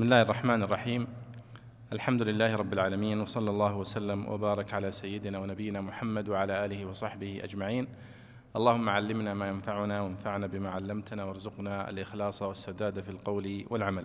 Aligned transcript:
بسم 0.00 0.04
الله 0.06 0.22
الرحمن 0.22 0.62
الرحيم 0.62 1.06
الحمد 1.92 2.22
لله 2.22 2.56
رب 2.56 2.72
العالمين 2.72 3.20
وصلى 3.20 3.50
الله 3.50 3.76
وسلم 3.76 4.28
وبارك 4.28 4.74
على 4.74 4.92
سيدنا 4.92 5.38
ونبينا 5.38 5.80
محمد 5.80 6.28
وعلى 6.28 6.64
اله 6.64 6.86
وصحبه 6.86 7.40
اجمعين 7.44 7.88
اللهم 8.56 8.88
علمنا 8.88 9.34
ما 9.34 9.48
ينفعنا 9.48 10.00
وانفعنا 10.00 10.46
بما 10.46 10.70
علمتنا 10.70 11.24
وارزقنا 11.24 11.90
الاخلاص 11.90 12.42
والسداد 12.42 13.00
في 13.00 13.10
القول 13.10 13.66
والعمل 13.70 14.04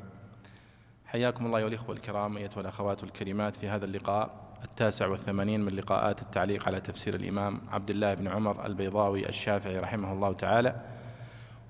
حياكم 1.05 1.45
الله 1.45 1.63
والاخوه 1.63 1.95
الكرام 1.95 2.37
ايتها 2.37 2.61
الاخوات 2.61 3.03
الكريمات 3.03 3.55
في 3.55 3.67
هذا 3.69 3.85
اللقاء 3.85 4.53
التاسع 4.63 5.07
والثمانين 5.07 5.61
من 5.61 5.71
لقاءات 5.71 6.21
التعليق 6.21 6.67
على 6.67 6.81
تفسير 6.81 7.15
الامام 7.15 7.61
عبد 7.71 7.89
الله 7.89 8.13
بن 8.13 8.27
عمر 8.27 8.65
البيضاوي 8.65 9.29
الشافعي 9.29 9.77
رحمه 9.77 10.13
الله 10.13 10.33
تعالى 10.33 10.94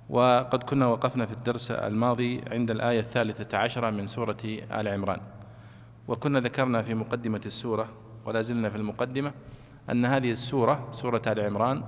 وقد 0.09 0.63
كنا 0.63 0.87
وقفنا 0.87 1.25
في 1.25 1.33
الدرس 1.33 1.71
الماضي 1.71 2.41
عند 2.51 2.71
الآية 2.71 2.99
الثالثة 2.99 3.57
عشرة 3.57 3.89
من 3.89 4.07
سورة 4.07 4.37
آل 4.71 4.87
عمران. 4.87 5.19
وكنا 6.07 6.39
ذكرنا 6.39 6.81
في 6.81 6.93
مقدمة 6.93 7.41
السورة 7.45 7.89
ولا 8.25 8.41
زلنا 8.41 8.69
في 8.69 8.75
المقدمة 8.75 9.31
أن 9.89 10.05
هذه 10.05 10.31
السورة 10.31 10.87
سورة 10.91 11.21
آل 11.27 11.39
عمران 11.39 11.83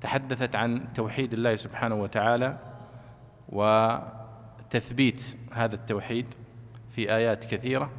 تحدثت 0.00 0.56
عن 0.56 0.92
توحيد 0.92 1.32
الله 1.32 1.56
سبحانه 1.56 1.94
وتعالى 1.94 2.58
وتثبيت 3.48 5.22
هذا 5.52 5.74
التوحيد 5.74 6.26
في 6.90 7.14
آيات 7.14 7.44
كثيرة 7.44 7.90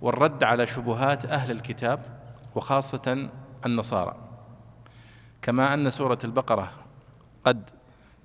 والرد 0.00 0.44
على 0.44 0.66
شبهات 0.66 1.24
أهل 1.26 1.50
الكتاب 1.50 2.00
وخاصة 2.54 3.28
النصارى. 3.66 4.16
كما 5.42 5.74
أن 5.74 5.90
سورة 5.90 6.18
البقرة 6.24 6.72
قد 7.44 7.70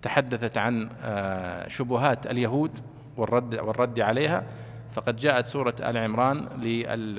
تحدثت 0.02 0.58
عن 0.58 0.90
آه، 1.02 1.68
شبهات 1.68 2.28
اليهود 2.28 2.80
والرد 3.18 3.56
والرد 3.56 4.00
عليها 4.00 4.44
فقد 4.92 5.16
جاءت 5.16 5.46
سورة 5.46 5.76
آل 5.80 5.98
عمران 5.98 6.48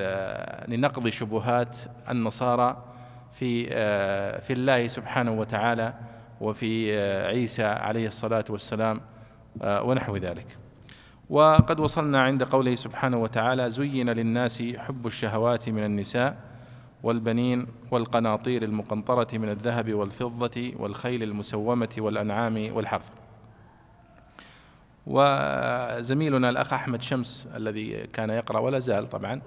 آه، 0.01 0.71
لنقض 0.71 1.09
شبهات 1.09 1.77
النصارى 2.11 2.85
في 3.33 3.69
آه، 3.73 4.41
في 4.41 4.53
الله 4.53 4.87
سبحانه 4.87 5.33
وتعالى 5.33 5.95
وفي 6.41 7.01
عيسى 7.27 7.65
عليه 7.65 8.07
الصلاة 8.07 8.45
والسلام 8.51 9.01
ونحو 9.61 10.17
ذلك. 10.17 10.47
وقد 11.31 11.81
وصلنا 11.81 12.23
عند 12.23 12.43
قوله 12.43 12.75
سبحانه 12.75 13.17
وتعالى 13.17 13.71
زين 13.71 14.11
للناس 14.11 14.63
حب 14.63 15.07
الشهوات 15.07 15.69
من 15.69 15.85
النساء 15.85 16.37
والبنين 17.03 17.67
والقناطير 17.91 18.63
المقنطرة 18.63 19.39
من 19.39 19.49
الذهب 19.49 19.95
والفضة 19.95 20.73
والخيل 20.79 21.23
المسومة 21.23 21.89
والأنعام 21.99 22.77
والحرث. 22.77 23.11
وزميلنا 25.07 26.49
الأخ 26.49 26.73
أحمد 26.73 27.03
شمس 27.03 27.49
الذي 27.57 28.07
كان 28.07 28.31
يقرأ 28.31 28.59
ولا 28.59 28.79
زال 28.79 29.09
طبعا 29.09 29.41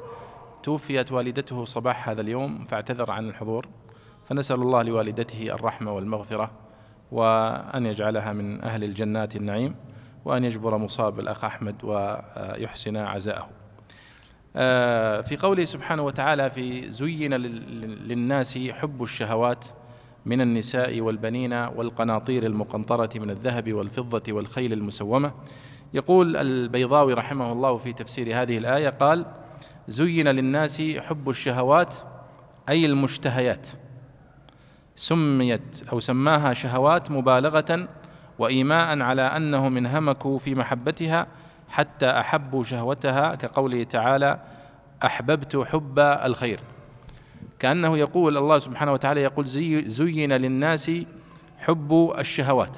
توفيت 0.64 1.12
والدته 1.12 1.66
صباح 1.66 2.10
هذا 2.10 2.22
اليوم 2.22 2.64
فاعتذر 2.66 3.12
عن 3.12 3.30
الحضور. 3.30 3.68
فنسأل 4.30 4.62
الله 4.62 4.84
لوالدته 4.84 5.44
الرحمة 5.44 5.92
والمغفرة 5.92 6.52
وأن 7.12 7.86
يجعلها 7.86 8.34
من 8.34 8.64
أهل 8.64 8.84
الجنات 8.84 9.36
النعيم 9.36 9.76
وأن 10.26 10.44
يجبر 10.44 10.78
مصاب 10.78 11.20
الأخ 11.20 11.46
أحمد 11.46 11.76
ويحسن 11.84 12.98
عزاءه. 12.98 13.50
في 14.56 15.38
قوله 15.42 15.66
سبحانه 15.66 16.02
وتعالى 16.02 16.50
في 16.50 16.92
زين 16.92 17.34
للناس 17.34 18.58
حب 18.58 19.04
الشهوات 19.04 19.66
من 20.26 20.42
النساء 20.42 21.02
والبنين 21.02 21.54
والقناطير 21.54 22.46
المقنطرة 22.46 23.10
من 23.16 23.30
الذهب 23.30 23.74
والفضة 23.74 24.34
والخيل 24.34 24.74
المسومة. 24.74 25.32
يقول 25.94 26.36
البيضاوي 26.38 27.14
رحمه 27.14 27.52
الله 27.52 27.78
في 27.78 27.94
تفسير 27.94 28.42
هذه 28.42 28.58
الآية 28.58 28.90
قال 28.90 29.26
زين 29.88 30.28
للناس 30.28 30.82
حب 30.82 31.30
الشهوات 31.30 31.96
أي 32.70 32.86
المشتهيات. 32.86 33.68
سميت 34.96 35.90
أو 35.94 36.00
سماها 36.00 36.54
شهوات 36.54 37.12
مبالغة 37.12 37.88
وإيماء 38.40 39.00
على 39.00 39.22
أنهم 39.22 39.78
انهمكوا 39.78 40.40
في 40.40 40.56
محبتها 40.56 41.28
حتى 41.70 42.10
احبوا 42.10 42.64
شهوتها 42.64 43.36
كقوله 43.36 43.84
تعالى 43.84 44.40
أحببت 45.06 45.58
حب 45.58 46.00
الخير. 46.00 46.60
كأنه 47.60 47.98
يقول 47.98 48.38
الله 48.38 48.60
سبحانه 48.60 48.94
وتعالى 48.94 49.22
يقول 49.22 49.46
زي 49.46 49.90
زين 49.90 50.34
للناس 50.34 50.92
حب 51.58 52.14
الشهوات. 52.18 52.78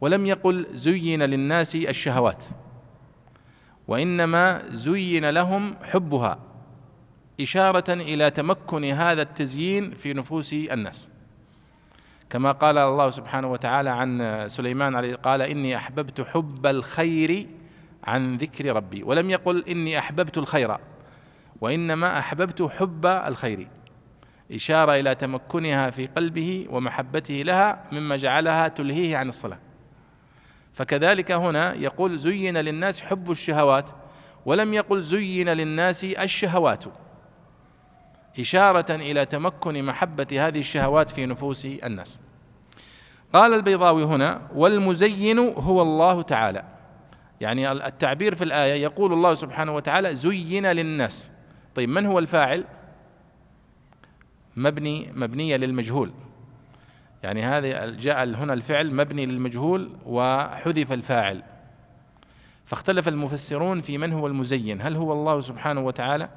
ولم 0.00 0.26
يقل 0.26 0.66
زين 0.72 1.22
للناس 1.22 1.74
الشهوات. 1.74 2.44
وإنما 3.88 4.62
زين 4.70 5.30
لهم 5.30 5.74
حبها 5.82 6.38
إشارة 7.40 7.92
إلى 7.92 8.30
تمكن 8.30 8.84
هذا 8.84 9.22
التزيين 9.22 9.94
في 9.94 10.12
نفوس 10.12 10.54
الناس. 10.54 11.08
كما 12.30 12.52
قال 12.52 12.78
الله 12.78 13.10
سبحانه 13.10 13.50
وتعالى 13.52 13.90
عن 13.90 14.44
سليمان 14.48 14.96
عليه 14.96 15.14
قال 15.14 15.42
إني 15.42 15.76
أحببت 15.76 16.20
حب 16.20 16.66
الخير 16.66 17.46
عن 18.04 18.36
ذكر 18.36 18.76
ربي. 18.76 19.02
ولم 19.02 19.30
يقل 19.30 19.64
إني 19.68 19.98
أحببت 19.98 20.38
الخير 20.38 20.76
وإنما 21.60 22.18
أحببت 22.18 22.62
حب 22.62 23.06
الخير. 23.06 23.68
إشارة 24.52 24.92
إلى 24.92 25.14
تمكنها 25.14 25.90
في 25.90 26.06
قلبه 26.06 26.66
ومحبته 26.70 27.34
لها 27.34 27.84
مما 27.92 28.16
جعلها 28.16 28.68
تلهيه 28.68 29.16
عن 29.16 29.28
الصلاة. 29.28 29.58
فكذلك 30.72 31.32
هنا 31.32 31.74
يقول 31.74 32.18
زين 32.18 32.56
للناس 32.56 33.02
حب 33.02 33.30
الشهوات 33.30 33.90
ولم 34.46 34.74
يقل 34.74 35.02
زين 35.02 35.48
للناس 35.48 36.04
الشهوات. 36.04 36.84
إشارة 38.40 38.94
إلى 38.94 39.26
تمكن 39.26 39.84
محبة 39.84 40.26
هذه 40.32 40.58
الشهوات 40.58 41.10
في 41.10 41.26
نفوس 41.26 41.66
الناس. 41.66 42.20
قال 43.32 43.54
البيضاوي 43.54 44.04
هنا 44.04 44.40
والمزين 44.54 45.38
هو 45.38 45.82
الله 45.82 46.22
تعالى. 46.22 46.73
يعني 47.40 47.72
التعبير 47.72 48.34
في 48.34 48.44
الآية 48.44 48.82
يقول 48.82 49.12
الله 49.12 49.34
سبحانه 49.34 49.74
وتعالى 49.74 50.14
زين 50.14 50.66
للناس. 50.66 51.30
طيب 51.74 51.88
من 51.88 52.06
هو 52.06 52.18
الفاعل؟ 52.18 52.64
مبني 54.56 55.12
مبنية 55.14 55.56
للمجهول. 55.56 56.12
يعني 57.22 57.42
هذا 57.42 57.90
جاء 57.90 58.24
هنا 58.24 58.52
الفعل 58.52 58.94
مبني 58.94 59.26
للمجهول 59.26 59.90
وحذف 60.06 60.92
الفاعل. 60.92 61.42
فاختلف 62.64 63.08
المفسرون 63.08 63.80
في 63.80 63.98
من 63.98 64.12
هو 64.12 64.26
المزين. 64.26 64.82
هل 64.82 64.96
هو 64.96 65.12
الله 65.12 65.40
سبحانه 65.40 65.80
وتعالى؟ 65.80 66.28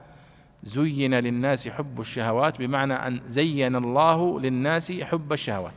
زين 0.63 1.13
للناس 1.13 1.67
حب 1.67 1.99
الشهوات 1.99 2.59
بمعنى 2.59 2.93
أن 2.93 3.19
زين 3.25 3.75
الله 3.75 4.39
للناس 4.39 4.91
حب 4.91 5.33
الشهوات. 5.33 5.73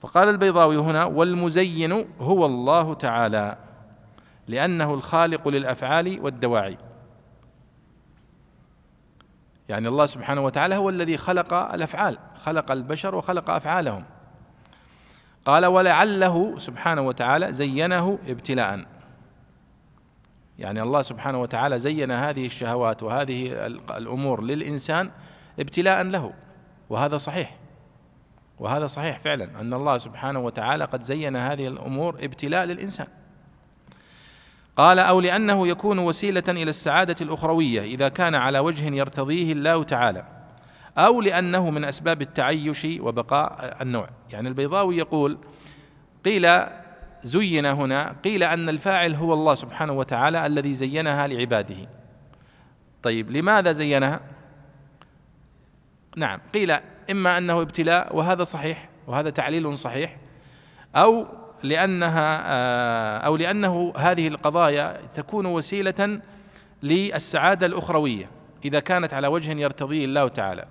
فقال 0.00 0.28
البيضاوي 0.28 0.76
هنا 0.76 1.04
والمزين 1.04 2.04
هو 2.20 2.46
الله 2.46 2.94
تعالى. 2.94 3.56
لأنه 4.48 4.94
الخالق 4.94 5.48
للأفعال 5.48 6.20
والدواعي. 6.20 6.78
يعني 9.68 9.88
الله 9.88 10.06
سبحانه 10.06 10.40
وتعالى 10.40 10.74
هو 10.74 10.88
الذي 10.88 11.16
خلق 11.16 11.54
الأفعال 11.54 12.18
خلق 12.38 12.72
البشر 12.72 13.14
وخلق 13.14 13.50
أفعالهم. 13.50 14.04
قال 15.44 15.66
ولعله 15.66 16.58
سبحانه 16.58 17.02
وتعالى 17.02 17.52
زينه 17.52 18.18
ابتلاء. 18.26 18.84
يعني 20.58 20.82
الله 20.82 21.02
سبحانه 21.02 21.40
وتعالى 21.40 21.78
زين 21.78 22.10
هذه 22.10 22.46
الشهوات 22.46 23.02
وهذه 23.02 23.66
الأمور 23.96 24.42
للإنسان 24.42 25.10
ابتلاء 25.60 26.02
له 26.02 26.32
وهذا 26.90 27.18
صحيح. 27.18 27.56
وهذا 28.58 28.86
صحيح 28.86 29.18
فعلا 29.18 29.60
أن 29.60 29.74
الله 29.74 29.98
سبحانه 29.98 30.40
وتعالى 30.40 30.84
قد 30.84 31.02
زين 31.02 31.36
هذه 31.36 31.68
الأمور 31.68 32.24
ابتلاء 32.24 32.64
للإنسان. 32.64 33.06
قال 34.76 34.98
أو 34.98 35.20
لأنه 35.20 35.68
يكون 35.68 35.98
وسيلة 35.98 36.42
إلى 36.48 36.70
السعادة 36.70 37.16
الأخروية 37.20 37.80
إذا 37.82 38.08
كان 38.08 38.34
على 38.34 38.58
وجه 38.58 38.94
يرتضيه 38.94 39.52
الله 39.52 39.82
تعالى 39.82 40.24
أو 40.98 41.20
لأنه 41.20 41.70
من 41.70 41.84
أسباب 41.84 42.22
التعيش 42.22 42.86
وبقاء 43.00 43.76
النوع. 43.82 44.08
يعني 44.30 44.48
البيضاوي 44.48 44.96
يقول 44.96 45.38
قيل 46.24 46.48
زين 47.22 47.66
هنا 47.66 48.16
قيل 48.24 48.42
أن 48.42 48.68
الفاعل 48.68 49.14
هو 49.14 49.32
الله 49.34 49.54
سبحانه 49.54 49.92
وتعالى 49.92 50.46
الذي 50.46 50.74
زينها 50.74 51.26
لعباده. 51.26 51.88
طيب 53.02 53.30
لماذا 53.30 53.72
زينها؟ 53.72 54.20
نعم 56.16 56.40
قيل 56.54 56.76
إما 57.10 57.38
أنه 57.38 57.60
ابتلاء 57.60 58.16
وهذا 58.16 58.44
صحيح 58.44 58.88
وهذا 59.06 59.30
تعليل 59.30 59.78
صحيح 59.78 60.16
أو 60.96 61.26
لأنها 61.62 62.42
آه، 62.44 63.18
أو 63.18 63.36
لأنه 63.36 63.92
هذه 63.96 64.28
القضايا 64.28 65.00
تكون 65.14 65.46
وسيلة 65.46 66.20
للسعادة 66.82 67.66
الأخروية 67.66 68.30
إذا 68.64 68.80
كانت 68.80 69.14
على 69.14 69.26
وجه 69.28 69.52
يرتضيه 69.52 70.04
الله 70.04 70.28
تعالى. 70.28 70.64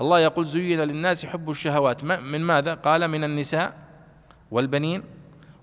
الله 0.00 0.20
يقول 0.20 0.46
زين 0.46 0.80
للناس 0.80 1.26
حب 1.26 1.50
الشهوات. 1.50 2.04
من 2.04 2.40
ماذا؟ 2.40 2.74
قال 2.74 3.08
من 3.08 3.24
النساء 3.24 3.72
والبنين 4.50 5.02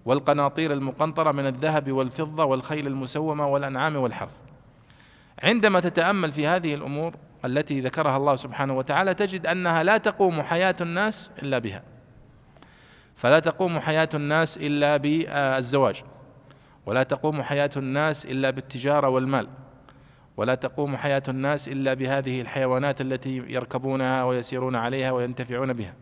والقناطير 0.06 0.74
المقنطرة 0.74 1.32
من 1.32 1.48
الذهب 1.48 1.92
والفضة 1.92 2.44
والخيل 2.46 2.88
المسومة 2.88 3.48
والأنعام 3.48 3.96
والحرث. 3.96 4.34
عندما 5.44 5.80
تتأمل 5.80 6.32
في 6.32 6.48
هذه 6.48 6.74
الأمور 6.74 7.16
التي 7.46 7.82
ذكرها 7.82 8.18
الله 8.18 8.36
سبحانه 8.36 8.78
وتعالى 8.78 9.14
تجد 9.14 9.48
أنها 9.48 9.84
لا 9.84 9.98
تقوم 9.98 10.42
حياة 10.42 10.76
الناس 10.82 11.32
إلا 11.44 11.60
بها. 11.60 11.91
فلا 13.22 13.40
تقوم 13.40 13.80
حياة 13.80 14.10
الناس 14.14 14.58
إلا 14.58 14.98
بالزواج 14.98 16.04
ولا 16.86 17.04
تقوم 17.04 17.42
حياة 17.42 17.70
الناس 17.78 18.26
إلا 18.26 18.50
بالتجارة 18.50 19.10
والمال 19.10 19.48
ولا 20.38 20.56
تقوم 20.56 20.98
حياة 20.98 21.24
الناس 21.28 21.68
إلا 21.68 21.94
بهذه 21.94 22.42
الحيوانات 22.42 23.02
التي 23.02 23.38
يركبونها 23.38 24.24
ويسيرون 24.24 24.76
عليها 24.76 25.12
وينتفعون 25.12 25.74
بها. 25.74 25.94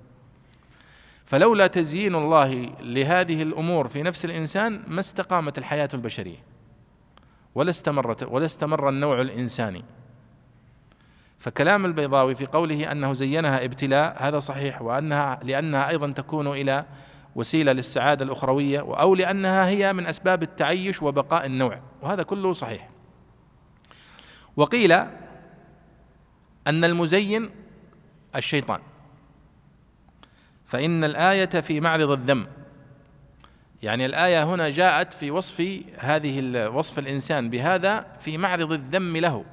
فلولا 1.26 1.68
تزيين 1.68 2.16
الله 2.16 2.70
لهذه 2.82 3.44
الأمور 3.44 3.88
في 3.88 4.04
نفس 4.04 4.26
الإنسان 4.26 4.84
ما 4.88 5.00
استقامت 5.00 5.58
الحياة 5.58 5.90
البشرية 5.94 6.44
ولا 7.56 7.70
استمرت 7.70 8.24
ولا 8.24 8.46
استمر 8.46 8.90
النوع 8.90 9.22
الإنساني. 9.22 9.84
فكلام 11.40 11.86
البيضاوي 11.86 12.36
في 12.36 12.46
قوله 12.46 12.92
أنه 12.92 13.14
زينها 13.14 13.66
ابتلاء 13.66 14.16
هذا 14.28 14.40
صحيح 14.40 14.82
وأنها 14.82 15.40
لأنها 15.44 15.90
أيضا 15.90 16.12
تكون 16.12 16.48
إلى 16.48 16.86
وسيلة 17.36 17.72
للسعادة 17.72 18.26
الأخروية 18.26 18.80
أو 18.80 19.16
لأنها 19.16 19.68
هي 19.68 19.94
من 19.94 20.08
أسباب 20.08 20.44
التعيش 20.44 21.02
وبقاء 21.02 21.46
النوع. 21.46 21.80
وهذا 22.02 22.24
كله 22.24 22.54
صحيح. 22.54 22.90
وقيل 24.58 24.92
أن 26.68 26.84
المزين 26.84 27.50
الشيطان. 28.36 28.80
فإن 30.66 31.04
الآية 31.04 31.46
في 31.46 31.82
معرض 31.82 32.12
الذم. 32.12 32.48
يعني 33.84 34.06
الآية 34.06 34.44
هنا 34.44 34.70
جاءت 34.70 35.14
في 35.14 35.32
وصف 35.32 35.82
هذه 35.98 36.68
وصف 36.68 37.00
الإنسان 37.00 37.50
بهذا 37.50 38.06
في 38.20 38.38
معرض 38.38 38.72
الذم 38.72 39.18
له. 39.18 39.46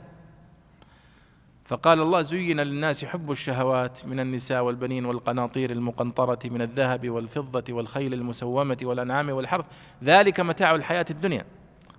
فقال 1.66 2.00
الله 2.00 2.22
زين 2.22 2.60
للناس 2.60 3.04
حب 3.04 3.30
الشهوات 3.30 4.06
من 4.06 4.20
النساء 4.20 4.62
والبنين 4.62 5.04
والقناطير 5.04 5.70
المقنطرة 5.70 6.38
من 6.44 6.62
الذهب 6.62 7.10
والفضة 7.10 7.74
والخيل 7.74 8.14
المسومة 8.14 8.76
والأنعام 8.82 9.30
والحرث. 9.30 9.64
ذلك 10.04 10.40
متاع 10.40 10.74
الحياة 10.74 11.06
الدنيا. 11.10 11.44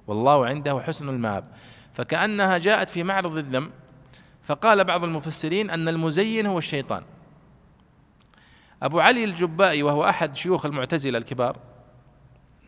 والله 0.07 0.45
عنده 0.45 0.79
حسن 0.79 1.09
المآب. 1.09 1.43
فكأنها 1.93 2.57
جاءت 2.57 2.89
في 2.89 3.03
معرض 3.03 3.37
الذم. 3.37 3.69
فقال 4.43 4.83
بعض 4.83 5.03
المفسرين 5.03 5.69
أن 5.69 5.87
المزين 5.87 6.45
هو 6.45 6.57
الشيطان. 6.57 7.03
أبو 8.83 8.99
علي 8.99 9.23
الجبائي 9.23 9.83
وهو 9.83 10.03
أحد 10.09 10.35
شيوخ 10.35 10.65
المعتزلة 10.65 11.17
الكبار 11.17 11.57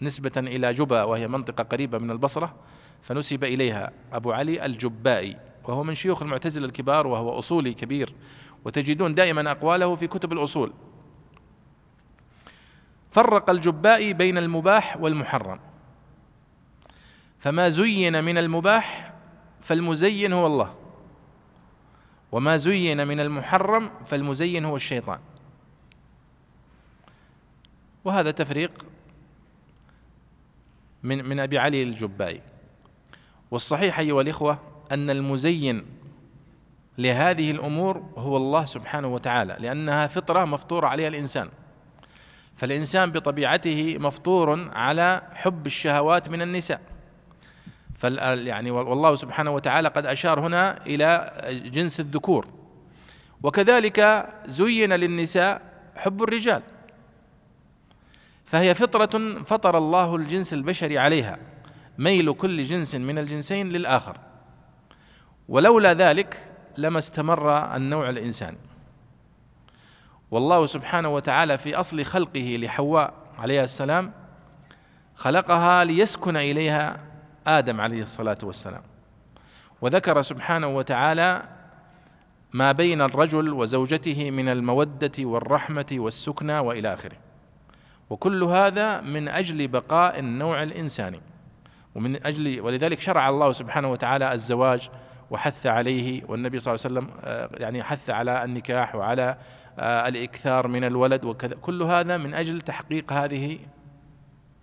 نسبة 0.02 0.32
إلى 0.38 0.72
جبا 0.72 1.04
وهي 1.04 1.28
منطقة 1.28 1.64
قريبة 1.64 1.98
من 1.98 2.12
البصرة 2.12 2.56
فنسب 3.02 3.44
إليها 3.44 3.92
أبو 4.14 4.32
علي 4.32 4.66
الجبائي. 4.66 5.38
وهو 5.64 5.84
من 5.84 5.96
شيوخ 5.96 6.22
المعتزلة 6.22 6.66
الكبار 6.66 7.08
وهو 7.08 7.40
أصولي 7.40 7.74
كبير 7.74 8.14
وتجدون 8.66 9.14
دائما 9.14 9.52
أقواله 9.52 9.96
في 9.96 10.08
كتب 10.08 10.34
الأصول. 10.34 10.74
فرق 13.12 13.50
الجبائي 13.50 14.14
بين 14.14 14.38
المباح 14.38 14.98
والمحرم. 14.98 15.60
فما 17.40 17.70
زين 17.70 18.24
من 18.24 18.38
المباح 18.38 19.14
فالمزين 19.62 20.34
هو 20.34 20.48
الله 20.48 20.76
وما 22.32 22.58
زين 22.58 23.08
من 23.08 23.20
المحرم 23.20 23.92
فالمزين 24.06 24.66
هو 24.66 24.76
الشيطان. 24.76 25.20
وهذا 28.06 28.32
تفريق 28.32 28.86
من 31.04 31.26
من 31.26 31.40
أبي 31.40 31.60
علي 31.60 31.84
الجبائي. 31.84 32.42
والصحيح 33.52 34.00
ايها 34.00 34.22
الاخوه 34.22 34.69
أن 34.92 35.10
المزين 35.10 35.86
لهذه 36.98 37.52
الأمور 37.52 38.04
هو 38.18 38.38
الله 38.38 38.66
سبحانه 38.66 39.08
وتعالى 39.08 39.58
لأنها 39.60 40.08
فطرة 40.08 40.46
مفطور 40.46 40.86
عليها 40.86 41.08
الإنسان. 41.08 41.50
فالإنسان 42.56 43.12
بطبيعته 43.12 43.98
مفطور 44.00 44.70
على 44.74 45.22
حب 45.34 45.66
الشهوات 45.66 46.30
من 46.30 46.42
النساء. 46.42 46.82
فال 47.98 48.48
يعني 48.48 48.72
والله 48.72 49.16
سبحانه 49.16 49.52
وتعالى 49.52 49.88
قد 49.88 50.06
أشار 50.06 50.40
هنا 50.40 50.86
إلى 50.86 51.32
جنس 51.74 52.00
الذكور. 52.00 52.48
وكذلك 53.44 54.30
زين 54.46 54.94
للنساء 54.94 55.62
حب 55.96 56.24
الرجال. 56.24 56.62
فهي 58.46 58.76
فطرة 58.76 59.44
فطر 59.44 59.78
الله 59.78 60.16
الجنس 60.16 60.54
البشري 60.54 60.98
عليها. 60.98 61.38
ميل 61.98 62.34
كل 62.34 62.64
جنس 62.64 62.96
من 62.96 63.18
الجنسين 63.18 63.70
للآخر. 63.70 64.18
ولولا 65.50 65.94
ذلك 65.94 66.50
لما 66.78 67.00
استمر 67.00 67.76
النوع 67.76 68.10
الإنساني 68.10 68.58
والله 70.32 70.66
سبحانه 70.66 71.10
وتعالى 71.10 71.58
في 71.58 71.76
أصل 71.76 72.06
خلقه 72.06 72.58
لحواء 72.60 73.14
عليها 73.40 73.64
السلام 73.64 74.12
خلقها 75.16 75.84
ليسكن 75.84 76.38
إليها 76.38 77.00
آدم 77.48 77.82
عليه 77.82 78.04
الصلاة 78.04 78.38
والسلام. 78.44 78.82
وذكر 79.82 80.22
سبحانه 80.22 80.68
وتعالى 80.68 81.44
ما 82.54 82.72
بين 82.72 83.02
الرجل 83.02 83.54
وزوجته 83.54 84.32
من 84.32 84.50
المودة 84.50 85.12
والرحمة 85.20 85.86
والسكنى 85.92 86.60
وإلى 86.60 86.94
آخره. 86.94 87.18
وكل 88.10 88.44
هذا 88.44 89.02
من 89.02 89.28
أجل 89.28 89.68
بقاء 89.68 90.20
النوع 90.20 90.64
الإنساني. 90.64 91.22
ومن 91.96 92.26
أجل 92.26 92.62
ولذلك 92.62 93.00
شرع 93.00 93.30
الله 93.30 93.52
سبحانه 93.52 93.92
وتعالى 93.92 94.34
الزواج 94.34 94.90
وحث 95.32 95.66
عليه 95.66 96.24
والنبي 96.28 96.60
صلى 96.60 96.76
الله 96.76 96.86
عليه 96.86 96.96
وسلم 97.00 97.20
آه، 97.24 97.50
يعني 97.58 97.84
حث 97.84 98.10
على 98.10 98.44
النكاح 98.44 98.96
وعلى 98.96 99.38
آه، 99.80 100.08
الإكثار 100.08 100.68
من 100.68 100.84
الولد 100.84 101.26
وكذا. 101.26 101.56
كل 101.56 101.84
هذا 101.84 102.18
من 102.18 102.34
أجل 102.34 102.62
تحقيق 102.62 103.14
هذه 103.14 103.60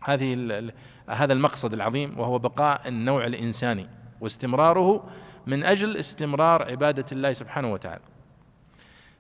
هذه 0.05 0.71
هذا 1.09 1.33
المقصد 1.33 1.73
العظيم 1.73 2.19
وهو 2.19 2.39
بقاء 2.39 2.89
النوع 2.89 3.27
الإنساني 3.27 3.89
واستمراره 4.21 5.09
من 5.47 5.65
أجل 5.65 5.97
استمرار 5.97 6.63
عبادة 6.63 7.05
الله 7.13 7.33
سبحانه 7.33 7.73
وتعالى. 7.73 8.03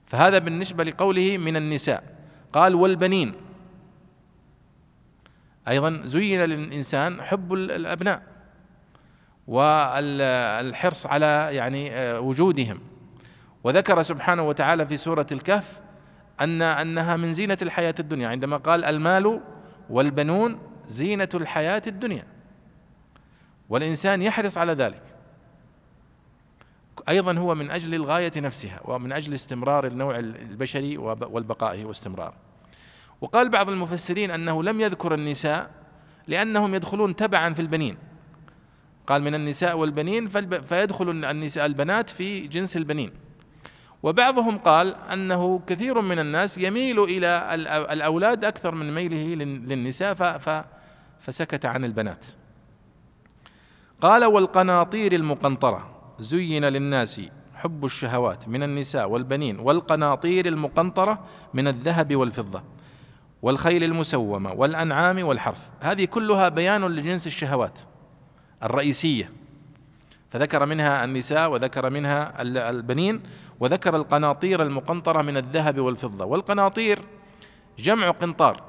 فهذا 0.07 0.39
بالنسبة 0.39 0.85
لقوله 0.85 1.39
من 1.39 1.57
النساء. 1.57 2.05
قال 2.53 2.75
والبنين. 2.75 3.35
أيضا 5.69 6.03
زين 6.05 6.41
للإنسان 6.41 7.23
حب 7.23 7.53
الأبناء. 7.53 8.36
والحرص 9.47 11.07
على 11.07 11.49
يعني 11.51 11.93
آه، 11.93 12.21
وجودهم. 12.21 12.81
وذكر 13.65 14.03
سبحانه 14.03 14.43
وتعالى 14.49 14.87
في 14.87 14.97
سورة 14.97 15.27
الكهف 15.33 15.81
أن 16.41 16.63
أنها 16.63 17.17
من 17.17 17.33
زينة 17.33 17.59
الحياة 17.63 17.95
الدنيا 18.01 18.29
عندما 18.29 18.57
قال 18.57 18.85
المال 18.85 19.41
والبنون 19.91 20.59
زينة 20.85 21.29
الحياة 21.35 21.83
الدنيا. 21.87 22.27
والإنسان 23.69 24.23
يحرص 24.23 24.59
على 24.59 24.73
ذلك. 24.73 25.03
أيضا 27.09 27.39
هو 27.39 27.55
من 27.55 27.71
أجل 27.71 27.95
الغاية 27.95 28.33
نفسها 28.37 28.81
ومن 28.85 29.13
أجل 29.13 29.35
استمرار 29.35 29.87
النوع 29.87 30.19
البشري 30.19 30.99
والبقائه 30.99 31.85
واستمراره 31.85 32.35
وقال 33.21 33.49
بعض 33.49 33.69
المفسرين 33.69 34.31
أنه 34.31 34.63
لم 34.63 34.81
يذكر 34.81 35.15
النساء 35.15 35.71
لأنهم 36.27 36.75
يدخلون 36.75 37.17
تبعا 37.17 37.55
في 37.55 37.63
البنين. 37.63 37.97
قال 39.07 39.23
من 39.23 39.35
النساء 39.35 39.79
والبنين 39.79 40.29
فيدخل 40.69 41.11
النساء 41.11 41.67
البنات 41.67 42.11
في 42.11 42.47
جنس 42.47 42.77
البنين. 42.77 43.11
وبعضهم 44.03 44.59
قال 44.59 44.95
أنه 45.13 45.61
كثير 45.67 46.01
من 46.01 46.19
الناس 46.19 46.59
يميل 46.59 47.01
إلى 47.01 47.55
الأولاد 47.93 48.45
أكثر 48.45 48.75
من 48.75 48.95
ميله 48.95 49.35
للنساء 49.45 50.15
فسكت 51.21 51.65
عن 51.65 51.85
البنات. 51.85 52.27
قال 54.01 54.25
والقناطير 54.25 55.13
المقنطرة 55.13 55.91
زين 56.19 56.65
للناس 56.65 57.21
حب 57.55 57.85
الشهوات 57.85 58.49
من 58.49 58.63
النساء 58.63 59.11
والبنين 59.11 59.59
والقناطير 59.59 60.47
المقنطرة 60.47 61.25
من 61.55 61.69
الذهب 61.69 62.17
والفضة 62.17 62.63
والخيل 63.43 63.85
المسومة 63.85 64.53
والأنعام 64.53 65.27
والحرث. 65.27 65.69
هذه 65.81 66.05
كلها 66.05 66.49
بيان 66.49 66.85
لجنس 66.85 67.27
الشهوات. 67.27 67.81
الرئيسية. 68.63 69.33
فذكر 70.31 70.67
منها 70.67 71.05
النساء 71.05 71.51
وذكر 71.51 71.91
منها 71.91 72.43
البنين 72.43 73.23
وذكر 73.61 73.97
القناطير 73.97 74.63
المقنطرة 74.63 75.23
من 75.23 75.37
الذهب 75.37 75.81
والفضة. 75.81 76.25
والقناطير 76.25 77.03
جمع 77.79 78.11
قنطار. 78.11 78.63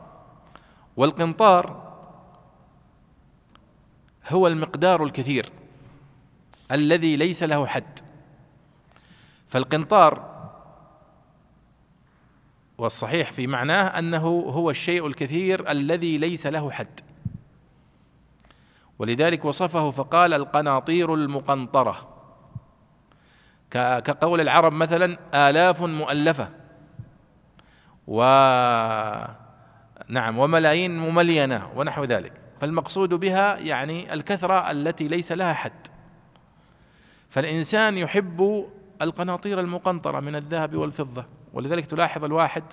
والقنطار 0.98 1.88
هو 4.28 4.48
المقدار 4.48 5.04
الكثير 5.04 5.52
الذي 6.72 7.16
ليس 7.16 7.44
له 7.44 7.66
حد. 7.66 8.00
فالقنطار 9.48 10.38
والصحيح 12.78 13.32
في 13.32 13.48
معناه 13.48 14.00
أنه 14.00 14.28
هو 14.28 14.70
الشيء 14.70 15.08
الكثير 15.08 15.72
الذي 15.72 16.18
ليس 16.18 16.48
له 16.48 16.72
حد. 16.72 17.07
ولذلك 19.00 19.46
وصفه 19.46 19.92
فقال 19.92 20.34
القناطير 20.34 21.14
المقنطرة. 21.14 22.08
كقول 23.72 24.42
العرب 24.42 24.74
مثلا 24.74 25.18
آلاف 25.34 25.82
مؤلفة. 25.82 26.50
و 28.08 28.22
نعم 30.08 30.40
وملايين 30.40 31.00
مملينة 31.00 31.70
ونحو 31.76 32.04
ذلك. 32.04 32.34
فالمقصود 32.62 33.14
بها 33.14 33.58
يعني 33.58 34.14
الكثرة 34.14 34.72
التي 34.72 35.08
ليس 35.08 35.32
لها 35.32 35.54
حد. 35.54 35.88
فالإنسان 37.30 37.98
يحب 37.98 38.66
القناطير 39.02 39.60
المقنطرة 39.60 40.20
من 40.20 40.36
الذهب 40.36 40.76
والفضة. 40.76 41.26
ولذلك 41.54 41.86
تلاحظ 41.86 42.24
الواحد 42.24 42.64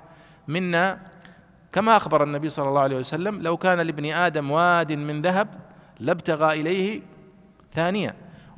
منا 0.48 1.00
كما 1.72 1.96
أخبر 1.96 2.22
النبي 2.22 2.48
صلى 2.48 2.68
الله 2.68 2.80
عليه 2.80 2.96
وسلم 2.96 3.42
لو 3.42 3.56
كان 3.56 3.80
لابن 3.80 4.12
آدم 4.12 4.50
واد 4.50 4.92
من 4.92 5.22
ذهب 5.22 5.48
لابتغى 6.00 6.60
إليه 6.60 7.02
ثانية. 7.74 8.14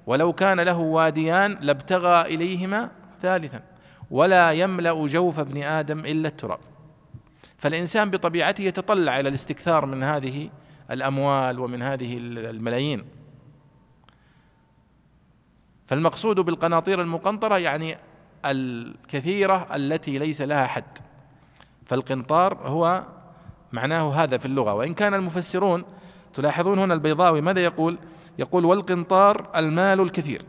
ولو 0.07 0.33
كان 0.33 0.61
له 0.61 0.79
واديان 0.79 1.59
لابتغى 1.61 2.35
إليهما 2.35 2.91
ثالثا. 3.23 3.63
ولا 4.11 4.53
يملأ 4.53 5.07
جوف 5.07 5.39
ابن 5.39 5.63
آدم 5.63 5.99
إلا 5.99 6.29
التراب. 6.29 6.59
فالإنسان 7.59 8.11
بطبيعته 8.11 8.63
يتطلع 8.63 9.21
إلى 9.21 9.29
الاستكثار 9.29 9.87
من 9.87 10.03
هذه 10.03 10.51
الأموال 10.91 11.61
ومن 11.61 11.83
هذه 11.83 12.19
الملايين. 12.19 13.05
فالمقصود 15.87 16.41
بالقناطير 16.41 17.01
المقنطرة 17.01 17.59
يعني 17.59 17.97
الكثيرة 18.45 19.77
التي 19.77 20.19
ليس 20.19 20.43
لها 20.43 20.67
حد. 20.67 20.99
فالقنطار 21.87 22.55
هو 22.55 23.05
معناه 23.73 24.11
هذا 24.11 24.39
في 24.39 24.47
اللغة. 24.47 24.75
وإن 24.75 24.95
كان 24.95 25.15
المفسرون 25.15 25.85
تلاحظون 26.37 26.79
هنا 26.79 26.95
البيضاوي 26.95 27.41
ماذا 27.41 27.61
يقول؟ 27.61 27.99
يقول 28.39 28.65
والقنطار 28.65 29.51
المال 29.57 30.01
الكثير. 30.01 30.43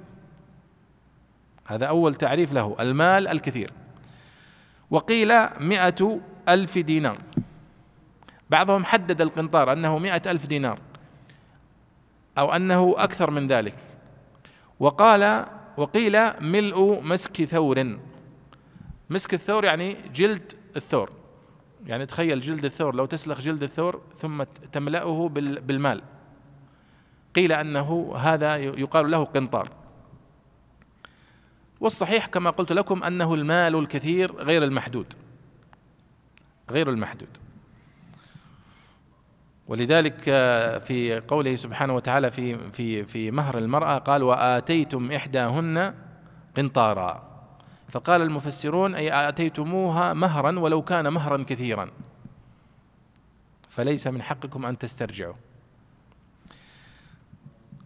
هذا 1.65 1.85
أول 1.85 2.15
تعريف 2.15 2.53
له 2.53 2.75
المال 2.79 3.27
الكثير. 3.27 3.71
وقيل 4.91 5.33
مئة 5.59 6.19
ألف 6.49 6.77
دينار. 6.77 7.17
بعضهم 8.49 8.85
حدد 8.85 9.21
القنطار 9.21 9.73
أنه 9.73 9.97
مئة 9.97 10.31
ألف 10.31 10.45
دينار 10.45 10.79
أو 12.37 12.55
أنه 12.55 12.95
أكثر 12.97 13.31
من 13.31 13.47
ذلك. 13.47 13.75
وقال 14.79 15.45
وقيل 15.77 16.43
ملء 16.43 17.01
مسك 17.03 17.43
ثور. 17.43 17.97
مسك 19.09 19.33
الثور 19.33 19.65
يعني 19.65 19.97
جلد 20.13 20.53
الثور. 20.75 21.16
يعني 21.87 22.05
تخيل 22.05 22.41
جلد 22.41 22.65
الثور 22.65 22.95
لو 22.95 23.05
تسلخ 23.05 23.41
جلد 23.41 23.63
الثور 23.63 24.01
ثم 24.17 24.43
تملأه 24.71 25.29
بالمال. 25.29 26.01
قيل 27.35 27.51
أنه 27.51 28.15
هذا 28.17 28.55
يقال 28.55 29.11
له 29.11 29.23
قنطار. 29.23 29.69
والصحيح 31.79 32.25
كما 32.25 32.49
قلت 32.49 32.71
لكم 32.71 33.03
أنه 33.03 33.33
المال 33.33 33.75
الكثير 33.75 34.35
غير 34.35 34.63
المحدود. 34.63 35.13
غير 36.69 36.89
المحدود. 36.89 37.29
ولذلك 39.67 40.21
في 40.87 41.23
قوله 41.27 41.55
سبحانه 41.55 41.95
وتعالى 41.95 42.31
في 42.31 42.71
في 42.71 43.05
في 43.05 43.31
مهر 43.31 43.57
المرأة 43.57 43.97
قال 43.97 44.23
وآتيتم 44.23 45.11
إحداهن 45.11 45.93
قنطارا. 46.57 47.26
فقال 47.89 48.21
المفسرون 48.21 48.95
أي 48.95 49.29
آتيتموها 49.29 50.13
مهرا 50.13 50.59
ولو 50.59 50.81
كان 50.81 51.07
مهرا 51.07 51.45
كثيرا. 51.47 51.89
فليس 53.69 54.07
من 54.07 54.21
حقكم 54.21 54.65
أن 54.65 54.77
تسترجعوا. 54.77 55.33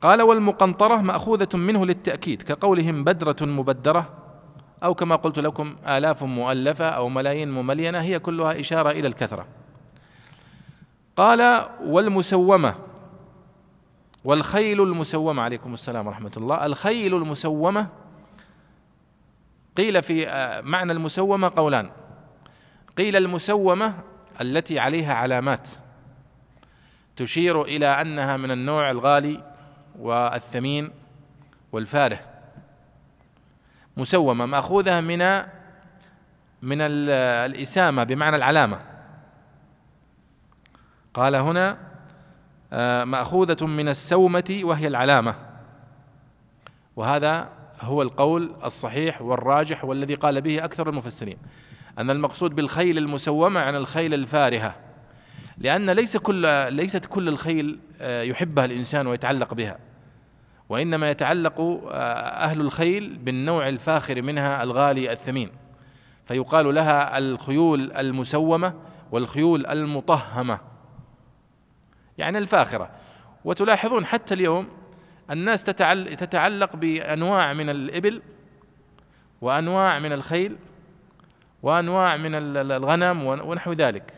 قال 0.01 0.21
والمقنطرة 0.21 0.95
مأخوذة 0.95 1.57
منه 1.57 1.85
للتأكيد 1.85 2.41
كقولهم 2.41 3.03
بدرة 3.03 3.45
مبدرة 3.45 4.09
أو 4.83 4.93
كما 4.93 5.15
قلت 5.15 5.39
لكم 5.39 5.75
آلاف 5.87 6.23
مؤلفة 6.23 6.89
أو 6.89 7.09
ملايين 7.09 7.51
مملينة 7.51 8.01
هي 8.01 8.19
كلها 8.19 8.59
إشارة 8.59 8.91
إلى 8.91 9.07
الكثرة. 9.07 9.45
قال 11.17 11.65
والمسومة 11.85 12.75
والخيل 14.23 14.81
المسومة 14.81 15.41
عليكم 15.41 15.73
السلام 15.73 16.07
ورحمة 16.07 16.31
الله 16.37 16.65
الخيل 16.65 17.15
المسومة 17.15 17.87
قيل 19.81 20.03
في 20.03 20.29
آه، 20.29 20.61
معنى 20.61 20.91
المسومة 20.91 21.51
قولان. 21.55 21.89
قيل 22.97 23.15
المسومة 23.15 23.93
التي 24.41 24.79
عليها 24.79 25.13
علامات 25.13 25.69
تشير 27.15 27.61
إلى 27.61 27.87
أنها 27.87 28.37
من 28.37 28.51
النوع 28.51 28.91
الغالي 28.91 29.43
والثمين 29.99 30.91
والفاره 31.71 32.19
مسومة 33.97 34.45
مأخوذة 34.45 35.01
من 35.01 35.43
من 36.61 36.81
الإسامة 36.81 38.03
بمعنى 38.03 38.35
العلامة. 38.35 38.79
قال 41.13 41.35
هنا 41.35 41.77
آه، 42.73 43.03
مأخوذة 43.03 43.65
من 43.65 43.89
السومة 43.89 44.59
وهي 44.63 44.87
العلامة. 44.87 45.35
وهذا 46.95 47.60
هو 47.83 48.01
القول 48.01 48.51
الصحيح 48.63 49.21
والراجح 49.21 49.85
والذي 49.85 50.15
قال 50.15 50.41
به 50.41 50.65
أكثر 50.65 50.89
المفسرين. 50.89 51.37
أن 51.99 52.09
المقصود 52.09 52.55
بالخيل 52.55 52.97
المسومة 52.97 53.59
عن 53.59 53.75
الخيل 53.75 54.13
الفارهة. 54.13 54.75
لأن 55.57 55.89
ليس 55.89 56.17
كل 56.17 56.73
ليست 56.73 57.05
كل 57.05 57.27
الخيل 57.27 57.79
آه، 58.01 58.21
يحبها 58.21 58.65
الإنسان 58.65 59.07
ويتعلق 59.07 59.53
بها. 59.53 59.79
وإنما 60.69 61.09
يتعلق 61.09 61.59
آه، 61.59 61.93
أهل 62.43 62.61
الخيل 62.61 63.17
بالنوع 63.17 63.67
الفاخر 63.67 64.21
منها 64.21 64.63
الغالي 64.63 65.11
الثمين. 65.11 65.49
فيقال 66.25 66.75
لها 66.75 67.17
الخيول 67.17 67.91
المسومة 67.91 68.73
والخيول 69.11 69.65
المطهمة. 69.65 70.59
يعني 72.17 72.37
الفاخرة. 72.37 72.89
وتلاحظون 73.45 74.05
حتى 74.05 74.33
اليوم 74.33 74.67
الناس 75.31 75.63
تتعلق 75.63 76.75
بأنواع 76.75 77.53
من 77.53 77.69
الإبل 77.69 78.21
وأنواع 79.41 79.99
من 79.99 80.11
الخيل 80.11 80.55
وأنواع 81.63 82.17
من 82.17 82.31
الغنم 82.57 83.23
ونحو 83.23 83.73
ذلك. 83.73 84.13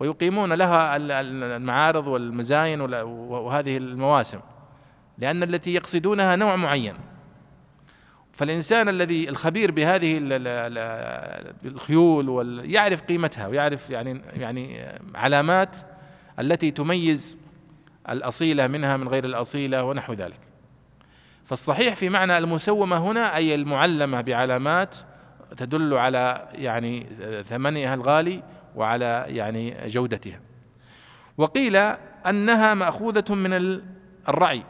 ويقيمون 0.00 0.52
لها 0.52 0.96
المعارض 0.96 2.06
والمزاين 2.06 2.80
وهذه 2.80 3.76
المواسم 3.76 4.40
لأن 5.18 5.42
التي 5.42 5.74
يقصدونها 5.74 6.36
نوع 6.36 6.56
معين. 6.56 6.94
فالإنسان 8.32 8.88
الذي 8.88 9.28
الخبير 9.28 9.70
بهذه 9.70 10.18
الخيول 11.64 12.60
يعرف 12.64 13.02
قيمتها 13.02 13.46
ويعرف 13.46 13.90
يعني 13.90 14.22
يعني 14.34 14.86
علامات 15.14 15.76
التي 16.38 16.70
تميز 16.70 17.38
الأصيلة 18.08 18.66
منها 18.66 18.96
من 18.96 19.08
غير 19.08 19.24
الأصيلة 19.24 19.84
ونحو 19.84 20.12
ذلك. 20.12 20.40
فالصحيح 21.44 21.94
في 21.94 22.08
معنى 22.08 22.38
المسومة 22.38 22.96
هنا 22.96 23.36
أي 23.36 23.54
المعلمة 23.54 24.20
بعلامات 24.20 24.96
تدل 25.56 25.94
على 25.94 26.48
يعني 26.52 27.06
ثمنها 27.48 27.94
الغالي 27.94 28.42
وعلى 28.76 29.24
يعني 29.28 29.88
جودتها. 29.88 30.40
وقيل 31.38 31.76
أنها 32.26 32.74
مأخوذة 32.74 33.34
من 33.34 33.80
الرعي 34.28 34.62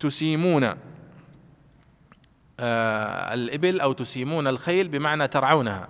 تسيمون 0.00 0.74
آه، 2.60 3.34
الإبل 3.34 3.80
أو 3.80 3.92
تسيمون 3.92 4.46
الخيل 4.46 4.88
بمعنى 4.88 5.28
ترعونها. 5.28 5.88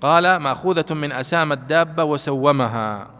قال 0.00 0.36
مأخوذة 0.36 0.94
من 0.94 1.12
اسام 1.12 1.52
الدابة 1.52 2.04
وسومها. 2.04 3.19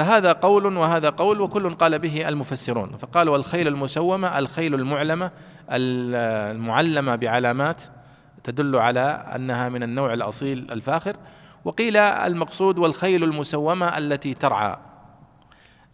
فهذا 0.00 0.32
قول 0.32 0.76
وهذا 0.76 1.10
قول 1.10 1.40
وكل 1.40 1.74
قال 1.74 1.98
به 1.98 2.28
المفسرون. 2.28 2.96
فقالوا 2.96 3.36
الخيل 3.36 3.68
المسومة 3.68 4.38
الخيل 4.38 4.74
المعلمة 4.74 5.30
المعلمة 5.70 7.16
بعلامات 7.16 7.82
تدل 8.44 8.76
على 8.76 9.00
أنها 9.34 9.68
من 9.68 9.82
النوع 9.82 10.14
الأصيل 10.14 10.66
الفاخر. 10.70 11.16
وقيل 11.64 11.96
المقصود 11.96 12.78
والخيل 12.78 13.24
المسومة 13.24 13.98
التي 13.98 14.34
ترعى. 14.34 14.76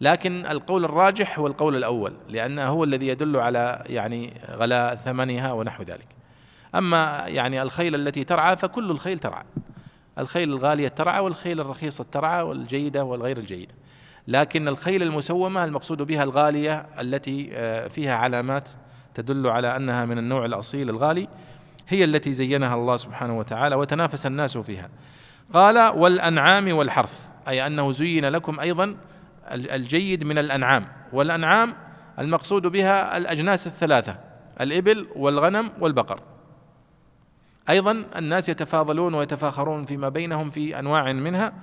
لكن 0.01 0.45
القول 0.45 0.85
الراجح 0.85 1.39
هو 1.39 1.47
القول 1.47 1.75
الأول 1.75 2.13
لأنه 2.29 2.65
هو 2.67 2.83
الذي 2.83 3.07
يدل 3.07 3.37
على 3.37 3.83
يعني 3.85 4.33
غلاء 4.51 4.95
ثمنها 4.95 5.51
ونحو 5.51 5.83
ذلك. 5.83 6.07
أما 6.75 7.23
يعني 7.25 7.61
الخيل 7.61 7.95
التي 7.95 8.23
ترعى 8.23 8.57
فكل 8.57 8.91
الخيل 8.91 9.19
ترعى. 9.19 9.43
الخيل 10.19 10.49
الغالية 10.49 10.87
ترعى 10.87 11.19
والخيل 11.19 11.59
الرخيصة 11.59 12.05
ترعى 12.11 12.41
والجيدة 12.41 13.03
والغير 13.03 13.37
الجيدة. 13.37 13.73
لكن 14.27 14.67
الخيل 14.67 15.03
المسومة 15.03 15.63
المقصود 15.63 16.01
بها 16.01 16.23
الغالية 16.23 16.85
التي 16.99 17.49
آه، 17.53 17.87
فيها 17.87 18.15
علامات 18.15 18.69
تدل 19.13 19.47
على 19.47 19.75
أنها 19.75 20.05
من 20.05 20.17
النوع 20.17 20.45
الأصيل 20.45 20.89
الغالي 20.89 21.27
هي 21.87 22.03
التي 22.03 22.33
زينها 22.33 22.75
الله 22.75 22.97
سبحانه 22.97 23.37
وتعالى 23.37 23.75
وتنافس 23.75 24.25
الناس 24.25 24.57
فيها. 24.57 24.89
قال 25.53 25.77
والأنعام 25.77 26.77
والحرث 26.77 27.29
أي 27.47 27.67
أنه 27.67 27.91
زين 27.91 28.25
لكم 28.25 28.59
أيضا 28.59 28.97
الجيد 29.51 30.23
من 30.23 30.37
الأنعام. 30.37 30.87
والأنعام 31.13 31.73
المقصود 32.19 32.67
بها 32.67 33.17
الأجناس 33.17 33.67
الثلاثة 33.67 34.19
الإبل 34.61 35.07
والغنم 35.15 35.71
والبقر. 35.79 36.19
أيضا 37.69 38.03
الناس 38.15 38.49
يتفاضلون 38.49 39.13
ويتفاخرون 39.13 39.85
فيما 39.85 40.09
بينهم 40.09 40.49
في 40.49 40.79
أنواع 40.79 41.13
منها. 41.13 41.53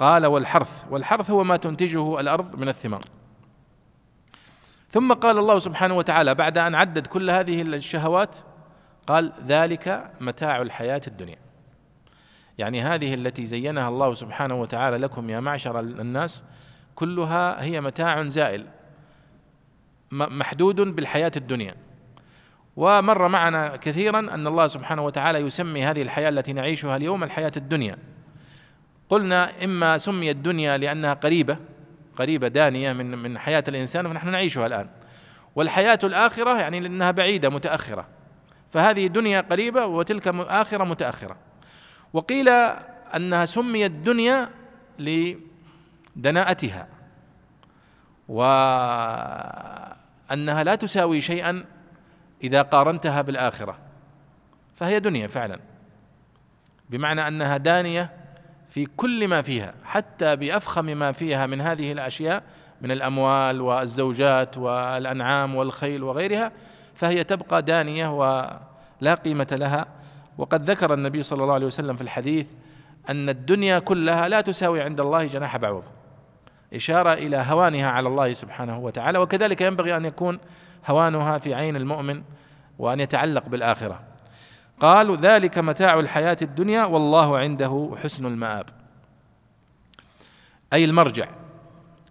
قال 0.00 0.26
والحرث 0.26 0.84
والحرث 0.90 1.30
هو 1.30 1.44
ما 1.44 1.56
تنتجه 1.56 2.20
الأرض 2.20 2.56
من 2.56 2.68
الثمار. 2.68 3.04
ثم 4.90 5.12
قال 5.12 5.38
الله 5.38 5.58
سبحانه 5.58 5.96
وتعالى 5.96 6.34
بعد 6.34 6.58
أن 6.58 6.74
عدد 6.74 7.06
كل 7.06 7.30
هذه 7.30 7.62
الشهوات 7.62 8.36
قال 9.06 9.32
ذلك 9.46 10.10
متاع 10.20 10.62
الحياة 10.62 11.00
الدنيا. 11.06 11.36
يعني 12.58 12.82
هذه 12.82 13.14
التي 13.14 13.46
زينها 13.46 13.88
الله 13.88 14.14
سبحانه 14.14 14.60
وتعالى 14.60 14.96
لكم 14.96 15.30
يا 15.30 15.40
معشر 15.40 15.80
الناس 15.80 16.44
كلها 16.94 17.62
هي 17.62 17.80
متاع 17.80 18.28
زائل 18.28 18.66
محدود 20.12 20.80
بالحياة 20.80 21.32
الدنيا. 21.36 21.74
ومر 22.76 23.28
معنا 23.28 23.76
كثيرا 23.76 24.18
أن 24.18 24.46
الله 24.46 24.66
سبحانه 24.66 25.04
وتعالى 25.04 25.38
يسمي 25.38 25.84
هذه 25.84 26.02
الحياة 26.02 26.28
التي 26.28 26.52
نعيشها 26.52 26.96
اليوم 26.96 27.24
الحياة 27.24 27.52
الدنيا. 27.56 27.98
قلنا 29.10 29.64
إما 29.64 29.98
سميت 29.98 30.36
الدنيا 30.36 30.76
لأنها 30.76 31.14
قريبة 31.14 31.56
قريبة 32.16 32.48
دانية 32.48 32.92
من 32.92 33.18
من 33.18 33.38
حياة 33.38 33.64
الإنسان 33.68 34.06
ونحن 34.06 34.28
نعيشها 34.28 34.66
الآن. 34.66 34.88
والحياة 35.54 35.98
الآخرة 36.04 36.60
يعني 36.60 36.80
لأنها 36.80 37.10
بعيدة 37.10 37.48
متأخرة. 37.48 38.06
فهذه 38.72 39.06
دنيا 39.06 39.40
قريبة 39.40 39.86
وتلك 39.86 40.28
آخرة 40.28 40.84
متأخرة. 40.84 41.36
وقيل 42.12 42.48
أنها 43.16 43.44
سميت 43.44 43.90
دنيا 43.90 44.48
لدناءتها. 44.98 46.88
وأنها 48.28 48.64
لا 50.64 50.74
تساوي 50.74 51.20
شيئا 51.20 51.64
إذا 52.42 52.62
قارنتها 52.62 53.22
بالآخرة. 53.22 53.78
فهي 54.76 55.00
دنيا 55.00 55.28
فعلا. 55.28 55.60
بمعنى 56.90 57.28
أنها 57.28 57.56
دانية 57.56 58.19
في 58.70 58.86
كل 58.86 59.28
ما 59.28 59.42
فيها 59.42 59.74
حتى 59.84 60.36
بأفخم 60.36 60.84
ما 60.84 61.12
فيها 61.12 61.46
من 61.46 61.60
هذه 61.60 61.92
الأشياء 61.92 62.42
من 62.80 62.90
الأموال 62.90 63.60
والزوجات 63.60 64.58
والأنعام 64.58 65.54
والخيل 65.54 66.02
وغيرها 66.02 66.52
فهي 66.94 67.24
تبقى 67.24 67.62
دانية 67.62 68.18
ولا 68.18 69.14
قيمة 69.24 69.46
لها. 69.52 69.86
وقد 70.38 70.70
ذكر 70.70 70.94
النبي 70.94 71.22
صلى 71.22 71.42
الله 71.42 71.54
عليه 71.54 71.66
وسلم 71.66 71.96
في 71.96 72.02
الحديث 72.02 72.46
أن 73.10 73.28
الدنيا 73.28 73.78
كلها 73.78 74.28
لا 74.28 74.40
تساوي 74.40 74.82
عند 74.82 75.00
الله 75.00 75.26
جناح 75.26 75.56
بعوض. 75.56 75.84
إشارة 76.74 77.12
إلى 77.12 77.36
هوانها 77.36 77.90
على 77.90 78.08
الله 78.08 78.32
سبحانه 78.32 78.78
وتعالى 78.78 79.18
وكذلك 79.18 79.60
ينبغي 79.60 79.96
أن 79.96 80.04
يكون 80.04 80.38
هوانها 80.86 81.38
في 81.38 81.54
عين 81.54 81.76
المؤمن 81.76 82.22
وأن 82.78 83.00
يتعلق 83.00 83.48
بالآخرة. 83.48 84.09
قالوا 84.80 85.16
ذلك 85.16 85.58
متاع 85.58 86.00
الحياة 86.00 86.36
الدنيا 86.42 86.84
والله 86.84 87.38
عنده 87.38 87.90
حسن 88.02 88.26
المآب. 88.26 88.66
أي 90.72 90.84
المرجع. 90.84 91.28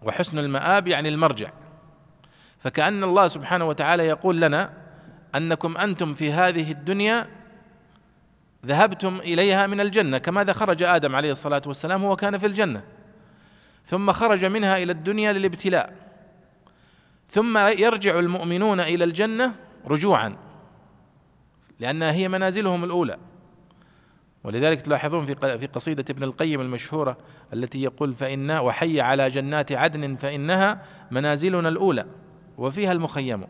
وحسن 0.01 0.39
المآب 0.39 0.87
يعني 0.87 1.09
المرجع. 1.09 1.51
فكأن 2.59 3.03
الله 3.03 3.27
سبحانه 3.27 3.65
وتعالى 3.65 4.07
يقول 4.07 4.41
لنا 4.41 4.73
أنكم 5.35 5.77
أنتم 5.77 6.13
في 6.13 6.31
هذه 6.31 6.71
الدنيا 6.71 7.27
ذهبتم 8.65 9.19
إليها 9.19 9.67
من 9.67 9.79
الجنة 9.81 10.17
كماذا 10.17 10.53
خرج 10.53 10.83
آدم 10.83 11.15
عليه 11.15 11.31
الصلاة 11.31 11.61
والسلام 11.65 12.03
هو 12.03 12.15
كان 12.15 12.37
في 12.37 12.45
الجنة. 12.45 12.83
ثم 13.85 14.11
خرج 14.11 14.45
منها 14.45 14.77
إلى 14.77 14.91
الدنيا 14.91 15.33
للابتلاء. 15.33 15.93
ثم 17.31 17.57
يرجع 17.57 18.19
المؤمنون 18.19 18.79
إلى 18.79 19.03
الجنة 19.03 19.53
رجوعا. 19.87 20.48
لأنها 21.79 22.11
هي 22.11 22.27
منازلهم 22.27 22.83
الأولى. 22.83 23.17
ولذلك 24.43 24.81
تلاحظون 24.81 25.25
في 25.25 25.35
في 25.35 25.67
قصيدة 25.67 26.05
ابن 26.09 26.23
القيم 26.23 26.61
المشهورة 26.61 27.17
التي 27.53 27.83
يقول 27.83 28.13
فإنا 28.13 28.59
وحي 28.59 29.01
على 29.01 29.29
جنات 29.29 29.71
عدن 29.71 30.15
فإنها 30.15 30.81
منازلنا 31.11 31.69
الأولى 31.69 32.05
وفيها 32.57 32.91
المخيم 32.91 33.43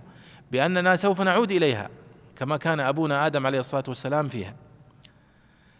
بأننا 0.51 0.95
سوف 0.95 1.21
نعود 1.21 1.51
إليها 1.51 1.89
كما 2.35 2.57
كان 2.57 2.79
أبونا 2.79 3.25
آدم 3.25 3.45
عليه 3.45 3.59
الصلاة 3.59 3.83
والسلام 3.87 4.27
فيها. 4.27 4.55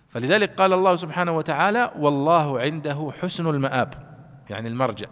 فلذلك 0.10 0.62
قال 0.62 0.74
الله 0.74 0.96
سبحانه 0.96 1.32
وتعالى 1.32 1.92
والله 2.00 2.60
عنده 2.60 3.12
حسن 3.22 3.48
المآب 3.48 3.94
يعني 4.50 4.68
المرجع. 4.68 5.08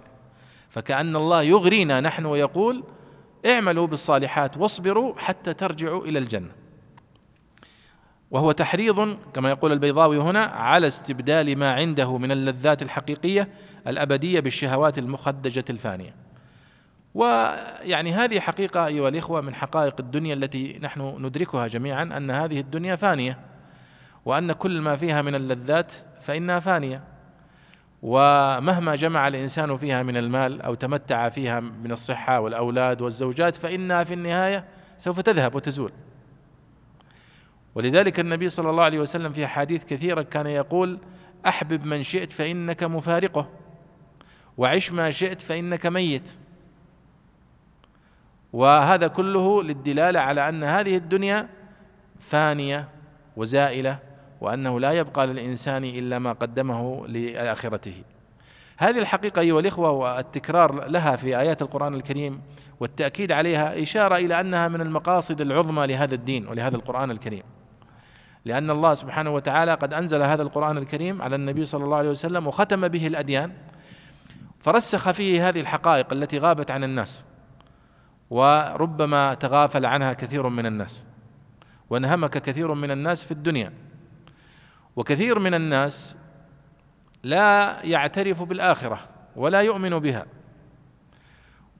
فكأن 0.69 1.15
الله 1.15 1.41
يغرينا 1.41 2.01
نحن 2.01 2.25
ويقول 2.25 2.83
اعملوا 3.45 3.87
بالصالحات 3.87 4.57
واصبروا 4.57 5.13
حتى 5.17 5.53
ترجعوا 5.53 6.05
إلى 6.05 6.19
الجنة. 6.19 6.66
وهو 8.31 8.51
تحريض 8.51 9.17
كما 9.33 9.49
يقول 9.49 9.71
البيضاوي 9.71 10.17
هنا 10.17 10.43
على 10.43 10.87
استبدال 10.87 11.57
ما 11.57 11.73
عنده 11.73 12.17
من 12.17 12.31
اللذات 12.31 12.81
الحقيقية 12.81 13.49
الأبدية 13.87 14.39
بالشهوات 14.39 14.97
المخدجة 14.97 15.65
الفانية. 15.69 16.15
ويعني 17.15 18.13
هذه 18.13 18.39
حقيقة 18.39 18.85
أيها 18.85 19.09
الإخوة 19.09 19.41
من 19.41 19.55
حقائق 19.55 19.95
الدنيا 19.99 20.33
التي 20.33 20.79
نحن 20.81 21.25
ندركها 21.25 21.67
جميعا 21.67 22.03
أن 22.03 22.31
هذه 22.31 22.59
الدنيا 22.59 22.95
فانية 22.95 23.39
وأن 24.25 24.51
كل 24.51 24.81
ما 24.81 24.95
فيها 24.95 25.21
من 25.21 25.35
اللذات 25.35 25.93
فإنها 26.21 26.59
فانية. 26.59 27.03
ومهما 28.01 28.95
جمع 28.95 29.27
الإنسان 29.27 29.77
فيها 29.77 30.03
من 30.03 30.17
المال 30.17 30.61
أو 30.61 30.73
تمتع 30.73 31.29
فيها 31.29 31.59
من 31.59 31.91
الصحة 31.91 32.39
والأولاد 32.39 33.01
والزوجات 33.01 33.55
فإنها 33.55 34.03
في 34.03 34.13
النهاية 34.13 34.65
سوف 34.97 35.19
تذهب 35.19 35.55
وتزول. 35.55 35.91
ولذلك 37.77 38.19
النبي 38.19 38.49
صلى 38.49 38.69
الله 38.69 38.83
عليه 38.83 38.99
وسلم 38.99 39.31
في 39.31 39.45
أحاديث 39.45 39.85
كثيرة 39.85 40.21
كان 40.21 40.47
يقول 40.47 40.99
أحبب 41.47 41.85
من 41.85 42.03
شئت 42.03 42.31
فإنك 42.31 42.83
مفارقة 42.83 43.49
وعش 44.57 44.91
ما 44.91 45.11
شئت 45.11 45.41
فإنك 45.41 45.85
ميت. 45.85 46.31
وهذا 48.53 49.07
كله 49.07 49.63
للدلالة 49.63 50.19
على 50.19 50.49
أن 50.49 50.63
هذه 50.63 50.95
الدنيا 50.97 51.49
فانية 52.19 52.89
وزائلة 53.35 53.99
وأنه 54.41 54.79
لا 54.79 54.91
يبقى 54.91 55.27
للإنسان 55.27 55.83
إلا 55.83 56.19
ما 56.19 56.33
قدمه 56.33 57.07
لآخرته. 57.07 58.03
هذه 58.77 58.99
الحقيقة 58.99 59.39
أيها 59.39 59.59
الإخوة 59.59 59.91
والتكرار 59.91 60.87
لها 60.87 61.15
في 61.15 61.39
آيات 61.39 61.61
القرآن 61.61 61.93
الكريم 61.93 62.41
والتأكيد 62.79 63.31
عليها 63.31 63.83
إشارة 63.83 64.15
إلى 64.15 64.39
أنها 64.39 64.67
من 64.67 64.81
المقاصد 64.81 65.41
العظمى 65.41 65.87
لهذا 65.87 66.15
الدين 66.15 66.47
ولهذا 66.47 66.75
القرآن 66.75 67.11
الكريم. 67.11 67.56
لأن 68.47 68.69
الله 68.69 68.93
سبحانه 68.93 69.29
وتعالى 69.29 69.73
قد 69.73 69.93
أنزل 69.93 70.21
هذا 70.21 70.41
القرآن 70.43 70.77
الكريم 70.77 71.21
على 71.21 71.35
النبي 71.35 71.65
صلى 71.65 71.83
الله 71.83 71.97
عليه 71.97 72.09
وسلم 72.09 72.47
وختم 72.47 72.87
به 72.87 73.07
الأديان. 73.07 73.51
فرسخ 74.59 75.11
فيه 75.11 75.49
هذه 75.49 75.61
الحقائق 75.61 76.13
التي 76.13 76.39
غابت 76.39 76.71
عن 76.71 76.83
الناس 76.83 77.25
وربما 78.29 79.33
تغافل 79.33 79.85
عنها 79.85 80.13
كثير 80.13 80.49
من 80.49 80.65
الناس 80.65 81.05
وانهمك 81.89 82.29
كثير 82.29 82.73
من 82.73 82.91
الناس 82.91 83.23
في 83.23 83.31
الدنيا. 83.31 83.73
وكثير 84.95 85.39
من 85.39 85.53
الناس 85.53 86.17
لا 87.23 87.77
يعترف 87.83 88.43
بالآخرة 88.43 88.99
ولا 89.35 89.61
يؤمن 89.61 89.99
بها. 89.99 90.25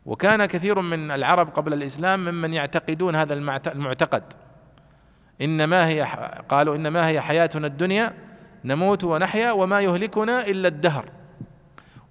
وكان 0.05 0.45
كثير 0.45 0.81
من 0.81 1.11
العرب 1.11 1.49
قبل 1.49 1.73
الإسلام 1.73 2.25
ممن 2.25 2.53
يعتقدون 2.53 3.15
هذا 3.15 3.33
المعتقد. 3.67 4.23
إنما 5.41 5.87
هي 5.87 6.07
قالوا 6.49 6.75
إنما 6.75 7.07
هي 7.07 7.21
حياتنا 7.21 7.67
الدنيا 7.67 8.13
نموت 8.65 9.03
ونحيا 9.03 9.51
وما 9.51 9.81
يهلكنا 9.81 10.47
إلا 10.47 10.67
الدهر. 10.67 11.09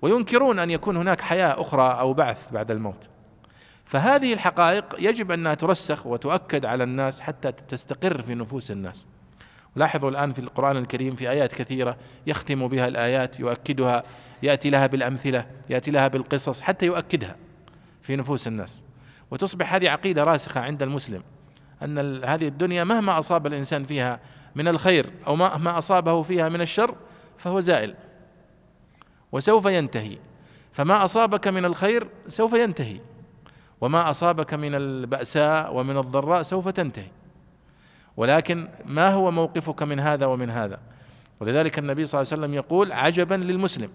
وينكرون 0.03 0.59
أن 0.59 0.71
يكون 0.71 0.97
هناك 0.97 1.21
حياة 1.21 1.61
أخرى 1.61 1.99
أو 2.01 2.13
بعث 2.13 2.53
بعد 2.53 2.71
الموت. 2.71 3.09
فهذه 3.85 4.33
الحقائق 4.33 4.85
يجب 4.99 5.31
أنها 5.31 5.55
ترسخ 5.55 6.07
وتؤكد 6.07 6.65
على 6.65 6.85
الناس 6.85 7.21
حتى 7.21 7.53
تستقر 7.53 8.23
في 8.23 8.35
نفوس 8.35 8.71
الناس. 8.71 9.07
لاحظوا 9.77 10.11
الآن 10.11 10.33
في 10.33 10.39
القرآن 10.39 10.77
الكريم 10.77 11.17
في 11.17 11.31
آيات 11.31 11.53
كثيرة 11.53 11.97
يختم 12.27 12.69
بها 12.69 12.89
الآيات 12.89 13.41
يؤكدها 13.41 14.03
يأتي 14.43 14.71
لها 14.71 14.87
بالأمثلة 14.87 15.47
يأتي 15.71 15.91
لها 15.91 16.09
بالقصص 16.09 16.61
حتى 16.61 16.87
يؤكدها 16.87 17.37
في 18.03 18.17
نفوس 18.17 18.47
الناس. 18.47 18.85
وتصبح 19.31 19.75
هذه 19.75 19.91
عقيدة 19.91 20.25
راسخة 20.25 20.61
عند 20.61 20.83
المسلم. 20.83 21.23
أن 21.83 22.25
هذه 22.25 22.49
الدنيا 22.49 22.85
مهما 22.85 23.19
أصاب 23.19 23.47
الإنسان 23.47 23.85
فيها 23.85 24.21
من 24.55 24.69
الخير 24.69 25.11
أو 25.27 25.37
مهما 25.37 25.79
أصابه 25.79 26.23
فيها 26.23 26.49
من 26.49 26.61
الشر 26.61 26.95
فهو 27.39 27.61
زائل. 27.61 27.95
وسوف 29.33 29.67
ينتهي. 29.67 30.19
فما 30.73 31.05
أصابك 31.05 31.49
من 31.49 31.65
الخير 31.65 32.09
سوف 32.29 32.53
ينتهي. 32.53 33.01
وما 33.81 34.11
أصابك 34.11 34.55
من 34.55 34.75
البأساء 34.75 35.77
ومن 35.77 35.97
الضراء 35.97 36.43
سوف 36.43 36.69
تنتهي. 36.69 37.09
ولكن 38.17 38.69
ما 38.87 39.11
هو 39.11 39.31
موقفك 39.31 39.83
من 39.83 40.01
هذا 40.01 40.27
ومن 40.27 40.51
هذا؟ 40.51 40.79
ولذلك 41.41 41.79
النبي 41.79 42.07
صلى 42.07 42.21
الله 42.21 42.33
عليه 42.33 42.43
وسلم 42.43 42.55
يقول 42.55 42.93
عجبا 42.93 43.35
للمسلم 43.35 43.91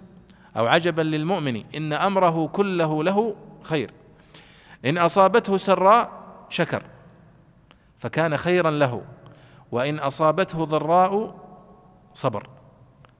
أو 0.57 0.67
عجبا 0.67 1.01
للمؤمن 1.01 1.63
إن 1.75 1.93
أمره 1.93 2.47
كله 2.47 3.03
له 3.03 3.35
خير. 3.63 3.91
إن 4.85 4.97
أصابته 4.97 5.57
سراء 5.57 6.11
شكر. 6.49 6.83
فكان 8.01 8.37
خيرا 8.37 8.71
له 8.71 9.01
وإن 9.71 9.99
أصابته 9.99 10.65
ضراء 10.65 11.35
صبر 12.13 12.49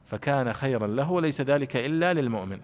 فكان 0.07 0.53
خيرا 0.53 0.87
له 0.87 1.11
وليس 1.11 1.41
ذلك 1.41 1.75
إلا 1.75 2.13
للمؤمن. 2.13 2.59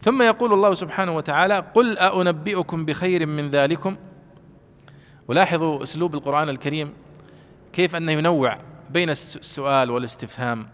ثم 0.00 0.22
يقول 0.22 0.52
الله 0.52 0.74
سبحانه 0.74 1.16
وتعالى 1.16 1.58
قل 1.74 1.98
أنبئكم 1.98 2.84
بخير 2.84 3.26
من 3.26 3.50
ذلكم؟ 3.50 3.96
ولاحظوا 5.28 5.82
أسلوب 5.82 6.14
القرآن 6.14 6.48
الكريم 6.48 6.92
كيف 7.72 7.96
أنه 7.96 8.12
ينوع 8.12 8.58
بين 8.90 9.10
السؤال 9.10 9.90
والاستفهام 9.90 10.68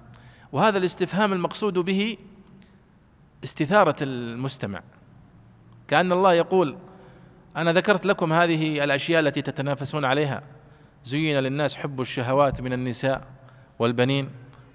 وهذا 0.52 0.78
الاستفهام 0.78 1.32
المقصود 1.32 1.78
به 1.78 2.16
استثارة 3.44 3.96
المستمع. 4.02 4.82
كأن 5.88 6.12
الله 6.12 6.32
يقول 6.32 6.76
أنا 7.56 7.72
ذكرت 7.72 8.06
لكم 8.06 8.32
هذه 8.32 8.84
الأشياء 8.84 9.20
التي 9.20 9.42
تتنافسون 9.42 10.04
عليها. 10.04 10.42
زين 11.04 11.38
للناس 11.38 11.76
حب 11.76 12.00
الشهوات 12.00 12.60
من 12.60 12.72
النساء 12.72 13.22
والبنين 13.78 14.30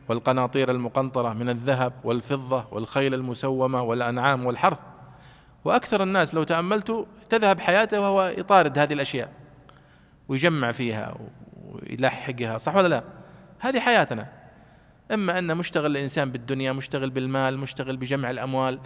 والقناطير 0.10 0.72
المقنطرة 0.72 1.34
من 1.34 1.50
الذهب 1.50 1.94
والفضة 2.04 2.66
والخيل 2.72 3.14
المسومة 3.14 3.82
والأنعام 3.82 4.46
والحرث. 4.46 4.80
وأكثر 5.66 6.04
الناس 6.04 6.36
لو 6.36 6.44
تأملت 6.44 7.06
تذهب 7.30 7.60
حياته 7.60 8.00
وهو 8.00 8.34
يطارد 8.38 8.78
هذه 8.80 8.94
الأشياء 8.94 9.32
ويجمع 10.28 10.72
فيها 10.72 11.18
ويلحقها 11.64 12.58
صح 12.58 12.76
ولا 12.76 12.88
لا؟ 12.88 13.04
هذه 13.60 13.80
حياتنا. 13.80 14.28
إما 15.12 15.40
أن 15.40 15.58
مشتغل 15.58 15.92
الإنسان 15.92 16.32
بالدنيا 16.32 16.72
مشتغل 16.72 17.10
بالمال 17.10 17.58
مشتغل 17.58 17.98
بجمع 17.98 18.32
الأموال 18.32 18.80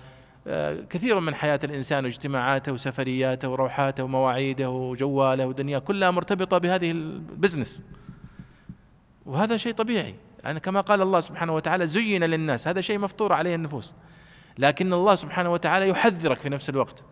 كثير 0.90 1.20
من 1.20 1.36
حياة 1.36 1.60
الإنسان 1.64 2.06
واجتماعاته 2.06 2.72
وسفرياته 2.72 3.50
وروحاته 3.50 4.04
ومواعيده 4.04 4.70
وجواله 4.70 5.48
ودنياه 5.48 5.80
كلها 5.80 6.12
مرتبطة 6.12 6.58
بهذه 6.58 6.92
البزنس 6.92 7.82
وهذا 9.26 9.58
شيء 9.58 9.74
طبيعي. 9.74 10.16
يعني 10.44 10.60
كما 10.60 10.82
قال 10.82 11.02
الله 11.02 11.20
سبحانه 11.20 11.56
وتعالى 11.56 11.88
زين 11.88 12.24
للناس. 12.24 12.68
هذا 12.68 12.82
شيء 12.82 13.00
مفطور 13.00 13.34
عليه 13.34 13.56
النفوس. 13.56 13.94
لكن 14.58 14.94
الله 14.94 15.16
سبحانه 15.16 15.54
وتعالى 15.54 15.90
يحذرك 15.90 16.40
في 16.40 16.50
نفس 16.50 16.70
الوقت. 16.70 17.04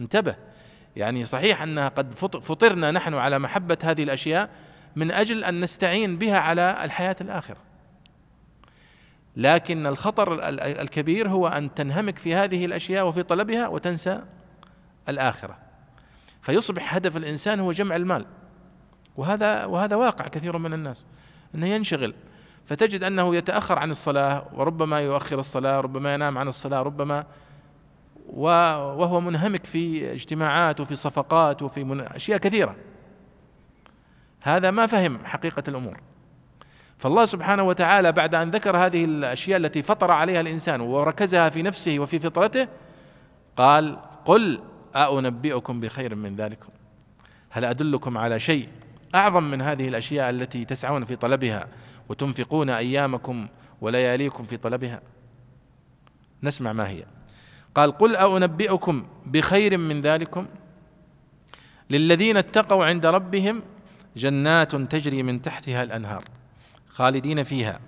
انتبه. 0.00 0.36
يعني 0.96 1.24
صحيح 1.24 1.62
أنها 1.62 1.88
قد 1.88 2.14
فطرنا 2.18 2.90
نحن 2.90 3.14
على 3.14 3.38
محبة 3.38 3.78
هذه 3.82 4.02
الأشياء 4.02 4.50
من 4.96 5.10
أجل 5.10 5.44
أن 5.44 5.60
نستعين 5.60 6.18
بها 6.18 6.38
على 6.38 6.84
الحياة 6.84 7.16
الآخرة. 7.20 7.67
لكن 9.36 9.86
الخطر 9.86 10.48
الكبير 10.62 11.28
هو 11.28 11.48
أن 11.48 11.74
تنهمك 11.74 12.18
في 12.18 12.34
هذه 12.34 12.64
الأشياء 12.64 13.06
وفي 13.06 13.22
طلبها 13.22 13.68
وتنسى 13.68 14.22
الآخرة. 15.08 15.56
فيصبح 16.42 16.94
هدف 16.94 17.16
الإنسان 17.16 17.60
هو 17.60 17.72
جمع 17.72 17.96
المال. 17.96 18.26
وهذا 19.16 19.64
وهذا 19.64 19.96
واقع 19.96 20.28
كثير 20.28 20.58
من 20.58 20.72
الناس 20.72 21.06
إنه 21.54 21.66
ينشغل. 21.66 22.14
فتجد 22.66 23.04
أنه 23.04 23.36
يتأخر 23.36 23.78
عن 23.78 23.90
الصلاة 23.90 24.44
وربما 24.54 25.00
يؤخر 25.00 25.38
الصلاة 25.38 25.80
ربما 25.80 26.14
ينام 26.14 26.38
عن 26.38 26.48
الصلاة 26.48 26.82
ربما 26.82 27.26
وهو 28.28 29.20
منهمك 29.20 29.64
في 29.64 30.12
اجتماعات 30.12 30.80
وفي 30.80 30.96
صفقات 30.96 31.62
وفي 31.62 32.06
أشياء 32.16 32.38
كثيرة. 32.38 32.76
هذا 34.40 34.70
ما 34.70 34.86
فهم 34.86 35.24
حقيقة 35.24 35.62
الأمور. 35.68 36.00
فالله 36.98 37.24
سبحانه 37.24 37.62
وتعالى 37.62 38.12
بعد 38.12 38.34
أن 38.34 38.50
ذكر 38.50 38.76
هذه 38.76 39.04
الأشياء 39.04 39.58
التي 39.58 39.82
فطر 39.82 40.10
عليها 40.10 40.40
الإنسان 40.40 40.80
وركزها 40.80 41.48
في 41.48 41.62
نفسه 41.62 41.98
وفي 41.98 42.18
فطرته 42.18 42.68
قال 43.56 43.98
قل 44.24 44.60
أأنبئكم 44.96 45.80
بخير 45.80 46.14
من 46.14 46.36
ذلكم؟ 46.36 46.68
هل 47.50 47.64
أدلكم 47.64 48.18
على 48.18 48.40
شيء 48.40 48.68
أعظم 49.14 49.42
من 49.42 49.62
هذه 49.62 49.88
الأشياء 49.88 50.30
التي 50.30 50.64
تسعون 50.64 51.04
في 51.04 51.16
طلبها 51.16 51.68
وتنفقون 52.08 52.70
أيامكم 52.70 53.48
ولياليكم 53.80 54.44
في 54.44 54.56
طلبها؟ 54.56 55.00
نسمع 56.42 56.72
ما 56.72 56.88
هي. 56.88 57.04
قال 57.74 57.92
قل 57.92 58.16
أنبئكم 58.16 59.06
بخير 59.26 59.78
من 59.78 60.00
ذلكم؟ 60.00 60.46
للذين 61.90 62.36
اتقوا 62.36 62.84
عند 62.84 63.06
ربهم 63.06 63.62
جنات 64.16 64.76
تجري 64.76 65.22
من 65.22 65.42
تحتها 65.42 65.82
الأنهار. 65.82 66.24
خالدين 66.98 67.42
فيها 67.42 67.80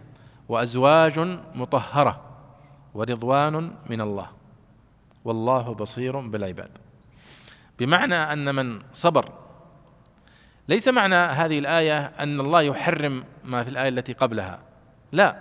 وأزواج 0.49 1.19
مطهرة 1.55 2.21
ورضوان 2.95 3.73
من 3.91 4.01
الله. 4.01 4.31
والله 5.25 5.75
بصير 5.75 6.21
بالعباد. 6.21 6.71
بمعنى 7.79 8.15
أن 8.15 8.55
من 8.55 8.83
صبر 8.93 9.33
ليس 10.69 10.89
معنى 10.89 11.15
هذه 11.15 11.59
الآية 11.59 11.99
أن 12.07 12.41
الله 12.41 12.63
يحرم 12.63 13.25
ما 13.45 13.63
في 13.63 13.71
الآية 13.71 13.89
التي 13.89 14.13
قبلها. 14.13 14.59
لا 15.13 15.37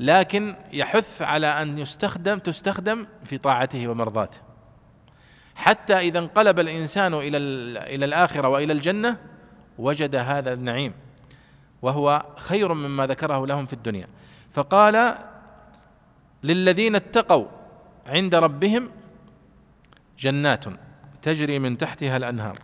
لكن 0.00 0.56
يحث 0.72 1.22
على 1.22 1.46
أن 1.46 1.78
يستخدم 1.78 2.38
تستخدم 2.38 3.06
في 3.24 3.38
طاعته 3.38 3.88
ومرضاته. 3.88 4.38
حتى 5.54 5.98
إذا 5.98 6.18
انقلب 6.18 6.60
الإنسان 6.60 7.14
إلى 7.14 7.38
إلى 7.94 8.04
الآخرة 8.04 8.48
وإلى 8.48 8.72
الجنة 8.72 9.16
وجد 9.78 10.16
هذا 10.16 10.52
النعيم. 10.52 10.92
وهو 11.82 12.26
خير 12.36 12.74
مما 12.74 13.06
ذكره 13.06 13.46
لهم 13.46 13.66
في 13.66 13.72
الدنيا. 13.72 14.06
فقال 14.50 15.16
للذين 16.44 16.94
اتقوا 16.94 17.46
عند 18.06 18.34
ربهم 18.34 18.90
جنات 20.18 20.64
تجري 21.22 21.58
من 21.58 21.78
تحتها 21.78 22.16
الأنهار. 22.16 22.58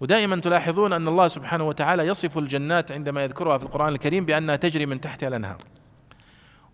ودائما 0.00 0.40
تلاحظون 0.40 0.92
أن 0.92 1.08
الله 1.08 1.28
سبحانه 1.28 1.64
وتعالى 1.64 2.06
يصف 2.06 2.38
الجنات 2.38 2.92
عندما 2.92 3.24
يذكرها 3.24 3.58
في 3.58 3.64
القرآن 3.64 3.88
الكريم 3.88 4.26
بأنها 4.26 4.56
تجري 4.56 4.86
من 4.86 5.00
تحتها 5.00 5.28
الأنهار. 5.28 5.58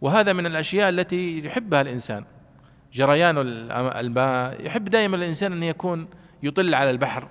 وهذا 0.00 0.32
من 0.32 0.46
الأشياء 0.46 0.88
التي 0.88 1.44
يحبها 1.44 1.80
الإنسان. 1.80 2.24
جريان 2.92 3.38
الماء. 3.38 4.66
يحب 4.66 4.84
دائما 4.84 5.16
الإنسان 5.16 5.52
أن 5.52 5.62
يكون 5.62 6.08
يطل 6.42 6.74
على 6.74 6.90
البحر 6.90 7.28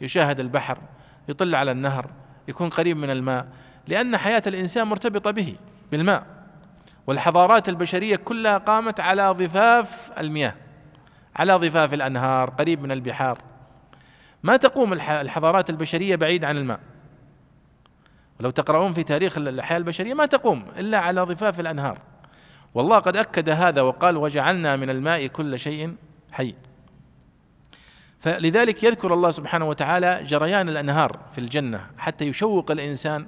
يشاهد 0.00 0.40
البحر 0.40 0.78
يطل 1.28 1.54
على 1.54 1.70
النهر 1.70 2.10
يكون 2.48 2.68
قريب 2.68 2.96
من 2.96 3.10
الماء. 3.10 3.46
لأن 3.90 4.16
حياة 4.16 4.42
الإنسان 4.46 4.86
مرتبطة 4.86 5.30
به 5.30 5.56
بالماء. 5.92 6.26
والحضارات 7.06 7.68
البشرية 7.68 8.16
كلها 8.16 8.58
قامت 8.58 9.00
على 9.00 9.30
ضفاف 9.30 10.10
المياه 10.18 10.54
على 11.36 11.54
ضفاف 11.54 11.94
الأنهار 11.94 12.50
قريب 12.50 12.82
من 12.82 12.92
البحار. 12.92 13.38
ما 14.42 14.56
تقوم 14.56 14.92
الحضارات 14.92 15.70
البشرية 15.70 16.16
بعيد 16.16 16.44
عن 16.44 16.56
الماء. 16.56 16.80
ولو 18.40 18.50
تقرؤون 18.50 18.92
في 18.92 19.02
تاريخ 19.02 19.38
الحياة 19.38 19.78
البشرية 19.78 20.14
ما 20.14 20.26
تقوم 20.26 20.64
إلا 20.78 20.98
على 20.98 21.20
ضفاف 21.20 21.60
الأنهار. 21.60 21.98
والله 22.74 22.98
قد 22.98 23.16
أكد 23.16 23.48
هذا 23.48 23.82
وقال 23.82 24.16
وجعلنا 24.16 24.76
من 24.76 24.90
الماء 24.90 25.26
كل 25.26 25.58
شيء 25.58 25.94
حي. 26.32 26.54
فلذلك 28.20 28.84
يذكر 28.84 29.14
الله 29.14 29.30
سبحانه 29.30 29.68
وتعالى 29.68 30.20
جريان 30.24 30.68
الأنهار 30.68 31.18
في 31.32 31.38
الجنة 31.38 31.86
حتى 31.98 32.24
يشوق 32.24 32.70
الإنسان 32.70 33.26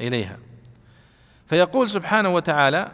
إليها. 0.00 0.38
فيقول 1.46 1.90
سبحانه 1.90 2.28
وتعالى 2.28 2.92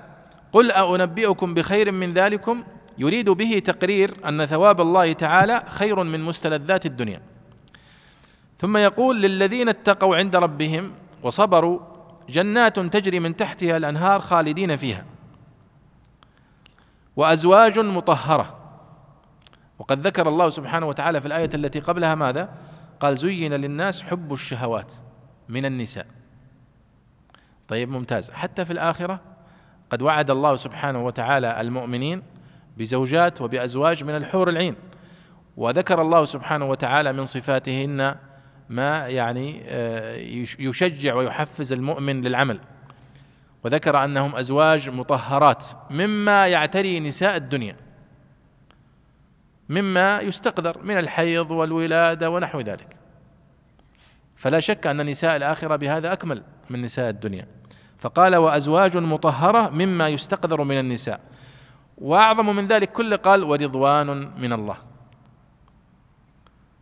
قل 0.52 0.72
أنبئكم 0.72 1.54
بخير 1.54 1.92
من 1.92 2.08
ذلكم؟ 2.08 2.64
يريد 2.98 3.30
به 3.30 3.58
تقرير 3.58 4.28
أن 4.28 4.46
ثواب 4.46 4.80
الله 4.80 5.12
تعالى 5.12 5.64
خير 5.68 6.02
من 6.02 6.20
مستلذات 6.20 6.86
الدنيا. 6.86 7.22
ثم 8.58 8.76
يقول 8.76 9.22
للذين 9.22 9.68
اتقوا 9.68 10.16
عند 10.16 10.36
ربهم 10.36 10.92
وصبروا 11.22 11.80
جنات 12.28 12.80
تجري 12.80 13.20
من 13.20 13.36
تحتها 13.36 13.76
الأنهار 13.76 14.20
خالدين 14.20 14.76
فيها 14.76 15.04
وأزواج 17.16 17.78
مطهرة. 17.78 18.58
وقد 19.78 20.06
ذكر 20.06 20.28
الله 20.28 20.50
سبحانه 20.50 20.86
وتعالى 20.86 21.20
في 21.20 21.26
الآية 21.26 21.50
التي 21.54 21.80
قبلها 21.80 22.14
ماذا؟ 22.14 22.48
قال 23.00 23.16
زين 23.16 23.54
للناس 23.54 24.02
حب 24.02 24.32
الشهوات 24.32 24.92
من 25.48 25.64
النساء. 25.64 26.06
طيب 27.68 27.88
ممتاز. 27.88 28.30
حتى 28.30 28.64
في 28.64 28.72
الآخرة 28.72 29.20
قد 29.90 30.02
وعد 30.02 30.30
الله 30.30 30.56
سبحانه 30.56 31.04
وتعالى 31.04 31.60
المؤمنين 31.60 32.22
بزوجات 32.76 33.40
وبأزواج 33.40 34.04
من 34.04 34.16
الحور 34.16 34.48
العين 34.48 34.76
وذكر 35.56 36.02
الله 36.02 36.24
سبحانه 36.24 36.70
وتعالى 36.70 37.12
من 37.12 37.24
صفاتهن 37.24 38.14
ما 38.68 39.08
يعني 39.08 39.62
آه، 39.66 40.16
يشجع 40.58 41.14
ويحفز 41.14 41.72
المؤمن 41.72 42.20
للعمل 42.20 42.60
وذكر 43.64 44.04
أنهم 44.04 44.36
أزواج 44.36 44.90
مطهرات 44.90 45.64
مما 45.90 46.48
يعتري 46.48 47.00
نساء 47.00 47.36
الدنيا 47.36 47.76
مما 49.68 50.20
يستقدر 50.20 50.82
من 50.82 50.98
الحيض 50.98 51.50
والولادة 51.50 52.30
ونحو 52.30 52.60
ذلك. 52.60 52.96
فلا 54.36 54.60
شك 54.60 54.86
أن 54.86 55.06
نساء 55.10 55.36
الآخرة 55.36 55.76
بهذا 55.76 56.12
أكمل 56.12 56.42
من 56.70 56.82
نساء 56.82 57.10
الدنيا. 57.10 57.57
فقال 57.98 58.36
وأزواج 58.36 58.96
مطهرة 58.96 59.68
مما 59.68 60.08
يستقدر 60.08 60.64
من 60.64 60.80
النساء. 60.80 61.20
وأعظم 61.98 62.56
من 62.56 62.66
ذلك 62.66 62.92
كله 62.92 63.16
قال 63.16 63.44
ورضوان 63.44 64.30
من 64.38 64.52
الله. 64.52 64.76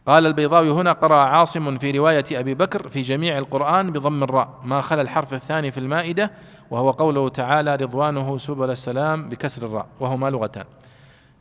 قال 0.06 0.26
البيضاوي 0.26 0.70
هنا 0.70 0.92
قرأ 0.92 1.16
عاصم 1.16 1.78
في 1.78 1.90
رواية 1.90 2.24
أبي 2.32 2.54
بكر 2.54 2.88
في 2.88 3.02
جميع 3.02 3.38
القرآن 3.38 3.92
بضم 3.92 4.22
الراء. 4.22 4.60
ما 4.64 4.80
خلا 4.80 5.02
الحرف 5.02 5.34
الثاني 5.34 5.70
في 5.70 5.80
المائدة 5.80 6.30
وهو 6.70 6.90
قوله 6.90 7.28
تعالى 7.28 7.76
رضوانه 7.76 8.38
سبل 8.38 8.70
السلام 8.70 9.28
بكسر 9.28 9.66
الراء 9.66 9.86
وهما 10.00 10.30
لغتان. 10.30 10.64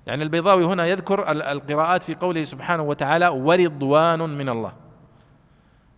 يعني 0.08 0.24
البيضاوي 0.24 0.66
هنا 0.66 0.86
يذكر 0.86 1.32
القراءات 1.32 2.04
في 2.04 2.16
قوله 2.16 2.44
سبحانه 2.44 2.84
وتعالى 2.84 3.28
ورضوان 3.28 4.20
من 4.20 4.50
الله. 4.50 4.74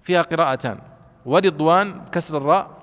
فيها 0.04 0.22
قراءتان. 0.22 0.80
ورضوان 1.26 2.02
كسر 2.12 2.38
الراء 2.38 2.77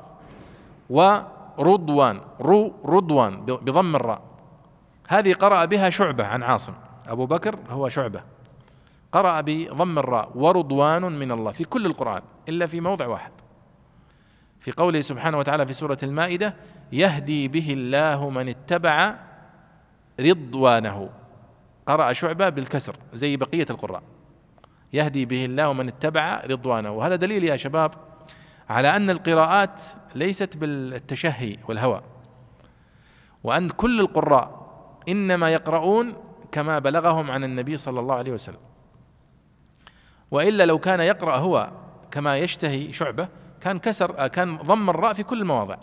ورضوان 0.90 2.20
رو 2.40 2.74
رضوان 2.86 3.44
بضم 3.46 3.96
الراء. 3.96 4.22
هذه 5.08 5.32
قرأ 5.32 5.64
بها 5.64 5.90
شعبة 5.90 6.26
عن 6.26 6.42
عاصم. 6.42 6.72
أبو 7.08 7.26
بكر 7.26 7.58
هو 7.70 7.88
شعبة. 7.88 8.20
قرأ 9.12 9.40
بضم 9.40 9.98
الراء 9.98 10.30
ورضوان 10.34 11.02
من 11.02 11.32
الله 11.32 11.52
في 11.52 11.64
كل 11.64 11.86
القرآن 11.86 12.22
إلا 12.48 12.66
في 12.66 12.80
موضع 12.80 13.06
واحد. 13.06 13.32
في 14.60 14.72
قوله 14.72 15.00
سبحانه 15.00 15.38
وتعالى 15.38 15.66
في 15.66 15.72
سورة 15.72 15.98
المائدة 16.02 16.54
يهدي 16.92 17.48
به 17.48 17.72
الله 17.72 18.30
من 18.30 18.48
اتبع 18.48 19.14
رضوانه. 20.20 21.10
قرأ 21.86 22.12
شعبة 22.12 22.48
بالكسر 22.48 22.96
زي 23.14 23.36
بقية 23.36 23.66
القراء. 23.70 24.02
يهدي 24.92 25.24
به 25.24 25.44
الله 25.44 25.72
من 25.72 25.88
اتبع 25.88 26.42
رضوانه. 26.50 26.90
وهذا 26.90 27.16
دليل 27.16 27.44
يا 27.44 27.56
شباب 27.56 27.90
على 28.68 28.96
أن 28.96 29.10
القراءات 29.10 29.82
ليست 30.14 30.56
بالتشهي 30.56 31.56
والهوى 31.68 32.02
وأن 33.44 33.70
كل 33.70 34.00
القراء 34.00 34.64
إنما 35.08 35.50
يقرؤون 35.50 36.14
كما 36.52 36.78
بلغهم 36.78 37.30
عن 37.30 37.44
النبي 37.44 37.76
صلى 37.76 38.00
الله 38.00 38.14
عليه 38.14 38.32
وسلم. 38.32 38.60
وإلا 40.30 40.66
لو 40.66 40.78
كان 40.78 41.00
يقرأ 41.00 41.36
هو 41.36 41.70
كما 42.10 42.38
يشتهي 42.38 42.92
شعبة 42.92 43.28
كان 43.60 43.78
كسر 43.78 44.26
كان 44.28 44.56
ضم 44.56 44.90
الراء 44.90 45.12
في 45.12 45.22
كل 45.22 45.40
المواضع. 45.40 45.76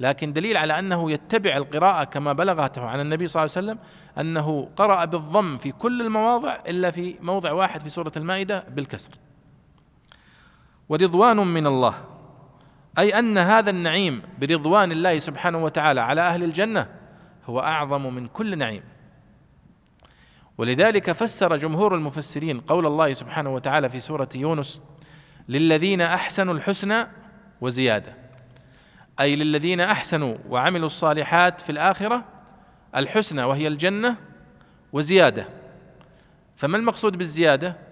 لكن 0.00 0.32
دليل 0.32 0.56
على 0.56 0.78
أنه 0.78 1.10
يتبع 1.10 1.56
القراءة 1.56 2.04
كما 2.04 2.32
بلغته 2.32 2.84
عن 2.84 3.00
النبي 3.00 3.28
صلى 3.28 3.44
الله 3.44 3.56
عليه 3.56 3.66
وسلم 3.66 3.78
أنه 4.18 4.68
قرأ 4.76 5.04
بالضم 5.04 5.58
في 5.58 5.72
كل 5.72 6.02
المواضع 6.02 6.58
إلا 6.68 6.90
في 6.90 7.16
موضع 7.20 7.52
واحد 7.52 7.82
في 7.82 7.90
سورة 7.90 8.12
المائدة 8.16 8.64
بالكسر. 8.68 9.10
ورضوان 10.88 11.36
من 11.36 11.66
الله. 11.66 11.94
أي 12.98 13.18
أن 13.18 13.38
هذا 13.38 13.70
النعيم 13.70 14.22
برضوان 14.40 14.92
الله 14.92 15.18
سبحانه 15.18 15.58
وتعالى 15.64 16.00
على 16.00 16.20
أهل 16.20 16.44
الجنة 16.44 16.88
هو 17.46 17.60
أعظم 17.60 18.14
من 18.14 18.26
كل 18.26 18.58
نعيم. 18.58 18.82
ولذلك 20.58 21.12
فسر 21.12 21.56
جمهور 21.56 21.94
المفسرين 21.94 22.60
قول 22.60 22.86
الله 22.86 23.12
سبحانه 23.12 23.54
وتعالى 23.54 23.90
في 23.90 24.00
سورة 24.00 24.28
يونس 24.34 24.80
للذين 25.48 26.00
أحسنوا 26.00 26.54
الحسنى 26.54 27.06
وزيادة. 27.60 28.14
أي 29.20 29.36
للذين 29.36 29.80
أحسنوا 29.80 30.36
وعملوا 30.48 30.86
الصالحات 30.86 31.60
في 31.60 31.72
الآخرة 31.72 32.24
الحسنى 32.96 33.42
وهي 33.42 33.68
الجنة 33.68 34.16
وزيادة. 34.92 35.48
فما 36.56 36.76
المقصود 36.76 37.18
بالزيادة؟ 37.18 37.87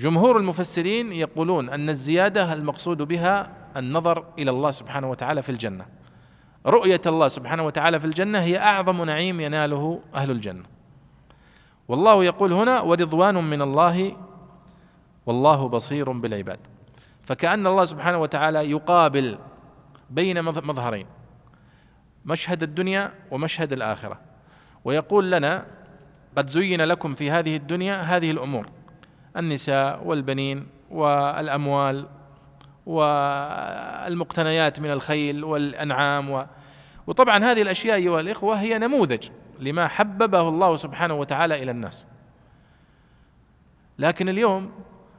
جمهور 0.00 0.36
المفسرين 0.36 1.12
يقولون 1.12 1.68
أن 1.68 1.88
الزيادة 1.88 2.52
المقصود 2.52 3.02
بها 3.02 3.52
النظر 3.76 4.24
إلى 4.38 4.50
الله 4.50 4.70
سبحانه 4.70 5.10
وتعالى 5.10 5.42
في 5.42 5.48
الجنة. 5.48 5.86
رؤية 6.66 7.00
الله 7.06 7.28
سبحانه 7.28 7.62
وتعالى 7.62 8.00
في 8.00 8.06
الجنة 8.06 8.38
هي 8.38 8.58
أعظم 8.58 9.04
نعيم 9.04 9.40
يناله 9.40 10.00
أهل 10.14 10.30
الجنة. 10.30 10.62
والله 11.88 12.24
يقول 12.24 12.52
هنا 12.52 12.80
ورضوان 12.80 13.34
من 13.34 13.62
الله 13.62 14.16
والله 15.26 15.68
بصير 15.68 16.12
بالعباد. 16.12 16.58
فكأن 17.22 17.66
الله 17.66 17.84
سبحانه 17.84 18.18
وتعالى 18.18 18.70
يقابل 18.70 19.38
بين 20.10 20.42
مظهرين 20.42 21.06
مشهد 22.24 22.62
الدنيا 22.62 23.12
ومشهد 23.30 23.72
الآخرة. 23.72 24.20
ويقول 24.84 25.30
لنا 25.30 25.66
قد 26.36 26.48
زين 26.48 26.80
لكم 26.80 27.14
في 27.14 27.30
هذه 27.30 27.56
الدنيا 27.56 28.00
هذه 28.00 28.30
الأمور. 28.30 28.66
النساء 29.36 30.02
والبنين 30.04 30.66
والأموال 30.90 32.06
والمقتنيات 32.86 34.80
من 34.80 34.90
الخيل 34.90 35.44
والأنعام 35.44 36.30
و 36.30 36.46
وطبعا 37.06 37.44
هذه 37.44 37.62
الأشياء 37.62 37.96
أيها 37.96 38.20
الإخوة 38.20 38.54
هي 38.54 38.78
نموذج 38.78 39.28
لما 39.60 39.88
حببه 39.88 40.48
الله 40.48 40.76
سبحانه 40.76 41.14
وتعالى 41.14 41.62
إلى 41.62 41.70
الناس. 41.70 42.06
لكن 43.98 44.28
اليوم 44.28 44.72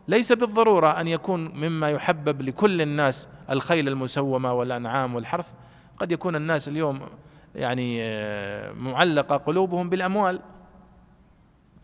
ليس 0.08 0.32
بالضرورة 0.32 0.88
أن 0.88 1.08
يكون 1.08 1.56
مما 1.56 1.89
يحبب 1.89 2.41
لكل 2.41 2.82
الناس 2.82 3.30
الخيل 3.50 3.88
المسومة 3.88 4.54
والأنعام 4.54 5.15
والحرث. 5.15 5.54
قد 5.97 6.12
يكون 6.12 6.36
الناس 6.36 6.67
اليوم 6.67 7.02
يعني 7.56 7.97
آه، 8.04 8.71
معلقة 8.71 9.38
قلوبهم 9.38 9.89
بالأموال. 9.89 10.39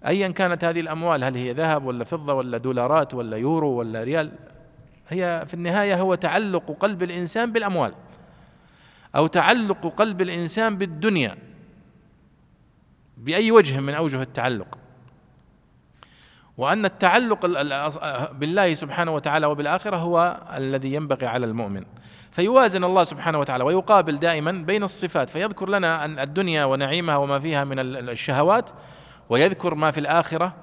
ايا 0.06 0.28
كانت 0.28 0.64
هذه 0.64 0.80
الأموال 0.80 1.24
هل 1.24 1.36
هي 1.36 1.54
ذهب 1.54 1.86
ولا 1.86 2.04
فضة 2.04 2.34
ولا 2.34 2.58
دولارات 2.58 3.14
ولا 3.14 3.38
يورو 3.38 3.70
ولا 3.70 4.04
ريال؟ 4.04 4.32
هي 5.10 5.46
في 5.48 5.54
النهاية 5.54 6.02
هو 6.02 6.16
تعلق 6.16 6.78
قلب 6.80 7.04
الإنسان 7.04 7.52
بالأموال 7.52 7.94
أو 9.16 9.28
تعلق 9.28 9.94
قلب 9.98 10.22
الإنسان 10.22 10.78
بالدنيا 10.78 11.38
بأي 13.18 13.52
وجه 13.52 13.80
من 13.80 13.94
أوجه 13.94 14.22
التعلق. 14.22 14.78
وأن 16.58 16.86
التعلق 16.86 17.46
بالله 18.32 18.74
سبحانه 18.74 19.12
وتعالى 19.16 19.46
وبالآخرة 19.46 19.98
هو 19.98 20.42
الذي 20.56 20.94
ينبغي 20.94 21.28
على 21.28 21.46
المؤمن. 21.46 21.84
فيوازن 22.32 22.84
الله 22.84 23.04
سبحانه 23.04 23.40
وتعالى 23.40 23.64
ويقابل 23.64 24.20
دائما 24.20 24.52
بين 24.52 24.84
الصفات. 24.84 25.30
فيذكر 25.30 25.70
لنا 25.70 26.06
أن 26.06 26.20
الدنيا 26.20 26.66
ونعيمها 26.66 27.18
وما 27.18 27.40
فيها 27.40 27.64
من 27.64 27.80
الشهوات 27.80 28.70
ويذكر 29.30 29.76
ما 29.76 29.92
في 29.92 30.00
الآخرة 30.00 30.56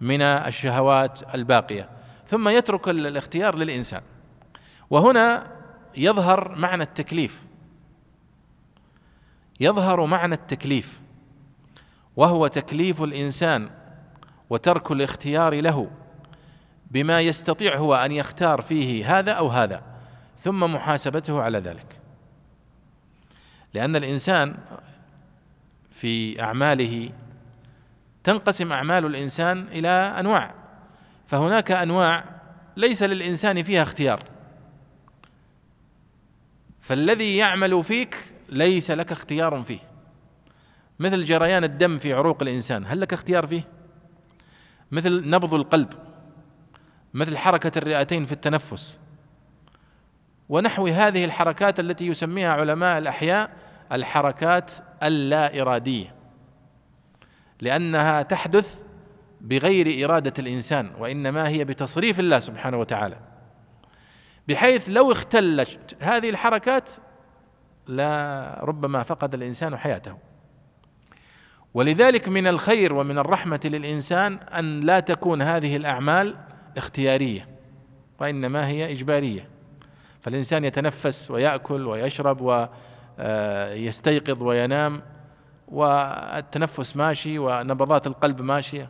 من 0.00 0.22
الشهوات 0.22 1.34
الباقية. 1.34 1.88
ثم 2.26 2.48
يترك 2.48 2.88
الاختيار 2.88 3.58
للإنسان. 3.58 4.02
وهنا 4.90 5.50
يظهر 5.96 6.54
معنى 6.54 6.82
التكليف. 6.82 7.44
يظهر 9.60 10.06
معنى 10.06 10.34
التكليف. 10.34 11.00
وهو 12.16 12.46
تكليف 12.46 13.02
الإنسان 13.02 13.70
وترك 14.50 14.90
الاختيار 14.90 15.60
له 15.60 15.90
بما 16.90 17.20
يستطيع 17.20 17.76
هو 17.76 17.94
أن 17.94 18.12
يختار 18.12 18.62
فيه 18.62 19.18
هذا 19.18 19.32
أو 19.32 19.48
هذا 19.48 19.82
ثم 20.38 20.74
محاسبته 20.74 21.42
على 21.42 21.58
ذلك. 21.58 21.98
لأن 23.74 23.96
الإنسان 23.96 24.56
في 25.90 26.42
أعماله 26.42 27.10
تنقسم 28.24 28.72
أعمال 28.72 29.06
الإنسان 29.06 29.68
إلى 29.68 29.88
أنواع 29.88 30.54
فهناك 31.26 31.70
أنواع 31.70 32.24
ليس 32.76 33.02
للإنسان 33.02 33.62
فيها 33.62 33.82
اختيار. 33.82 34.22
فالذي 36.80 37.36
يعمل 37.36 37.84
فيك 37.84 38.16
ليس 38.48 38.90
لك 38.90 39.12
اختيار 39.12 39.62
فيه. 39.62 39.78
مثل 40.98 41.24
جريان 41.24 41.64
الدم 41.64 41.98
في 41.98 42.12
عروق 42.12 42.42
الإنسان 42.42 42.86
هل 42.86 43.00
لك 43.00 43.12
اختيار 43.12 43.46
فيه؟ 43.46 43.68
مثل 44.90 45.30
نبض 45.30 45.54
القلب 45.54 45.92
مثل 47.14 47.36
حركة 47.36 47.78
الرئتين 47.78 48.26
في 48.26 48.32
التنفس. 48.32 48.98
ونحو 50.48 50.86
هذه 50.86 51.24
الحركات 51.24 51.80
التي 51.80 52.06
يسميها 52.06 52.52
علماء 52.52 52.98
الأحياء 52.98 53.50
الحركات 53.92 54.72
اللا 55.02 55.60
اراديه 55.60 56.14
لأنها 57.64 58.22
تحدث 58.22 58.82
بغير 59.40 60.04
إرادة 60.04 60.32
الإنسان 60.38 60.90
وإنما 60.98 61.48
هي 61.48 61.64
بتصريف 61.64 62.20
الله 62.20 62.38
سبحانه 62.38 62.76
وتعالى. 62.76 63.16
بحيث 64.48 64.88
لو 64.88 65.12
اختلت 65.12 65.96
هذه 66.00 66.30
الحركات 66.30 66.90
لا 67.86 68.58
ربما 68.62 69.02
فقد 69.02 69.34
الإنسان 69.34 69.76
حياته. 69.76 70.16
ولذلك 71.74 72.28
من 72.28 72.46
الخير 72.46 72.94
ومن 72.94 73.18
الرحمة 73.18 73.60
للإنسان 73.64 74.34
أن 74.34 74.80
لا 74.80 75.00
تكون 75.00 75.42
هذه 75.42 75.76
الأعمال 75.76 76.36
اختيارية 76.76 77.48
وإنما 78.20 78.68
هي 78.68 78.92
إجبارية. 78.92 79.48
فالإنسان 80.20 80.64
يتنفس 80.64 81.30
ويأكل 81.30 81.86
ويشرب 81.86 82.40
ويستيقظ 82.40 84.42
وينام. 84.42 85.02
والتنفس 85.74 86.96
ماشي 86.96 87.38
ونبضات 87.38 88.06
القلب 88.06 88.42
ماشية. 88.42 88.88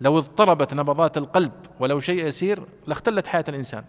لو 0.00 0.18
اضطربت 0.18 0.74
نبضات 0.74 1.16
القلب 1.16 1.52
ولو 1.80 2.00
شيء 2.00 2.26
يسير 2.26 2.62
لاختلت 2.86 3.26
حياة 3.26 3.44
الإنسان. 3.48 3.84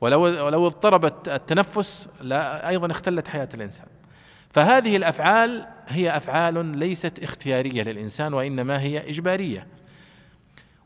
ولو 0.00 0.22
ولو 0.22 0.66
اضطربت 0.66 1.28
التنفس 1.28 2.08
لا 2.20 2.68
أيضا 2.68 2.90
اختلت 2.90 3.28
حياة 3.28 3.48
الإنسان. 3.54 3.86
فهذه 4.50 4.96
الأفعال 4.96 5.66
هي 5.88 6.16
أفعال 6.16 6.78
ليست 6.78 7.22
اختيارية 7.22 7.82
للإنسان 7.82 8.34
وإنما 8.34 8.80
هي 8.80 9.10
إجبارية. 9.10 9.66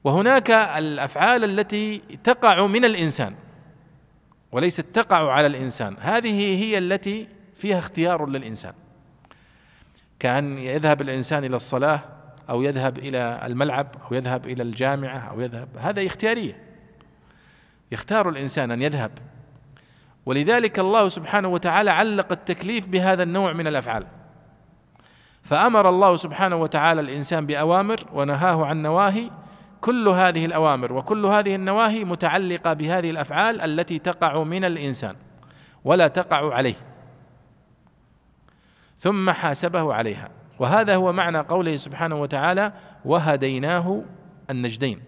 وهناك 0.04 0.50
الأفعال 0.50 1.44
التي 1.44 1.98
تقع 2.24 2.66
من 2.66 2.84
الإنسان 2.84 3.34
وليست 4.52 4.86
تقع 4.92 5.32
على 5.32 5.46
الإنسان. 5.46 5.96
هذه 6.00 6.64
هي 6.64 6.78
التي 6.78 7.28
فيها 7.56 7.78
اختيار 7.78 8.26
للإنسان. 8.26 8.72
كأن 10.22 10.58
يذهب 10.58 11.00
الإنسان 11.00 11.44
إلى 11.44 11.56
الصلاة 11.56 12.00
أو 12.50 12.62
يذهب 12.62 12.98
إلى 12.98 13.40
الملعب 13.44 13.86
أو 14.04 14.16
يذهب 14.16 14.46
إلى 14.46 14.62
الجامعة 14.62 15.18
أو 15.18 15.40
يذهب 15.40 15.68
هذا 15.78 16.06
اختيارية. 16.06 16.62
يختار 17.92 18.28
الإنسان 18.28 18.70
أن 18.70 18.82
يذهب. 18.82 19.10
ولذلك 20.26 20.78
الله 20.78 21.08
سبحانه 21.08 21.48
وتعالى 21.48 21.90
علق 21.90 22.32
التكليف 22.32 22.86
بهذا 22.86 23.22
النوع 23.22 23.52
من 23.52 23.66
الأفعال. 23.66 24.06
فأمر 25.42 25.88
الله 25.88 26.16
سبحانه 26.16 26.56
وتعالى 26.56 27.00
الإنسان 27.00 27.46
بأوامر 27.46 28.00
ونهاه 28.12 28.66
عن 28.66 28.82
نواهي. 28.82 29.30
كل 29.80 30.08
هذه 30.08 30.46
الأوامر 30.46 30.92
وكل 30.92 31.26
هذه 31.26 31.54
النواهي 31.54 32.04
متعلقة 32.04 32.72
بهذه 32.72 33.10
الأفعال 33.10 33.60
التي 33.60 33.98
تقع 33.98 34.42
من 34.42 34.64
الإنسان 34.64 35.14
ولا 35.84 36.08
تقع 36.08 36.54
عليه. 36.54 36.91
ثم 39.02 39.30
حاسبه 39.30 39.94
عليها. 39.94 40.28
وهذا 40.58 40.96
هو 40.96 41.12
معنى 41.12 41.38
قوله 41.38 41.76
سبحانه 41.76 42.16
وتعالى 42.16 42.72
وهديناه 43.04 44.02
النجدين 44.50 45.00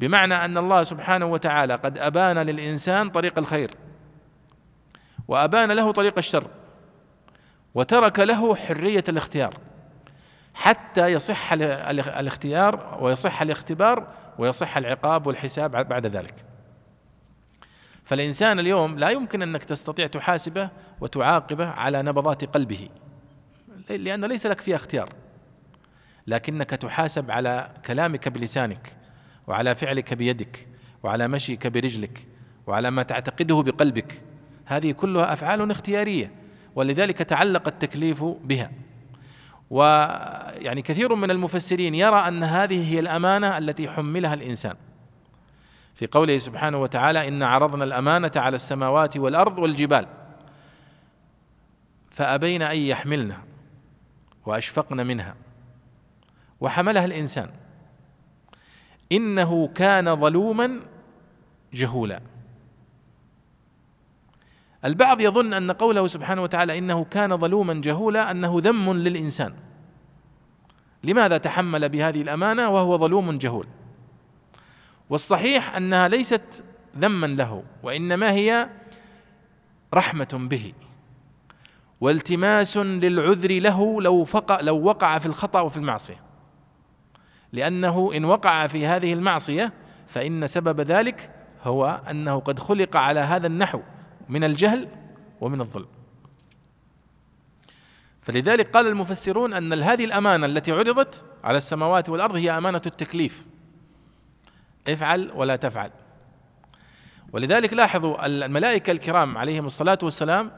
بمعنى 0.00 0.34
أن 0.34 0.58
الله 0.58 0.82
سبحانه 0.82 1.26
وتعالى 1.26 1.74
قد 1.74 1.98
أبان 1.98 2.38
للإنسان 2.38 3.10
طريق 3.10 3.38
الخير 3.38 3.70
وأبان 5.28 5.72
له 5.72 5.92
طريق 5.92 6.18
الشر 6.18 6.44
وترك 7.74 8.18
له 8.18 8.54
حرية 8.54 9.04
الاختيار 9.08 9.54
حتى 10.54 11.06
يصح 11.06 11.52
الاختيار 11.52 12.98
ويصح 13.00 13.42
الاختبار 13.42 14.06
ويصح 14.38 14.76
العقاب 14.76 15.26
والحساب 15.26 15.88
بعد 15.88 16.06
ذلك. 16.06 16.47
فالإنسان 18.08 18.58
اليوم 18.58 18.98
لا 18.98 19.10
يمكن 19.10 19.42
أنك 19.42 19.64
تستطيع 19.64 20.06
تحاسبه 20.06 20.70
وتعاقبه 21.00 21.66
على 21.66 22.02
نبضات 22.02 22.44
قلبه 22.44 22.88
لأن 23.90 24.24
ليس 24.24 24.46
لك 24.46 24.60
فيها 24.60 24.76
اختيار. 24.76 25.08
لكنك 26.26 26.70
تحاسب 26.70 27.30
على 27.30 27.70
كلامك 27.86 28.28
بلسانك 28.28 28.92
وعلى 29.46 29.74
فعلك 29.74 30.14
بيدك 30.14 30.66
وعلى 31.02 31.28
مشيك 31.28 31.66
برجلك 31.66 32.26
وعلى 32.66 32.90
ما 32.90 33.02
تعتقده 33.02 33.62
بقلبك. 33.62 34.22
هذه 34.64 34.92
كلها 34.92 35.32
أفعال 35.32 35.70
اختيارية 35.70 36.30
ولذلك 36.74 37.18
تعلق 37.18 37.68
التكليف 37.68 38.24
بها. 38.24 38.70
ويعني 39.70 40.82
كثير 40.82 41.14
من 41.14 41.30
المفسرين 41.30 41.94
يرى 41.94 42.16
أن 42.16 42.42
هذه 42.42 42.94
هي 42.94 43.00
الأمانة 43.00 43.58
التي 43.58 43.88
حملها 43.88 44.34
الإنسان. 44.34 44.74
في 45.98 46.06
قوله 46.06 46.38
سبحانه 46.38 46.78
وتعالى 46.78 47.28
إن 47.28 47.42
عرضنا 47.42 47.84
الأمانة 47.84 48.32
على 48.36 48.56
السماوات 48.56 49.16
والأرض 49.16 49.58
والجبال 49.58 50.06
فأبين 52.10 52.62
أن 52.62 52.76
يحملنا 52.76 53.38
وأشفقن 54.46 55.06
منها 55.06 55.34
وحملها 56.60 57.04
الإنسان 57.04 57.50
إنه 59.12 59.68
كان 59.68 60.16
ظلوما 60.16 60.80
جهولا. 61.72 62.20
البعض 64.84 65.20
يظن 65.20 65.54
أن 65.54 65.70
قوله 65.70 66.06
سبحانه 66.06 66.42
وتعالى 66.42 66.78
إنه 66.78 67.04
كان 67.04 67.36
ظلوما 67.36 67.74
جهولا 67.74 68.30
أنه 68.30 68.60
ذم 68.60 68.92
للإنسان. 68.92 69.54
لماذا 71.04 71.38
تحمل 71.38 71.88
بهذه 71.88 72.22
الأمانة 72.22 72.68
وهو 72.68 72.98
ظلوم 72.98 73.38
جهول؟ 73.38 73.66
والصحيح 75.10 75.76
أنها 75.76 76.08
ليست 76.08 76.64
ذما 76.96 77.26
له 77.26 77.62
وإنما 77.82 78.32
هي 78.32 78.68
رحمة 79.94 80.28
به. 80.32 80.72
والتماس 82.00 82.76
للعذر 82.76 83.58
له 83.60 84.02
لو 84.02 84.24
فقع 84.24 84.60
لو 84.60 84.82
وقع 84.82 85.18
في 85.18 85.26
الخطأ 85.26 85.60
وفي 85.60 85.76
المعصية. 85.76 86.20
لأنه 87.52 88.10
إن 88.16 88.24
وقع 88.24 88.66
في 88.66 88.86
هذه 88.86 89.12
المعصية 89.12 89.72
فإن 90.08 90.46
سبب 90.46 90.80
ذلك 90.80 91.30
هو 91.64 92.00
أنه 92.10 92.40
قد 92.40 92.58
خلق 92.58 92.96
على 92.96 93.20
هذا 93.20 93.46
النحو 93.46 93.80
من 94.28 94.44
الجهل 94.44 94.88
ومن 95.40 95.60
الظلم. 95.60 95.86
فلذلك 98.22 98.70
قال 98.70 98.86
المفسرون 98.86 99.54
أن 99.54 99.72
هذه 99.72 100.04
الأمانة 100.04 100.46
التي 100.46 100.72
عرضت 100.72 101.24
على 101.44 101.58
السماوات 101.58 102.08
والأرض 102.08 102.34
هي 102.34 102.58
أمانة 102.58 102.82
التكليف. 102.86 103.44
افعل 104.88 105.32
ولا 105.34 105.56
تفعل. 105.56 105.90
ولذلك 107.32 107.72
لاحظوا 107.72 108.26
الملائكة 108.26 108.90
الكرام 108.90 109.38
عليهم 109.38 109.66
الصلاة 109.66 109.98
والسلام 110.02 110.50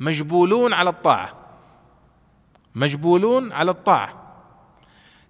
مجبولون 0.00 0.72
على 0.72 0.90
الطاعة. 0.90 1.32
مجبولون 2.74 3.52
على 3.52 3.70
الطاعة. 3.70 4.12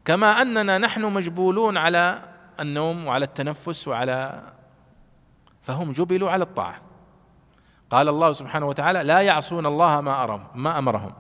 كما 0.05 0.43
أننا 0.43 0.79
نحن 0.79 1.05
مجبولون 1.05 1.77
على 1.77 2.23
النوم 2.61 3.07
وعلى 3.07 3.25
التنفس 3.25 3.89
وعلى 3.89 4.43
فهم 5.63 5.93
جبلوا 5.93 6.31
على 6.31 6.45
الطاعة. 6.45 6.81
قال 7.91 8.09
الله 8.09 8.33
سبحانه 8.33 8.67
وتعالى 8.67 9.03
لا 9.03 9.21
يعصون 9.21 9.67
الله 9.67 10.01
ما 10.01 10.23
أرهم 10.23 10.47
ما 10.55 10.79
أمرهم 10.79 11.13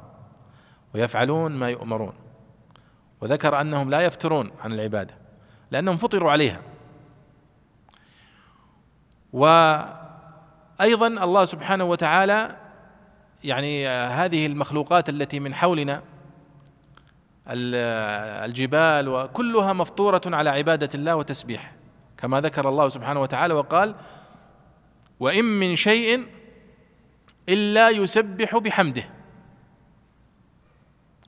ويفعلون 0.94 1.52
ما 1.52 1.68
يؤمرون. 1.68 2.12
وذكر 3.20 3.60
أنهم 3.60 3.90
لا 3.90 4.00
يفترون 4.00 4.50
عن 4.60 4.72
العبادة. 4.72 5.14
لأنهم 5.70 5.96
فطروا 5.96 6.30
عليها. 6.30 6.60
وأيضا 9.32 11.06
الله 11.06 11.44
سبحانه 11.44 11.84
وتعالى 11.84 12.56
يعني 13.44 13.88
هذه 13.88 14.46
المخلوقات 14.46 15.08
التي 15.08 15.40
من 15.40 15.54
حولنا 15.54 16.02
الجبال 17.46 19.08
وكلها 19.08 19.72
مفطورة 19.72 20.20
على 20.26 20.50
عبادة 20.50 20.90
الله 20.94 21.16
وتسبيح 21.16 21.72
كما 22.18 22.40
ذكر 22.40 22.68
الله 22.68 22.88
سبحانه 22.88 23.20
وتعالى 23.20 23.54
وقال 23.54 23.94
وإن 25.20 25.44
من 25.44 25.76
شيء 25.76 26.26
إلا 27.48 27.90
يسبح 27.90 28.56
بحمده 28.56 29.04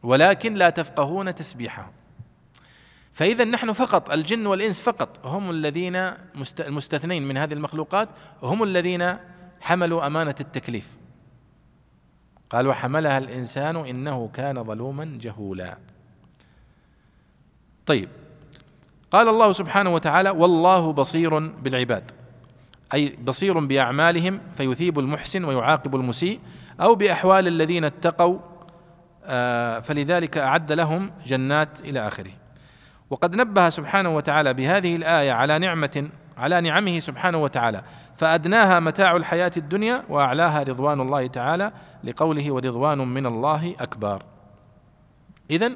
ولكن 0.02 0.54
لا 0.54 0.70
تفقهون 0.70 1.34
تسبيحهم 1.34 1.92
فإذا 3.20 3.44
نحن 3.44 3.72
فقط 3.72 4.10
الجن 4.10 4.46
والإنس 4.46 4.80
فقط 4.80 5.26
هم 5.26 5.50
الذين 5.50 5.96
المستثنين 6.60 7.28
من 7.28 7.36
هذه 7.36 7.52
المخلوقات 7.52 8.08
هم 8.42 8.62
الذين 8.62 9.16
حملوا 9.60 10.06
أمانة 10.06 10.34
التكليف. 10.40 10.86
قال 12.50 12.66
وحملها 12.66 13.18
الإنسان 13.18 13.76
إنه 13.76 14.30
كان 14.34 14.64
ظلوما 14.64 15.18
جهولا. 15.20 15.76
طيب. 17.86 18.08
قال 19.10 19.28
الله 19.28 19.52
سبحانه 19.52 19.94
وتعالى 19.94 20.30
والله 20.30 20.92
بصير 20.92 21.38
بالعباد. 21.38 22.10
أي 22.94 23.16
بصير 23.24 23.58
بأعمالهم 23.58 24.40
فيثيب 24.54 24.98
المحسن 24.98 25.44
ويعاقب 25.44 25.94
المسيء 25.94 26.40
أو 26.80 26.94
بأحوال 26.94 27.48
الذين 27.48 27.84
اتقوا 27.84 28.38
آه، 29.24 29.80
فلذلك 29.80 30.38
أعد 30.38 30.72
لهم 30.72 31.10
جنات 31.26 31.80
إلى 31.80 32.06
آخره. 32.06 32.39
وقد 33.10 33.36
نبه 33.36 33.68
سبحانه 33.68 34.16
وتعالى 34.16 34.54
بهذه 34.54 34.96
الآية 34.96 35.32
على 35.32 35.58
نعمة 35.58 36.08
على 36.38 36.60
نعمه 36.60 37.00
سبحانه 37.00 37.38
وتعالى 37.38 37.82
فأدناها 38.16 38.80
متاع 38.80 39.16
الحياة 39.16 39.52
الدنيا 39.56 40.02
وأعلاها 40.08 40.62
رضوان 40.62 41.00
الله 41.00 41.26
تعالى 41.26 41.72
لقوله 42.04 42.52
ورضوان 42.52 42.98
من 42.98 43.26
الله 43.26 43.74
أكبر. 43.80 44.22
اذا 45.50 45.72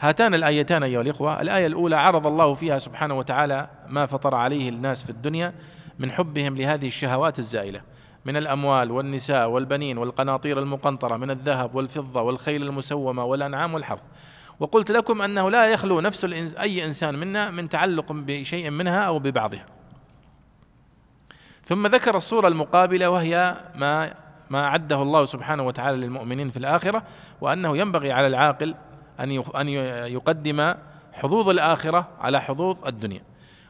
هاتان 0.00 0.34
الآيتان 0.34 0.82
أيها 0.82 1.00
الإخوة. 1.00 1.40
الآية 1.40 1.66
الأولى 1.66 1.96
عرض 1.96 2.26
الله 2.26 2.54
فيها 2.54 2.78
سبحانه 2.78 3.18
وتعالى 3.18 3.68
ما 3.88 4.06
فطر 4.06 4.34
عليه 4.34 4.68
الناس 4.68 5.02
في 5.02 5.10
الدنيا 5.10 5.54
من 5.98 6.10
حبهم 6.10 6.56
لهذه 6.56 6.86
الشهوات 6.86 7.38
الزائلة 7.38 7.80
من 8.24 8.36
الأموال 8.36 8.90
والنساء 8.90 9.48
والبنين 9.48 9.98
والقناطير 9.98 10.58
المقنطرة 10.58 11.16
من 11.16 11.30
الذهب 11.30 11.74
والفضة 11.74 12.22
والخيل 12.22 12.62
المسومة 12.62 13.24
والأنعام 13.24 13.74
والحرث 13.74 14.02
وقلت 14.60 14.90
لكم 14.90 15.22
أنه 15.22 15.50
لا 15.50 15.66
يخلو 15.66 16.00
نفس 16.00 16.24
أي 16.60 16.84
إنسان 16.84 17.14
منا 17.14 17.50
من 17.50 17.68
تعلق 17.68 18.12
بشيء 18.12 18.70
منها 18.70 19.00
أو 19.00 19.18
ببعضها. 19.18 19.66
ثم 21.64 21.86
ذكر 21.86 22.16
الصورة 22.16 22.48
المقابلة 22.48 23.10
وهي 23.10 23.56
ما 23.74 24.14
ما 24.50 24.64
أعده 24.64 25.02
الله 25.02 25.24
سبحانه 25.24 25.62
وتعالى 25.62 25.96
للمؤمنين 25.96 26.50
في 26.50 26.56
الآخرة 26.56 27.02
وأنه 27.40 27.76
ينبغي 27.76 28.12
على 28.12 28.26
العاقل 28.26 28.74
أن 29.20 29.42
أن 29.56 29.68
يقدم 30.08 30.74
حظوظ 31.12 31.48
الآخرة 31.48 32.08
على 32.20 32.40
حظوظ 32.40 32.86
الدنيا. 32.86 33.22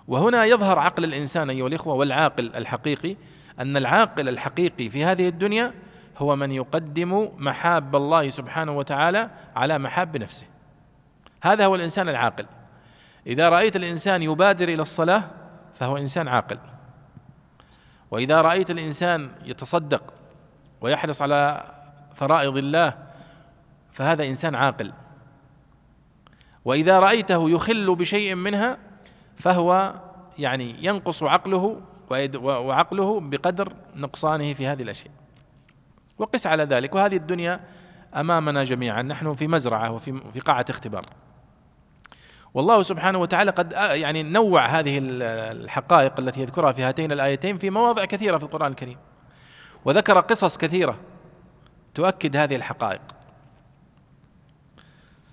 وهنا 0.08 0.44
يظهر 0.44 0.78
عقل 0.78 1.04
الإنسان 1.04 1.50
أيها 1.50 1.66
الإخوة 1.66 1.94
والعاقل 1.94 2.56
الحقيقي 2.56 3.16
أن 3.60 3.76
العاقل 3.76 4.28
الحقيقي 4.28 4.90
في 4.90 5.04
هذه 5.04 5.28
الدنيا 5.28 5.74
هو 6.18 6.36
من 6.36 6.52
يقدم 6.52 7.28
محاب 7.38 7.96
الله 7.96 8.30
سبحانه 8.30 8.72
وتعالى 8.72 9.30
على 9.56 9.78
محاب 9.78 10.16
نفسه. 10.16 10.46
هذا 11.40 11.66
هو 11.66 11.74
الإنسان 11.74 12.08
العاقل. 12.08 12.46
إذا 13.26 13.48
رأيت 13.48 13.76
الإنسان 13.76 14.22
يبادر 14.22 14.68
إلى 14.68 14.82
الصلاة 14.82 15.24
فهو 15.74 15.96
إنسان 15.96 16.28
عاقل. 16.28 16.58
وإذا 18.10 18.40
رأيت 18.40 18.70
الإنسان 18.70 19.30
يتصدق 19.44 20.02
ويحرص 20.80 21.22
على 21.22 21.64
فرائض 22.14 22.56
الله 22.56 22.94
فهذا 23.92 24.24
إنسان 24.24 24.54
عاقل. 24.54 24.92
وإذا 26.64 26.98
رأيته 26.98 27.50
يخل 27.50 27.94
بشيء 27.94 28.34
منها 28.34 28.78
فهو 29.36 29.94
يعني 30.38 30.84
ينقص 30.84 31.22
عقله 31.22 31.80
وعقله 32.42 33.20
بقدر 33.20 33.72
نقصانه 33.96 34.54
في 34.54 34.66
هذه 34.66 34.82
الأشياء. 34.82 35.12
وقس 36.18 36.46
على 36.46 36.64
ذلك. 36.64 36.94
وهذه 36.94 37.16
الدنيا 37.16 37.60
أمامنا 38.14 38.64
جميعا. 38.64 39.02
نحن 39.02 39.34
في 39.34 39.48
مزرعة 39.48 39.92
وفي 39.92 40.20
في 40.32 40.40
قاعة 40.40 40.64
اختبار. 40.70 41.06
والله 42.58 42.82
سبحانه 42.82 43.18
وتعالى 43.18 43.50
قد 43.50 43.72
يعني 43.72 44.22
نوع 44.22 44.66
هذه 44.66 44.98
الحقائق 45.02 46.20
التي 46.20 46.40
يذكرها 46.40 46.72
في 46.72 46.82
هاتين 46.82 47.12
الآيتين 47.12 47.58
في 47.58 47.70
مواضع 47.70 48.04
كثيرة 48.04 48.38
في 48.38 48.44
القرآن 48.44 48.70
الكريم. 48.70 48.96
وذكر 49.84 50.20
قصص 50.20 50.56
كثيرة 50.56 50.98
تؤكد 51.94 52.36
هذه 52.36 52.56
الحقائق. 52.56 53.00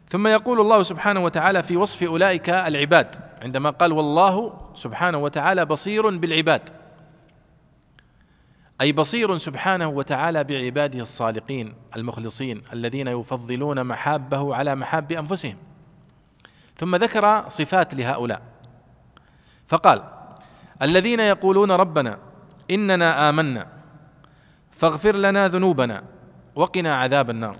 ثم 0.09 0.27
يقول 0.27 0.59
الله 0.59 0.83
سبحانه 0.83 1.19
وتعالى 1.19 1.63
في 1.63 1.77
وصف 1.77 2.03
أولئك 2.03 2.49
العباد 2.49 3.15
عندما 3.41 3.69
قال 3.69 3.91
والله 3.91 4.53
سبحانه 4.75 5.17
وتعالى 5.17 5.65
بصير 5.65 6.17
بالعباد. 6.17 6.69
أي 8.81 8.91
بصير 8.91 9.37
سبحانه 9.37 9.87
وتعالى 9.87 10.43
بعباده 10.43 10.99
الصادقين 10.99 11.73
المخلصين 11.95 12.61
الذين 12.73 13.07
يفضلون 13.07 13.83
محابه 13.83 14.55
على 14.55 14.75
محاب 14.75 15.11
أنفسهم. 15.11 15.57
ثم 16.77 16.95
ذكر 16.95 17.49
صفات 17.49 17.93
لهؤلاء. 17.93 18.41
فقال 19.67 20.03
الذين 20.81 21.19
يقولون 21.19 21.71
ربنا 21.71 22.19
إننا 22.71 23.29
آمنا 23.29 23.67
فاغفر 24.71 25.15
لنا 25.15 25.47
ذنوبنا 25.47 26.03
وقنا 26.55 26.95
عذاب 26.95 27.29
النار. 27.29 27.57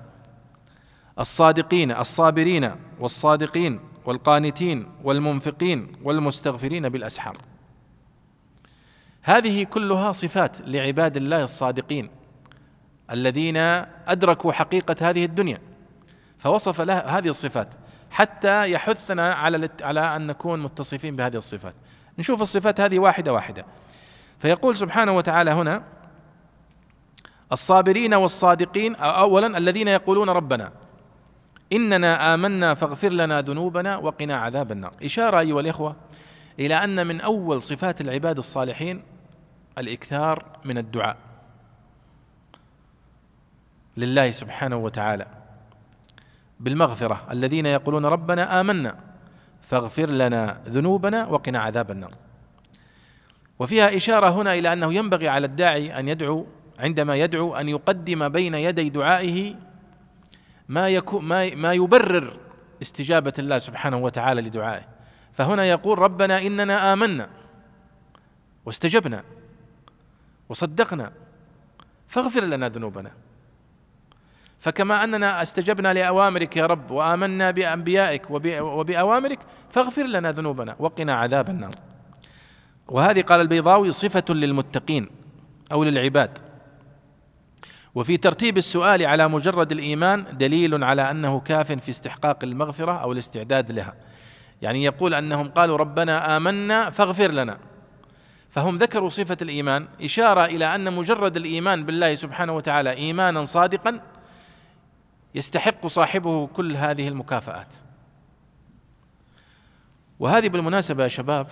الصادقين 1.19 1.91
الصابرين 1.91 2.71
والصادقين 2.99 3.79
والقانتين 4.05 4.91
والمنفقين 5.03 5.95
والمستغفرين 6.03 6.89
بالأسحار. 6.89 7.37
هذه 9.21 9.63
كلها 9.63 10.11
صفات 10.11 10.61
لعباد 10.61 11.17
الله 11.17 11.43
الصادقين 11.43 12.09
الذين 13.11 13.57
أدركوا 14.07 14.51
حقيقة 14.51 15.09
هذه 15.09 15.25
الدنيا 15.25 15.61
فوصف 16.37 16.81
لها 16.81 17.17
هذه 17.17 17.27
الصفات. 17.27 17.73
حتى 18.15 18.71
يحثنا 18.71 19.33
على 19.33 19.69
على 19.81 20.15
أن 20.15 20.27
نكون 20.27 20.63
متصفين 20.63 21.15
بهذه 21.15 21.37
الصفات. 21.37 21.73
نشوف 22.19 22.41
الصفات 22.41 22.81
هذه 22.81 22.99
واحدة 22.99 23.33
واحدة. 23.33 23.65
فيقول 24.39 24.75
سبحانه 24.75 25.11
وتعالى 25.11 25.51
هنا 25.51 25.83
الصابرين 27.51 28.13
والصادقين 28.13 28.95
اولا 28.95 29.57
الذين 29.57 29.87
يقولون 29.87 30.29
ربنا 30.29 30.71
إننا 31.73 32.33
آمنا 32.33 32.73
فاغفر 32.73 33.09
لنا 33.09 33.41
ذنوبنا 33.41 33.97
وقنا 33.97 34.37
عذاب 34.37 34.71
النار. 34.71 34.93
إشارة 35.03 35.39
أيها 35.39 35.59
الإخوة 35.59 35.95
إلى 36.59 36.83
أن 36.83 37.07
من 37.07 37.21
أول 37.21 37.61
صفات 37.61 38.01
العباد 38.01 38.37
الصالحين 38.37 39.03
الإكثار 39.77 40.43
من 40.65 40.77
الدعاء 40.77 41.17
لله 43.97 44.31
سبحانه 44.31 44.77
وتعالى. 44.77 45.34
بالمغفرة. 46.59 47.27
الذين 47.31 47.65
يقولون 47.65 48.05
ربنا 48.05 48.61
آمنا 48.61 48.99
فاغفر 49.61 50.09
لنا 50.09 50.61
ذنوبنا 50.67 51.25
وقنا 51.25 51.59
عذاب 51.59 51.91
النار. 51.91 52.15
وفيها 53.59 53.97
إشارة 53.97 54.29
هنا 54.29 54.53
إلى 54.53 54.73
أنه 54.73 54.93
ينبغي 54.93 55.27
على 55.27 55.45
الداعي 55.45 55.99
أن 55.99 56.07
يدعو 56.07 56.47
عندما 56.79 57.15
يدعو 57.15 57.55
أن 57.55 57.69
يقدم 57.69 58.29
بين 58.29 58.55
يدي 58.55 58.89
دعائه 58.89 59.55
ما 60.69 60.89
يكون 60.89 61.25
ما 61.25 61.55
ما 61.55 61.73
يبرر 61.73 62.37
استجابة 62.81 63.33
الله 63.39 63.57
سبحانه 63.57 63.97
وتعالى 63.97 64.41
لدعائه. 64.41 64.85
فهنا 65.33 65.65
يقول 65.65 65.99
ربنا 65.99 66.41
إننا 66.41 66.93
آمنا 66.93 67.29
واستجبنا 68.65 69.23
وصدقنا 70.49 71.11
فاغفر 72.07 72.43
لنا 72.43 72.69
ذنوبنا. 72.69 73.11
فكما 74.65 75.03
أننا 75.03 75.41
استجبنا 75.41 75.93
لأوامرك 75.93 76.57
يا 76.57 76.65
رب 76.65 76.91
وآمنا 76.91 77.51
بأنبيائك 77.51 78.31
وبأوامرك 78.61 79.39
فاغفر 79.69 80.03
لنا 80.03 80.31
ذنوبنا 80.31 80.75
وقنا 80.79 81.15
عذاب 81.15 81.49
النار. 81.49 81.75
وهذه 82.87 83.21
قال 83.21 83.41
البيضاوي 83.41 83.91
صفة 83.91 84.23
للمتقين 84.29 85.09
أو 85.71 85.83
للعباد. 85.83 86.37
وفي 87.95 88.17
ترتيب 88.17 88.57
السؤال 88.57 89.05
على 89.05 89.27
مجرد 89.27 89.71
الإيمان 89.71 90.25
دليل 90.33 90.83
على 90.83 91.11
أنه 91.11 91.39
كاف 91.39 91.71
في 91.71 91.89
استحقاق 91.89 92.43
المغفرة 92.43 92.91
أو 92.91 93.11
الاستعداد 93.11 93.71
لها. 93.71 93.93
يعني 94.61 94.83
يقول 94.83 95.13
أنهم 95.13 95.49
قالوا 95.49 95.77
ربنا 95.77 96.37
آمنا 96.37 96.89
فاغفر 96.89 97.31
لنا. 97.31 97.57
فهم 98.49 98.77
ذكروا 98.77 99.09
صفة 99.09 99.37
الإيمان 99.41 99.87
إشارة 100.01 100.45
إلى 100.45 100.75
أن 100.75 100.93
مجرد 100.93 101.37
الإيمان 101.37 101.85
بالله 101.85 102.15
سبحانه 102.15 102.55
وتعالى 102.55 102.93
ايمانا 102.93 103.45
صادقا 103.45 103.99
يستحق 105.35 105.87
صاحبه 105.87 106.47
كل 106.47 106.75
هذه 106.75 107.07
المكافآت. 107.07 107.73
وهذه 110.19 110.49
بالمناسبة 110.49 111.03
يا 111.03 111.07
شباب 111.07 111.47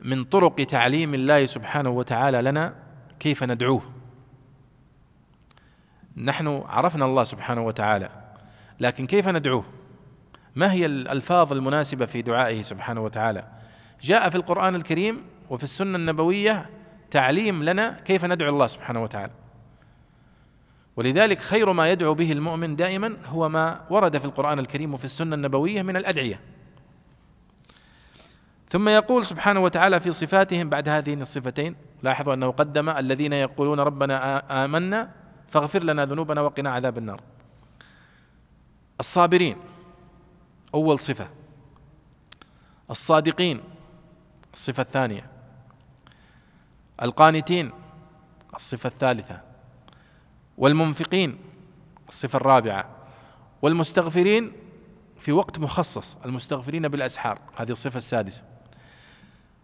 من 0.00 0.24
طرق 0.24 0.54
تعليم 0.54 1.14
الله 1.14 1.46
سبحانه 1.46 1.90
وتعالى 1.90 2.42
لنا 2.42 2.74
كيف 3.20 3.44
ندعوه. 3.44 3.82
نحن 6.16 6.62
عرفنا 6.66 7.04
الله 7.04 7.24
سبحانه 7.24 7.66
وتعالى 7.66 8.08
لكن 8.80 9.06
كيف 9.06 9.28
ندعوه؟ 9.28 9.64
ما 10.54 10.72
هي 10.72 10.86
الألفاظ 10.86 11.52
المناسبة 11.52 12.06
في 12.06 12.22
دعائه 12.22 12.62
سبحانه 12.62 13.00
وتعالى؟ 13.00 13.48
جاء 14.02 14.30
في 14.30 14.36
القرآن 14.36 14.74
الكريم 14.74 15.22
وفي 15.50 15.62
السنة 15.62 15.96
النبوية 15.96 16.70
تعليم 17.10 17.62
لنا 17.64 18.00
كيف 18.00 18.24
ندعو 18.24 18.48
الله 18.48 18.66
سبحانه 18.66 19.02
وتعالى. 19.02 19.41
ولذلك 20.96 21.38
خير 21.38 21.72
ما 21.72 21.90
يدعو 21.90 22.14
به 22.14 22.32
المؤمن 22.32 22.76
دائما 22.76 23.16
هو 23.26 23.48
ما 23.48 23.80
ورد 23.90 24.18
في 24.18 24.24
القرآن 24.24 24.58
الكريم 24.58 24.94
وفي 24.94 25.04
السنة 25.04 25.34
النبوية 25.34 25.82
من 25.82 25.96
الأدعية. 25.96 26.40
ثم 28.68 28.88
يقول 28.88 29.26
سبحانه 29.26 29.60
وتعالى 29.60 30.00
في 30.00 30.12
صفاتهم 30.12 30.68
بعد 30.68 30.88
هذين 30.88 31.22
الصفتين 31.22 31.76
لاحظوا 32.02 32.34
أنه 32.34 32.50
قدم 32.50 32.88
الذين 32.88 33.32
يقولون 33.32 33.80
ربنا 33.80 34.64
آمنا 34.64 35.10
فاغفر 35.48 35.84
لنا 35.84 36.04
ذنوبنا 36.06 36.40
وقنا 36.40 36.70
عذاب 36.70 36.98
النار. 36.98 37.20
الصابرين 39.00 39.56
أول 40.74 40.98
صفة. 40.98 41.28
الصادقين 42.90 43.60
الصفة 44.52 44.82
الثانية. 44.82 45.26
القانتين 47.02 47.70
الصفة 48.54 48.88
الثالثة. 48.88 49.51
والمنفقين 50.58 51.38
الصفة 52.08 52.36
الرابعة 52.36 52.88
والمستغفرين 53.62 54.52
في 55.20 55.32
وقت 55.32 55.58
مخصص 55.58 56.16
المستغفرين 56.24 56.88
بالأسحار 56.88 57.38
هذه 57.56 57.70
الصفة 57.70 57.96
السادسة. 57.96 58.42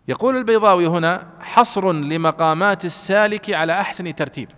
يقول 0.09 0.37
البيضاوي 0.37 0.87
هنا 0.87 1.27
حصر 1.41 1.93
لمقامات 1.93 2.85
السالك 2.85 3.51
على 3.51 3.81
أحسن 3.81 4.15
ترتيب. 4.17 4.49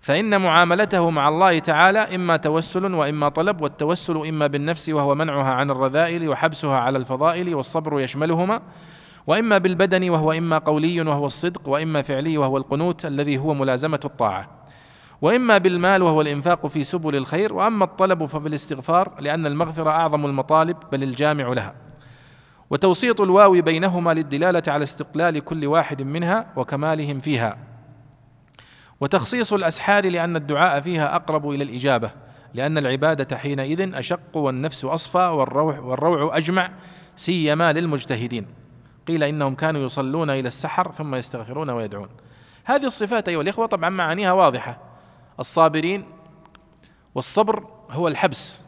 فإن 0.00 0.40
معاملته 0.40 1.10
مع 1.10 1.28
الله 1.28 1.58
تعالى 1.58 2.14
إما 2.14 2.36
توسل 2.36 2.94
وإما 2.94 3.28
طلب 3.28 3.60
والتوسل 3.60 4.16
إما 4.16 4.46
بالنفس 4.46 4.88
وهو 4.88 5.14
منعها 5.14 5.54
عن 5.54 5.70
الرذائل 5.70 6.28
وحبسها 6.28 6.76
على 6.76 6.98
الفضائل 6.98 7.54
والصبر 7.54 8.00
يشملهما 8.00 8.62
وإما 9.26 9.58
بالبدن 9.58 10.10
وهو 10.10 10.32
إما 10.32 10.58
قولي 10.58 11.00
وهو 11.00 11.26
الصدق 11.26 11.68
وإما 11.68 12.02
فعلي 12.02 12.38
وهو 12.38 12.56
القنوت 12.56 13.06
الذي 13.06 13.38
هو 13.38 13.54
ملازمة 13.54 14.00
الطاعة. 14.04 14.55
وإما 15.22 15.58
بالمال 15.58 16.02
وهو 16.02 16.20
الإنفاق 16.20 16.66
في 16.66 16.84
سبل 16.84 17.16
الخير 17.16 17.52
وأما 17.52 17.84
الطلب 17.84 18.24
فبالاستغفار 18.24 19.12
لأن 19.20 19.46
المغفرة 19.46 19.90
أعظم 19.90 20.26
المطالب 20.26 20.76
بل 20.92 21.02
الجامع 21.02 21.52
لها. 21.52 21.74
وتوسيط 22.70 23.20
الواو 23.20 23.62
بينهما 23.62 24.14
للدلالة 24.14 24.62
على 24.68 24.82
استقلال 24.84 25.40
كل 25.40 25.66
واحد 25.66 26.02
منها 26.02 26.46
وكمالهم 26.56 27.20
فيها. 27.20 27.58
وتخصيص 29.00 29.52
الأسحار 29.52 30.08
لأن 30.08 30.36
الدعاء 30.36 30.80
فيها 30.80 31.16
أقرب 31.16 31.50
إلى 31.50 31.64
الإجابة 31.64 32.10
لأن 32.54 32.78
العبادة 32.78 33.36
حينئذ 33.36 33.94
أشق 33.94 34.36
والنفس 34.36 34.84
أصفى 34.84 35.18
والروع 35.18 35.78
والروع 35.78 36.36
أجمع 36.36 36.70
سيما 37.16 37.72
للمجتهدين. 37.72 38.46
قيل 39.08 39.24
إنهم 39.24 39.54
كانوا 39.54 39.80
يصلون 39.80 40.30
إلى 40.30 40.48
السحر 40.48 40.92
ثم 40.92 41.14
يستغفرون 41.14 41.70
ويدعون. 41.70 42.08
هذه 42.64 42.86
الصفات 42.86 43.28
أيها 43.28 43.42
الإخوة 43.42 43.66
طبعا 43.66 43.88
معانيها 43.90 44.32
واضحة. 44.32 44.85
الصابرين 45.40 46.04
والصبر 47.14 47.66
هو 47.90 48.08
الحبس 48.08 48.60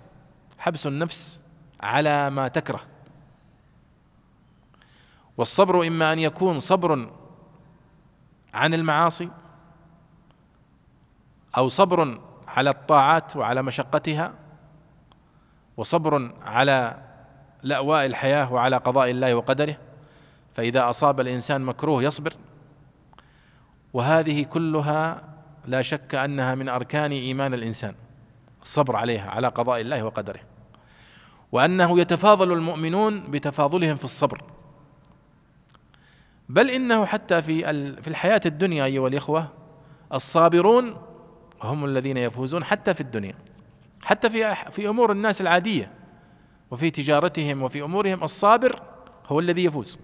حبس 0.58 0.86
النفس 0.86 1.40
على 1.80 2.30
ما 2.30 2.48
تكره. 2.48 2.80
والصبر 5.36 5.86
إما 5.86 6.12
أن 6.12 6.18
يكون 6.18 6.60
صبر 6.60 7.10
عن 8.54 8.74
المعاصي 8.74 9.30
أو 11.56 11.68
صبر 11.68 12.20
على 12.48 12.70
الطاعات 12.70 13.36
وعلى 13.36 13.62
مشقتها 13.62 14.34
وصبر 15.76 16.32
على 16.42 17.02
لأواء 17.62 18.06
الحياة 18.06 18.52
وعلى 18.52 18.76
قضاء 18.76 19.10
الله 19.10 19.34
وقدره. 19.34 19.76
فإذا 20.54 20.90
أصاب 20.90 21.20
الإنسان 21.20 21.60
مكروه 21.60 22.02
يصبر. 22.02 22.34
وهذه 23.92 24.44
كلها 24.44 25.22
لا 25.66 25.82
شك 25.82 26.14
أنها 26.14 26.54
من 26.54 26.68
أركان 26.68 27.12
إيمان 27.12 27.54
الإنسان 27.54 27.94
الصبر 28.62 28.96
عليها 28.96 29.30
على 29.30 29.48
قضاء 29.48 29.80
الله 29.80 30.02
وقدره. 30.02 30.40
وأنه 31.52 32.00
يتفاضل 32.00 32.52
المؤمنون 32.52 33.30
بتفاضلهم 33.30 33.96
في 33.96 34.04
الصبر. 34.04 34.42
بل 36.48 36.70
إنه 36.70 37.04
حتى 37.04 37.42
في 37.42 37.62
في 38.02 38.08
الحياة 38.08 38.40
الدنيا 38.46 38.84
أيها 38.84 39.08
الإخوة 39.08 39.48
الصابرون 40.14 40.96
هم 41.62 41.84
الذين 41.84 42.16
يفوزون 42.16 42.64
حتى 42.64 42.94
في 42.94 43.00
الدنيا. 43.00 43.34
حتى 44.02 44.30
في 44.30 44.54
في 44.54 44.88
أمور 44.88 45.12
الناس 45.12 45.40
العادية 45.40 45.90
وفي 46.70 46.90
تجارتهم 46.90 47.62
وفي 47.62 47.82
أمورهم 47.82 48.24
الصابر 48.24 48.82
هو 49.26 49.40
الذي 49.40 49.64
يفوز. 49.64 49.98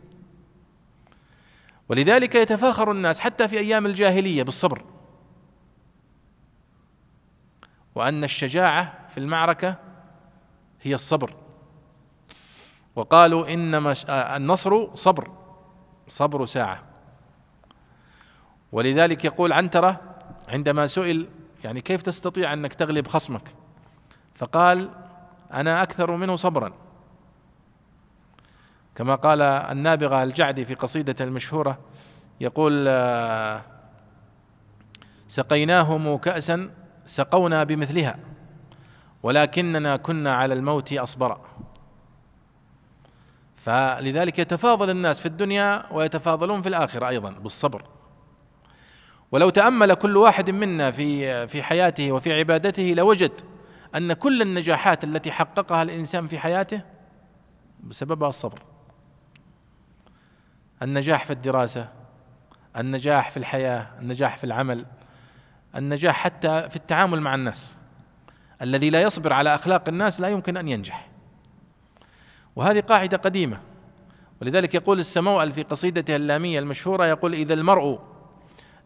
ولذلك 1.88 2.34
يتفاخر 2.34 2.90
الناس 2.90 3.20
حتى 3.20 3.48
في 3.48 3.58
أيام 3.58 3.86
الجاهلية 3.86 4.42
بالصبر. 4.42 4.93
وأن 7.94 8.24
الشجاعة 8.24 9.08
في 9.08 9.18
المعركة 9.18 9.76
هي 10.82 10.94
الصبر. 10.94 11.34
وقالوا 12.96 13.52
إنما 13.52 13.94
النصر 14.36 14.94
صبر 14.94 15.30
صبر 16.08 16.46
ساعة. 16.46 16.82
ولذلك 18.72 19.24
يقول 19.24 19.52
عنترة 19.52 20.00
عندما 20.48 20.86
سئل 20.86 21.28
يعني 21.64 21.80
كيف 21.80 22.02
تستطيع 22.02 22.52
أنك 22.52 22.74
تغلب 22.74 23.06
خصمك؟ 23.06 23.54
فقال 24.34 24.90
أنا 25.52 25.82
أكثر 25.82 26.16
منه 26.16 26.36
صبرا. 26.36 26.72
كما 28.94 29.14
قال 29.14 29.42
النابغة 29.42 30.22
الجعدي 30.22 30.64
في 30.64 30.74
قصيدته 30.74 31.22
المشهورة 31.22 31.78
يقول 32.40 32.84
آه، 32.88 33.62
سقيناهم 35.28 36.16
كأسا 36.16 36.70
سقونا 37.06 37.64
بمثلها 37.64 38.18
ولكننا 39.22 39.96
كنا 39.96 40.34
على 40.34 40.54
الموت 40.54 40.92
أصبرا 40.92 41.40
فلذلك 43.56 44.38
يتفاضل 44.38 44.90
الناس 44.90 45.20
في 45.20 45.26
الدنيا 45.26 45.92
ويتفاضلون 45.92 46.62
في 46.62 46.68
الآخرة 46.68 47.08
أيضا 47.08 47.30
بالصبر. 47.30 47.84
ولو 49.32 49.50
تأمل 49.50 49.94
كل 49.94 50.16
واحد 50.16 50.50
منا 50.50 50.90
في 50.90 51.46
في 51.46 51.62
حياته 51.62 52.12
وفي 52.12 52.32
عبادته 52.32 52.82
لوجد 52.82 53.32
أن 53.94 54.12
كل 54.12 54.42
النجاحات 54.42 55.04
التي 55.04 55.32
حققها 55.32 55.82
الإنسان 55.82 56.26
في 56.26 56.38
حياته 56.38 56.82
بسببها 57.80 58.28
الصبر. 58.28 58.62
النجاح 60.82 61.24
في 61.24 61.32
الدراسة 61.32 61.88
النجاح 62.76 63.30
في 63.30 63.36
الحياة 63.36 63.86
النجاح 64.00 64.36
في 64.36 64.44
العمل 64.44 64.86
النجاح 65.76 66.14
حتى 66.14 66.70
في 66.70 66.76
التعامل 66.76 67.20
مع 67.20 67.34
الناس. 67.34 67.76
الذي 68.62 68.90
لا 68.90 69.02
يصبر 69.02 69.32
على 69.32 69.54
أخلاق 69.54 69.88
الناس 69.88 70.20
لا 70.20 70.28
يمكن 70.28 70.56
أن 70.56 70.68
ينجح. 70.68 71.08
وهذه 72.56 72.80
قاعدة 72.80 73.16
قديمة. 73.16 73.60
ولذلك 74.42 74.74
يقول 74.74 74.98
السموأل 74.98 75.52
في 75.52 75.62
قصيدته 75.62 76.16
اللامية 76.16 76.58
المشهورة 76.58 77.06
يقول 77.06 77.34
إذا 77.34 77.54
المرء 77.54 77.98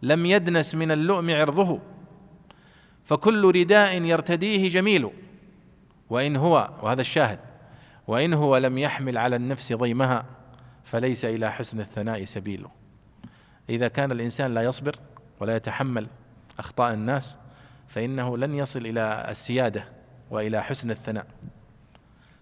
لم 0.02 0.26
يدنس 0.26 0.74
من 0.74 0.90
اللؤم 0.90 1.30
عرضه 1.30 1.80
فكل 3.04 3.54
رداء 3.54 4.02
يرتديه 4.02 4.68
جميل. 4.68 5.10
وإن 6.10 6.36
هو 6.36 6.70
وهذا 6.82 7.00
الشاهد 7.00 7.38
وإن 8.06 8.34
هو 8.34 8.56
لم 8.56 8.78
يحمل 8.78 9.18
على 9.18 9.36
النفس 9.36 9.72
ضيمها 9.72 10.24
فليس 10.84 11.24
إلى 11.24 11.52
حسن 11.52 11.80
الثناء 11.80 12.24
سبيل. 12.24 12.66
إذا 13.70 13.88
كان 13.88 14.12
الإنسان 14.12 14.54
لا 14.54 14.62
يصبر 14.62 14.96
ولا 15.40 15.56
يتحمل 15.56 16.06
أخطاء 16.58 16.94
الناس 16.94 17.38
فإنه 17.88 18.36
لن 18.36 18.54
يصل 18.54 18.86
إلى 18.86 19.26
السيادة 19.28 19.84
وإلى 20.30 20.62
حسن 20.62 20.90
الثناء. 20.90 21.26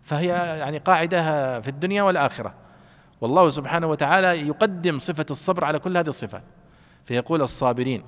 فهي 0.03 0.29
يعني 0.59 0.79
قاعدة 0.79 1.21
في 1.61 1.69
الدنيا 1.69 2.03
والآخرة. 2.03 2.55
والله 3.21 3.51
سبحانه 3.51 3.87
وتعالى 3.87 4.49
يقدم 4.49 4.99
صفة 4.99 5.27
الصبر 5.31 5.65
على 5.65 5.79
كل 5.79 5.97
هذه 5.97 6.09
الصفات. 6.09 6.43
فيقول 7.05 7.43
الصابرين 7.43 8.03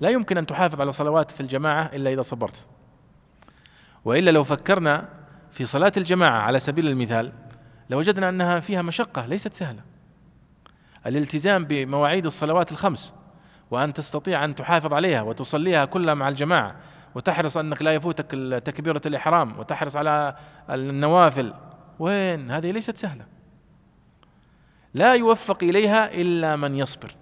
لا 0.00 0.10
يمكن 0.10 0.38
أن 0.38 0.46
تحافظ 0.46 0.80
على 0.80 0.92
صلوات 0.92 1.30
في 1.30 1.40
الجماعة 1.40 1.90
إلا 1.92 2.12
إذا 2.12 2.22
صبرت. 2.22 2.66
وإلا 4.04 4.30
لو 4.30 4.44
فكرنا 4.44 5.08
في 5.50 5.66
صلاة 5.66 5.92
الجماعة 5.96 6.40
على 6.40 6.58
سبيل 6.58 6.88
المثال 6.88 7.32
لوجدنا 7.90 8.28
أنها 8.28 8.60
فيها 8.60 8.82
مشقة 8.82 9.26
ليست 9.26 9.54
سهلة. 9.54 9.82
الالتزام 11.06 11.64
بمواعيد 11.64 12.26
الصلوات 12.26 12.72
الخمس 12.72 13.12
وأن 13.72 13.92
تستطيع 13.92 14.44
أن 14.44 14.54
تحافظ 14.54 14.94
عليها 14.94 15.22
وتصليها 15.22 15.84
كلها 15.84 16.14
مع 16.14 16.28
الجماعة 16.28 16.76
وتحرص 17.14 17.56
أنك 17.56 17.82
لا 17.82 17.94
يفوتك 17.94 18.30
تكبيرة 18.64 19.00
الإحرام 19.06 19.58
وتحرص 19.58 19.96
على 19.96 20.36
النوافل. 20.70 21.54
وين؟ 21.98 22.50
هذه 22.50 22.70
ليست 22.70 22.96
سهلة. 22.96 23.26
لا 24.94 25.14
يوفق 25.14 25.62
إليها 25.62 26.14
إلا 26.14 26.56
من 26.56 26.74
يصبر. 26.74 27.14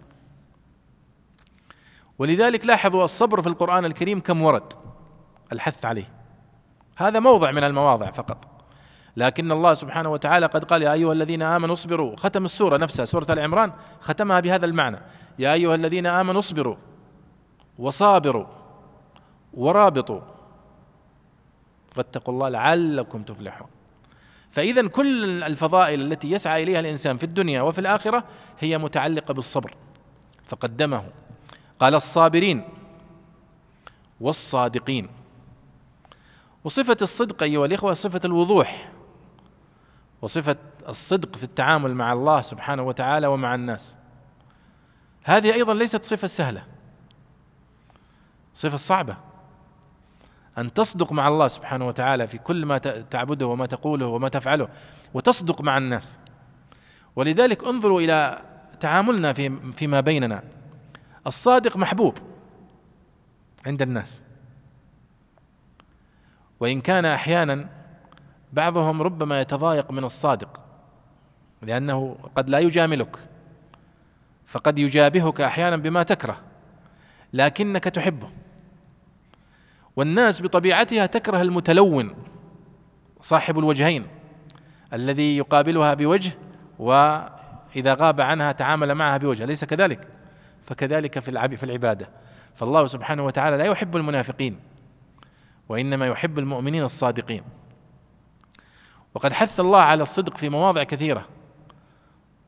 ولذلك 2.19 2.67
لاحظوا 2.67 3.05
الصبر 3.05 3.43
في 3.43 3.49
القرآن 3.49 3.85
الكريم 3.85 4.21
كم 4.21 4.43
ورد 4.43 4.73
الحث 5.53 5.85
عليه. 5.85 6.09
هذا 6.97 7.21
موضع 7.21 7.51
من 7.51 7.65
المواضع 7.65 8.11
فقط. 8.11 8.50
لكن 9.17 9.53
الله 9.53 9.75
سبحانه 9.75 10.09
وتعالى 10.09 10.47
قد 10.47 10.65
قال 10.65 10.83
يا 10.83 10.93
أيها 10.93 11.13
الذين 11.13 11.43
آمنوا 11.43 11.75
اصبروا. 11.75 12.17
ختم 12.17 12.45
السورة 12.45 12.77
نفسها 12.77 13.05
سورة 13.05 13.27
العمران 13.31 13.73
ختمها 14.01 14.41
بهذا 14.41 14.67
المعنى. 14.67 14.99
يا 15.39 15.53
أيها 15.53 15.75
الذين 15.75 16.07
آمنوا 16.07 16.41
اصبروا 16.41 16.77
وصابروا 17.79 18.47
ورابطوا 19.55 20.21
فاتقوا 21.93 22.35
الله 22.35 22.49
لعلكم 22.49 23.23
تفلحون. 23.23 23.69
فاذا 24.51 24.87
كل 24.89 25.43
الفضائل 25.43 26.13
التي 26.13 26.31
يسعى 26.31 26.63
إليها 26.63 26.81
الإنسان 26.81 27.17
في 27.17 27.25
الدنيا 27.25 27.63
وفي 27.63 27.79
الآخرة 27.79 28.25
هي 28.59 28.79
متعلقة 28.79 29.35
بالصبر. 29.35 29.75
فقدمه. 30.47 31.05
قال 31.81 31.95
الصابرين 31.95 32.65
والصادقين. 34.21 35.09
وصفة 36.65 36.97
الصدق 37.03 37.43
أيها 37.43 37.67
الإخوة 37.67 37.95
صفة 37.95 38.21
الوضوح. 38.25 38.93
وصفة 40.23 40.57
الصدق 40.89 41.37
في 41.37 41.45
التعامل 41.45 41.95
مع 41.95 42.13
الله 42.13 42.41
سبحانه 42.41 42.83
وتعالى 42.83 43.27
ومع 43.27 43.55
الناس. 43.55 43.97
هذه 45.25 45.53
أيضا 45.53 45.75
ليست 45.75 46.03
صفة 46.03 46.27
سهلة. 46.27 46.65
صفة 48.55 48.77
صعبة. 48.77 49.17
أن 50.59 50.73
تصدق 50.73 51.13
مع 51.13 51.29
الله 51.29 51.49
سبحانه 51.49 51.87
وتعالى 51.87 52.29
في 52.29 52.39
كل 52.39 52.67
ما 52.67 52.79
تعبده 52.79 53.47
وما 53.47 53.67
تقوله 53.67 54.07
وما 54.07 54.29
تفعله 54.29 54.69
وتصدق 55.15 55.61
مع 55.61 55.79
الناس. 55.79 56.21
ولذلك 57.17 57.65
انظروا 57.65 58.01
إلى 58.01 58.43
تعاملنا 58.81 59.33
في 59.33 59.73
فيما 59.73 60.01
بيننا. 60.01 60.43
الصادق 61.27 61.77
محبوب 61.77 62.19
عند 63.67 63.83
الناس. 63.83 64.23
وإن 66.61 66.81
كان 66.81 67.05
أحيانا 67.05 67.69
بعضهم 68.53 69.03
ربما 69.03 69.41
يتضايق 69.41 69.91
من 69.91 70.05
الصادق 70.05 70.61
لأنه 71.63 72.17
قد 72.37 72.51
لا 72.51 72.59
يجاملك 72.59 73.17
فقد 74.47 74.79
يجابهك 74.79 75.41
أحيانا 75.41 75.77
بما 75.77 76.03
تكره 76.03 76.41
لكنك 77.33 77.85
تحبه. 77.85 78.31
والناس 79.97 80.43
بطبيعتها 80.43 81.07
تكره 81.07 81.43
المتلون 81.43 82.15
صاحب 83.21 83.59
الوجهين 83.59 84.07
الذي 84.93 85.37
يقابلها 85.37 85.95
بوجه 85.95 86.33
وإذا 86.79 87.95
غاب 87.95 88.21
عنها 88.21 88.53
تعامل 88.53 88.95
معها 88.95 89.17
بوجه 89.17 89.45
أليس 89.45 89.65
كذلك؟ 89.65 90.09
فكذلك 90.67 91.19
في 91.19 91.57
في 91.57 91.63
العبادة. 91.63 92.09
فالله 92.55 92.87
سبحانه 92.87 93.25
وتعالى 93.25 93.57
لا 93.57 93.65
يحب 93.65 93.97
المنافقين 93.97 94.59
وإنما 95.69 96.07
يحب 96.07 96.39
المؤمنين 96.39 96.83
الصادقين. 96.83 97.43
وقد 99.15 99.33
حث 99.33 99.61
الله 99.61 99.81
على 99.81 100.03
الصدق 100.03 100.37
في 100.37 100.49
مواضع 100.49 100.83
كثيرة. 100.83 101.27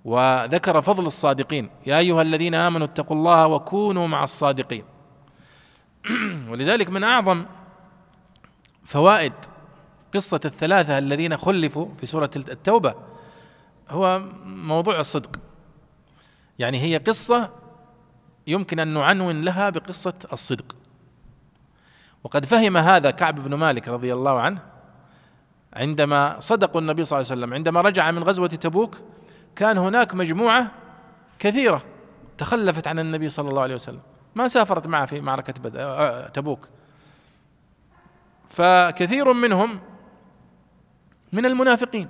وذكر 0.05 0.83
فضل 0.83 1.07
الصادقين. 1.07 1.71
يا 1.87 1.99
أيها 1.99 2.23
الذين 2.23 2.55
آمنوا 2.55 2.87
اتقوا 2.87 3.17
الله 3.17 3.47
وكونوا 3.47 4.07
مع 4.07 4.25
الصادقين. 4.25 4.85
ولذلك 6.51 6.91
من 6.91 7.05
أعظم 7.05 7.47
فوائد 8.85 9.33
قصة 10.15 10.41
الثلاثة 10.45 10.99
الذين 10.99 11.37
خلفوا 11.37 11.89
في 12.01 12.07
سورة 12.07 12.31
التوبة 12.37 12.95
هو 13.89 14.23
موضوع 14.45 15.01
الصدق. 15.01 15.41
يعني 16.59 16.83
هي 16.83 16.97
قصة 16.97 17.51
يمكن 18.47 18.79
أن 18.79 18.89
نعنون 18.95 19.43
لها 19.43 19.71
بقصة 19.71 20.15
الصدق. 20.33 20.77
وقد 22.25 22.45
فهم 22.45 22.77
هذا 22.77 23.11
كعب 23.11 23.41
بن 23.41 23.55
مالك 23.55 23.89
رضي 23.89 24.13
الله 24.13 24.41
عنه 24.41 24.72
عندما 25.73 26.41
صدقوا 26.41 26.81
النبي 26.81 27.05
صلى 27.05 27.21
الله 27.21 27.31
عليه 27.31 27.41
وسلم 27.41 27.55
عندما 27.55 27.81
رجع 27.81 28.11
من 28.11 28.25
غزوة 28.25 28.47
تبوك 28.47 28.97
كان 29.57 29.79
هناك 29.79 30.15
مجموعة 30.15 30.71
كثيرة 31.39 31.83
تخلفت 32.39 32.89
عن 32.89 32.99
النبي 32.99 33.29
صلى 33.29 33.49
الله 33.49 33.63
عليه 33.63 33.75
وسلم. 33.75 34.01
ما 34.35 34.49
سافرت 34.49 34.87
معه 34.87 35.07
في 35.07 35.21
معركة 35.21 35.55
آه، 35.77 35.79
آه، 35.79 36.29
تبوك. 36.29 36.69
فكثير 38.47 39.33
منهم 39.33 39.81
من 41.33 41.47
المنافقين 41.47 42.09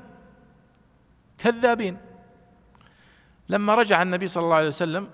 كذابين. 1.39 1.97
لما 3.49 3.75
رجع 3.75 4.03
النبي 4.03 4.29
صلى 4.29 4.45
الله 4.45 4.57
عليه 4.57 4.69
وسلم 4.69 5.09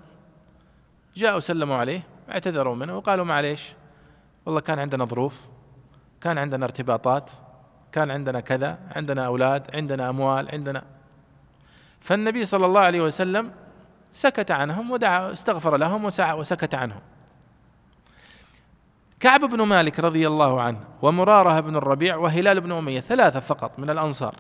جاءوا 1.16 1.40
سلموا 1.40 1.76
عليه 1.76 2.02
اعتذروا 2.30 2.74
منه 2.74 2.96
وقالوا 2.96 3.24
معليش 3.24 3.72
والله 4.46 4.60
كان 4.60 4.78
عندنا 4.78 5.04
ظروف 5.04 5.40
كان 6.20 6.38
عندنا 6.38 6.64
ارتباطات 6.64 7.32
كان 7.92 8.10
عندنا 8.10 8.40
كذا 8.40 8.78
عندنا 8.96 9.26
أولاد 9.26 9.74
عندنا 9.74 10.08
أموال 10.08 10.48
عندنا. 10.52 10.84
فالنبي 12.00 12.44
صلى 12.44 12.66
الله 12.66 12.80
عليه 12.80 13.00
وسلم 13.00 13.52
سكت 14.12 14.50
عنهم 14.50 14.90
ودعا 14.90 15.32
استغفر 15.32 15.76
لهم 15.76 16.04
وسكت 16.04 16.74
عنهم. 16.74 17.00
كعب 19.20 19.40
بن 19.40 19.62
مالك 19.62 20.00
رضي 20.00 20.26
الله 20.26 20.62
عنه 20.62 20.80
ومرارة 21.02 21.60
بن 21.60 21.76
الربيع 21.76 22.16
وهلال 22.16 22.60
بن 22.60 22.72
أمية 22.72 23.00
ثلاثة 23.00 23.40
فقط 23.40 23.78
من 23.78 23.90
الأنصار 23.90 24.34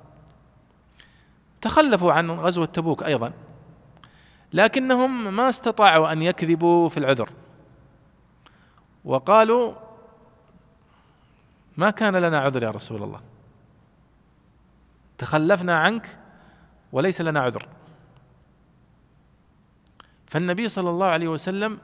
تخلفوا 1.60 2.12
عن 2.12 2.30
غزوة 2.30 2.66
تبوك 2.66 3.02
أيضا 3.02 3.32
لكنهم 4.52 5.34
ما 5.34 5.48
استطاعوا 5.48 6.12
أن 6.12 6.22
يكذبوا 6.22 6.88
في 6.88 6.96
العذر. 6.96 7.30
وقالوا 9.04 9.74
ما 11.76 11.90
كان 11.90 12.16
لنا 12.16 12.38
عذر 12.38 12.62
يا 12.62 12.70
رسول 12.70 13.02
الله. 13.02 13.20
تخلفنا 15.18 15.76
عنك 15.76 16.18
وليس 16.92 17.20
لنا 17.20 17.40
عذر. 17.40 17.68
فالنبي 20.26 20.68
صلى 20.68 20.90
الله 20.90 21.06
عليه 21.06 21.28
وسلم 21.28 21.78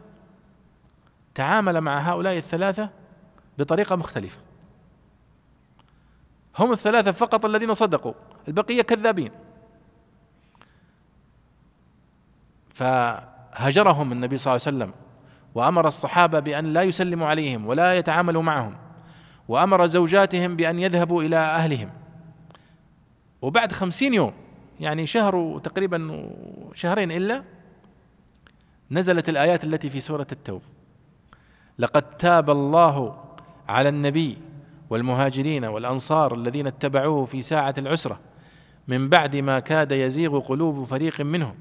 تعامل 1.34 1.80
مع 1.80 1.98
هؤلاء 1.98 2.36
الثلاثة 2.36 2.90
بطريقة 3.58 3.96
مختلفة. 3.96 4.38
هم 6.58 6.72
الثلاثة 6.72 7.12
فقط 7.12 7.44
الذين 7.44 7.74
صدقوا 7.74 8.14
البقية 8.48 8.82
كذابين. 8.82 9.30
فهجرهم 12.74 14.12
النبي 14.12 14.38
صلى 14.38 14.56
الله 14.56 14.66
عليه 14.66 14.76
وسلم 14.76 14.94
وأمر 15.54 15.88
الصحابة 15.88 16.40
بأن 16.40 16.72
لا 16.72 16.82
يسلموا 16.82 17.28
عليهم 17.28 17.66
ولا 17.66 17.94
يتعاملوا 17.94 18.42
معهم 18.42 18.76
وأمر 19.48 19.86
زوجاتهم 19.86 20.56
بأن 20.56 20.78
يذهبوا 20.78 21.22
إلى 21.22 21.36
أهلهم. 21.36 22.03
وبعد 23.44 23.72
خمسين 23.72 24.14
يوم 24.14 24.32
يعني 24.80 25.06
شهر 25.06 25.60
تقريبا 25.64 26.30
شهرين 26.74 27.10
إلا 27.10 27.44
نزلت 28.90 29.28
الآيات 29.28 29.64
التي 29.64 29.90
في 29.90 30.00
سورة 30.00 30.26
التوبة. 30.32 30.64
لقد 31.78 32.02
تاب 32.02 32.50
الله 32.50 33.24
على 33.68 33.88
النبي 33.88 34.36
والمهاجرين 34.90 35.64
والأنصار 35.64 36.34
الذين 36.34 36.66
اتبعوه 36.66 37.24
في 37.24 37.42
ساعة 37.42 37.74
العسرة 37.78 38.20
من 38.88 39.08
بعد 39.08 39.36
ما 39.36 39.60
كاد 39.60 39.92
يزيغ 39.92 40.40
قلوب 40.40 40.84
فريق 40.84 41.20
منهم. 41.20 41.54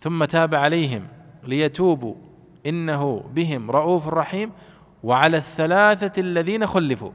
ثم 0.00 0.24
تاب 0.24 0.54
عليهم 0.54 1.08
ليتوبوا 1.42 2.14
إنه 2.66 3.24
بهم 3.34 3.70
رؤوف 3.70 4.08
رحيم 4.08 4.52
وعلى 5.02 5.36
الثلاثة 5.36 6.20
الذين 6.20 6.66
خلفوا. 6.66 7.12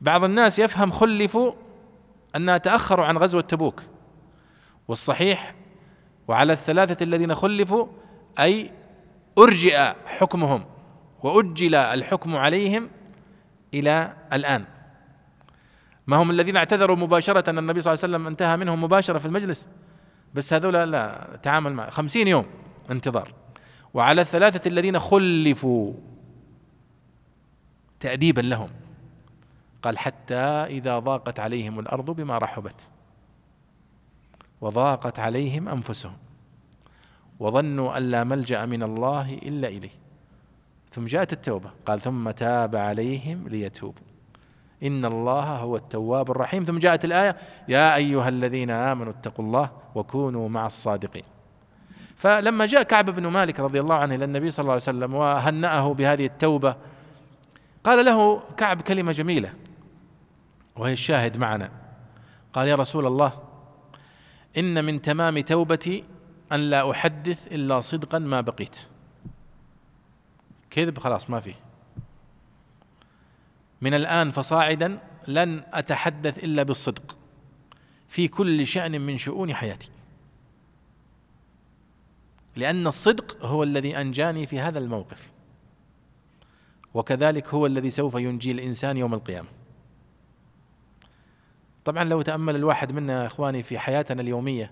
بعض 0.00 0.24
الناس 0.24 0.58
يفهم 0.58 0.90
خلفوا 0.90 1.52
أنها 2.36 2.58
تأخروا 2.58 3.06
عن 3.06 3.18
غزوة 3.18 3.40
تبوك. 3.40 3.82
والصحيح 4.88 5.54
وعلى 6.28 6.52
الثلاثة 6.52 7.04
الذين 7.04 7.34
خلفوا 7.34 7.86
أي 8.38 8.70
أرجئ 9.38 9.92
حكمهم 10.06 10.64
وأجل 11.22 11.74
الحكم 11.74 12.36
عليهم 12.36 12.90
إلى 13.74 14.12
الآن. 14.32 14.64
ما 16.06 16.16
هم 16.16 16.30
الذين 16.30 16.56
اعتذروا 16.56 16.96
مباشرة 16.96 17.50
أن 17.50 17.58
النبي 17.58 17.80
صلى 17.80 17.94
الله 17.94 18.04
عليه 18.04 18.14
وسلم 18.14 18.26
انتهى 18.26 18.56
منهم 18.56 18.84
مباشرة 18.84 19.18
في 19.18 19.26
المجلس؟ 19.26 19.68
بس 20.34 20.52
هذول 20.52 20.74
لا 20.74 21.38
تعامل 21.42 21.72
مع 21.72 21.90
خمسين 21.90 22.28
يوم 22.28 22.46
انتظار. 22.90 23.34
وعلى 23.94 24.20
الثلاثة 24.20 24.68
الذين 24.68 24.98
خلفوا 24.98 25.94
تأديبا 28.00 28.40
لهم. 28.40 28.70
قال 29.82 29.98
حتى 29.98 30.34
إذا 30.34 30.98
ضاقت 30.98 31.40
عليهم 31.40 31.78
الأرض 31.78 32.10
بما 32.10 32.38
رحبت 32.38 32.88
وضاقت 34.60 35.18
عليهم 35.18 35.68
أنفسهم 35.68 36.16
وظنوا 37.40 37.98
أن 37.98 38.02
لا 38.02 38.24
ملجأ 38.24 38.66
من 38.66 38.82
الله 38.82 39.34
إلا 39.34 39.68
إليه. 39.68 39.90
ثم 40.90 41.06
جاءت 41.06 41.32
التوبة. 41.32 41.70
قال 41.86 42.00
ثم 42.00 42.30
تاب 42.30 42.76
عليهم 42.76 43.48
ليتوبوا. 43.48 44.02
إن 44.82 45.04
الله 45.04 45.42
هو 45.42 45.76
التواب 45.76 46.30
الرحيم. 46.30 46.64
ثم 46.64 46.78
جاءت 46.78 47.04
الآية 47.04 47.36
يا 47.68 47.94
أيها 47.94 48.28
الذين 48.28 48.70
آمنوا 48.70 49.12
اتقوا 49.12 49.44
الله 49.44 49.70
وكونوا 49.94 50.48
مع 50.48 50.66
الصادقين. 50.66 51.24
فلما 52.16 52.66
جاء 52.66 52.82
كعب 52.82 53.10
بن 53.10 53.26
مالك 53.26 53.60
رضي 53.60 53.80
الله 53.80 53.94
عنه 53.94 54.14
إلى 54.14 54.24
النبي 54.24 54.50
صلى 54.50 54.62
الله 54.62 54.72
عليه 54.72 54.82
وسلم 54.82 55.14
وهنأه 55.14 55.94
بهذه 55.94 56.26
التوبة 56.26 56.76
قال 57.84 58.04
له 58.04 58.40
كعب 58.56 58.82
كلمة 58.82 59.12
جميلة. 59.12 59.52
وهي 60.78 60.92
الشاهد 60.92 61.36
معنا. 61.36 61.70
قال 62.52 62.68
يا 62.68 62.74
رسول 62.74 63.06
الله 63.06 63.42
إن 64.56 64.84
من 64.84 65.02
تمام 65.02 65.40
توبتي 65.40 66.04
أن 66.52 66.60
لا 66.60 66.90
أحدث 66.90 67.52
إلا 67.52 67.80
صدقا 67.80 68.18
ما 68.18 68.40
بقيت. 68.40 68.78
كذب 70.70 70.98
خلاص 70.98 71.30
ما 71.30 71.40
فيه. 71.40 71.54
من 73.80 73.94
الآن 73.94 74.30
فصاعدا 74.30 74.98
لن 75.28 75.64
أتحدث 75.72 76.44
إلا 76.44 76.62
بالصدق 76.62 77.16
في 78.08 78.28
كل 78.28 78.66
شأن 78.66 79.00
من 79.00 79.18
شؤون 79.18 79.54
حياتي. 79.54 79.90
لأن 82.56 82.86
الصدق 82.86 83.46
هو 83.46 83.62
الذي 83.62 84.00
أنجاني 84.00 84.46
في 84.46 84.60
هذا 84.60 84.78
الموقف 84.78 85.30
وكذلك 86.94 87.54
هو 87.54 87.66
الذي 87.66 87.90
سوف 87.90 88.14
ينجي 88.14 88.50
الإنسان 88.50 88.96
يوم 88.96 89.14
القيامة. 89.14 89.57
طبعا 91.88 92.04
لو 92.04 92.22
تأمل 92.22 92.56
الواحد 92.56 92.92
منا 92.92 93.22
يا 93.22 93.26
إخواني 93.26 93.62
في 93.62 93.78
حياتنا 93.78 94.22
اليومية 94.22 94.70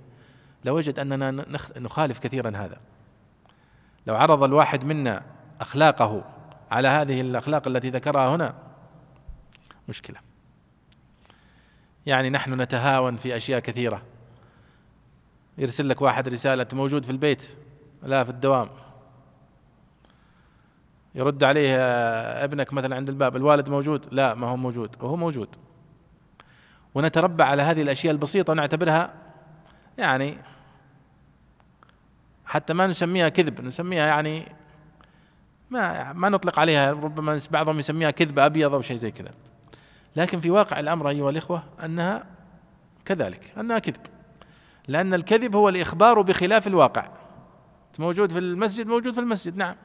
لوجد 0.65 0.99
أننا 0.99 1.31
نخالف 1.77 2.19
كثيرا 2.19 2.57
هذا. 2.57 2.77
لو 4.07 4.17
عرض 4.17 4.43
الواحد 4.43 4.85
منا 4.85 5.23
أخلاقه 5.61 6.25
على 6.71 6.89
هذه 6.89 7.21
الأخلاق 7.21 7.69
التي 7.69 7.91
ذكرها 7.91 8.37
هنا 8.37 8.55
مشكلة. 9.89 10.17
يعني 12.07 12.31
نحن 12.31 12.61
نتهاون 12.61 13.17
في 13.17 13.37
أشياء 13.37 13.61
كثيرة. 13.61 14.03
يرسل 15.59 15.89
لك 15.89 16.03
واحد 16.03 16.29
رسالة 16.29 16.67
موجود 16.73 17.05
في 17.05 17.11
البيت؟ 17.11 17.57
لا 18.03 18.25
في 18.25 18.31
الدوام. 18.31 18.69
يرد 21.15 21.45
عليه 21.45 21.77
أبنك 22.45 22.73
مثلا 22.73 22.97
عند 22.97 23.09
الباب 23.09 23.37
الوالد 23.37 23.69
موجود؟ 23.69 24.07
لا 24.15 24.35
ما 24.35 24.47
هو 24.49 24.57
موجود. 24.57 24.97
وهو 25.01 25.17
موجود. 25.17 25.57
ونتربع 26.97 27.45
على 27.45 27.63
هذه 27.63 27.83
الأشياء 27.83 28.13
البسيطة 28.13 28.51
ونعتبرها 28.51 29.15
يعني 29.99 30.39
حتى 32.47 32.73
ما 32.73 32.87
نسميها 32.87 33.29
كذب 33.29 33.61
نسميها 33.61 34.07
يعني 34.07 34.53
ما 35.71 36.13
ما 36.13 36.29
نطلق 36.29 36.59
عليها 36.59 36.91
ربما 36.93 37.41
بعضهم 37.51 37.79
يسميها 37.79 38.11
كذب 38.11 38.39
أبيض 38.39 38.75
أو 38.75 38.81
شيء 38.81 38.97
زي 38.97 39.11
كذا. 39.11 39.31
لكن 40.17 40.41
في 40.41 40.51
واقع 40.51 40.81
الأمر 40.81 41.09
أيها 41.09 41.31
الإخوة 41.31 41.63
أنها 41.85 42.25
كذلك 43.05 43.55
أنها 43.59 43.79
كذب. 43.79 44.07
لأن 44.89 45.15
الكذب 45.15 45.57
هو 45.57 45.69
الإخبار 45.69 46.21
بخلاف 46.21 46.67
الواقع. 46.67 47.09
موجود 47.99 48.33
في 48.33 48.39
المسجد 48.39 48.87
موجود 48.87 49.13
في 49.13 49.21
المسجد 49.21 49.57
نعم. 49.57 49.77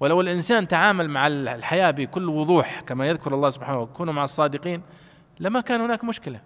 ولو 0.00 0.20
الإنسان 0.20 0.68
تعامل 0.68 1.10
مع 1.10 1.26
الحياة 1.26 1.90
بكل 1.90 2.28
وضوح 2.28 2.80
كما 2.80 3.06
يذكر 3.08 3.34
الله 3.34 3.50
سبحانه 3.50 3.78
وتعالى 3.78 3.96
كونوا 3.96 4.12
مع 4.12 4.24
الصادقين 4.24 4.82
لما 5.40 5.60
كان 5.60 5.80
هناك 5.80 6.04
مشكلة. 6.04 6.40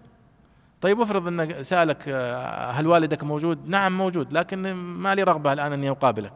طيب 0.81 1.01
افرض 1.01 1.29
انك 1.29 1.63
سألك 1.63 2.05
آه، 2.09 2.71
هل 2.71 2.87
والدك 2.87 3.25
موجود؟ 3.25 3.69
نعم 3.69 3.99
موجود 3.99 4.33
لكن 4.33 4.73
ما 4.73 5.15
لي 5.15 5.23
رغبة 5.23 5.53
الآن 5.53 5.73
أني 5.73 5.91
أقابلك. 5.91 6.33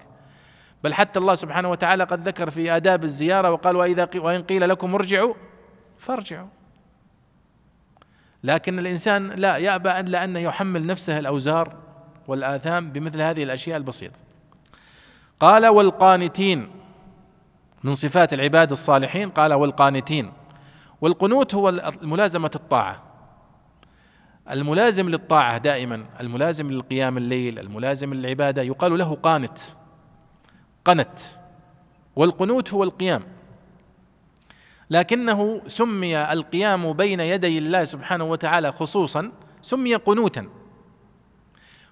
بل 0.84 0.94
حتى 0.94 1.18
الله 1.18 1.34
سبحانه 1.34 1.70
وتعالى 1.70 2.04
قد 2.04 2.28
ذكر 2.28 2.50
في 2.50 2.76
آداب 2.76 3.04
الزيارة 3.04 3.50
وقال 3.50 3.76
وإذا 3.76 4.08
وإن 4.14 4.42
قيل 4.42 4.68
لكم 4.68 4.94
ارجعوا 4.94 5.34
فارجعوا. 5.98 6.48
لكن 8.44 8.78
الإنسان 8.78 9.30
لا 9.30 9.56
يأبى 9.56 10.00
إلا 10.00 10.24
أن 10.24 10.36
يحمل 10.36 10.86
نفسه 10.86 11.18
الأوزار 11.18 11.76
والآثام 12.28 12.90
بمثل 12.90 13.20
هذه 13.20 13.42
الأشياء 13.42 13.76
البسيطة. 13.76 14.18
قال 15.40 15.66
والقانتين. 15.66 16.70
من 17.84 17.94
صفات 17.94 18.32
العباد 18.32 18.70
الصالحين 18.70 19.30
قال 19.30 19.52
والقانتين. 19.52 20.32
والقنوت 21.02 21.54
هو 21.54 21.92
ملازمة 22.02 22.50
الطاعة. 22.54 23.02
الملازم 24.50 25.08
للطاعة 25.08 25.58
دائما 25.58 26.06
الملازم 26.20 26.70
للقيام 26.70 27.16
الليل 27.16 27.58
الملازم 27.58 28.14
للعبادة 28.14 28.62
يقال 28.62 28.98
له 28.98 29.14
قانت 29.14 29.58
قنت. 30.84 31.18
والقنوت 32.16 32.74
هو 32.74 32.82
القيام. 32.82 33.22
لكنه 34.90 35.62
سمي 35.66 36.32
القيام 36.32 36.92
بين 36.92 37.20
يدي 37.20 37.58
الله 37.58 37.84
سبحانه 37.84 38.24
وتعالى 38.24 38.72
خصوصا 38.72 39.32
سمي 39.62 39.94
قنوتا. 39.94 40.48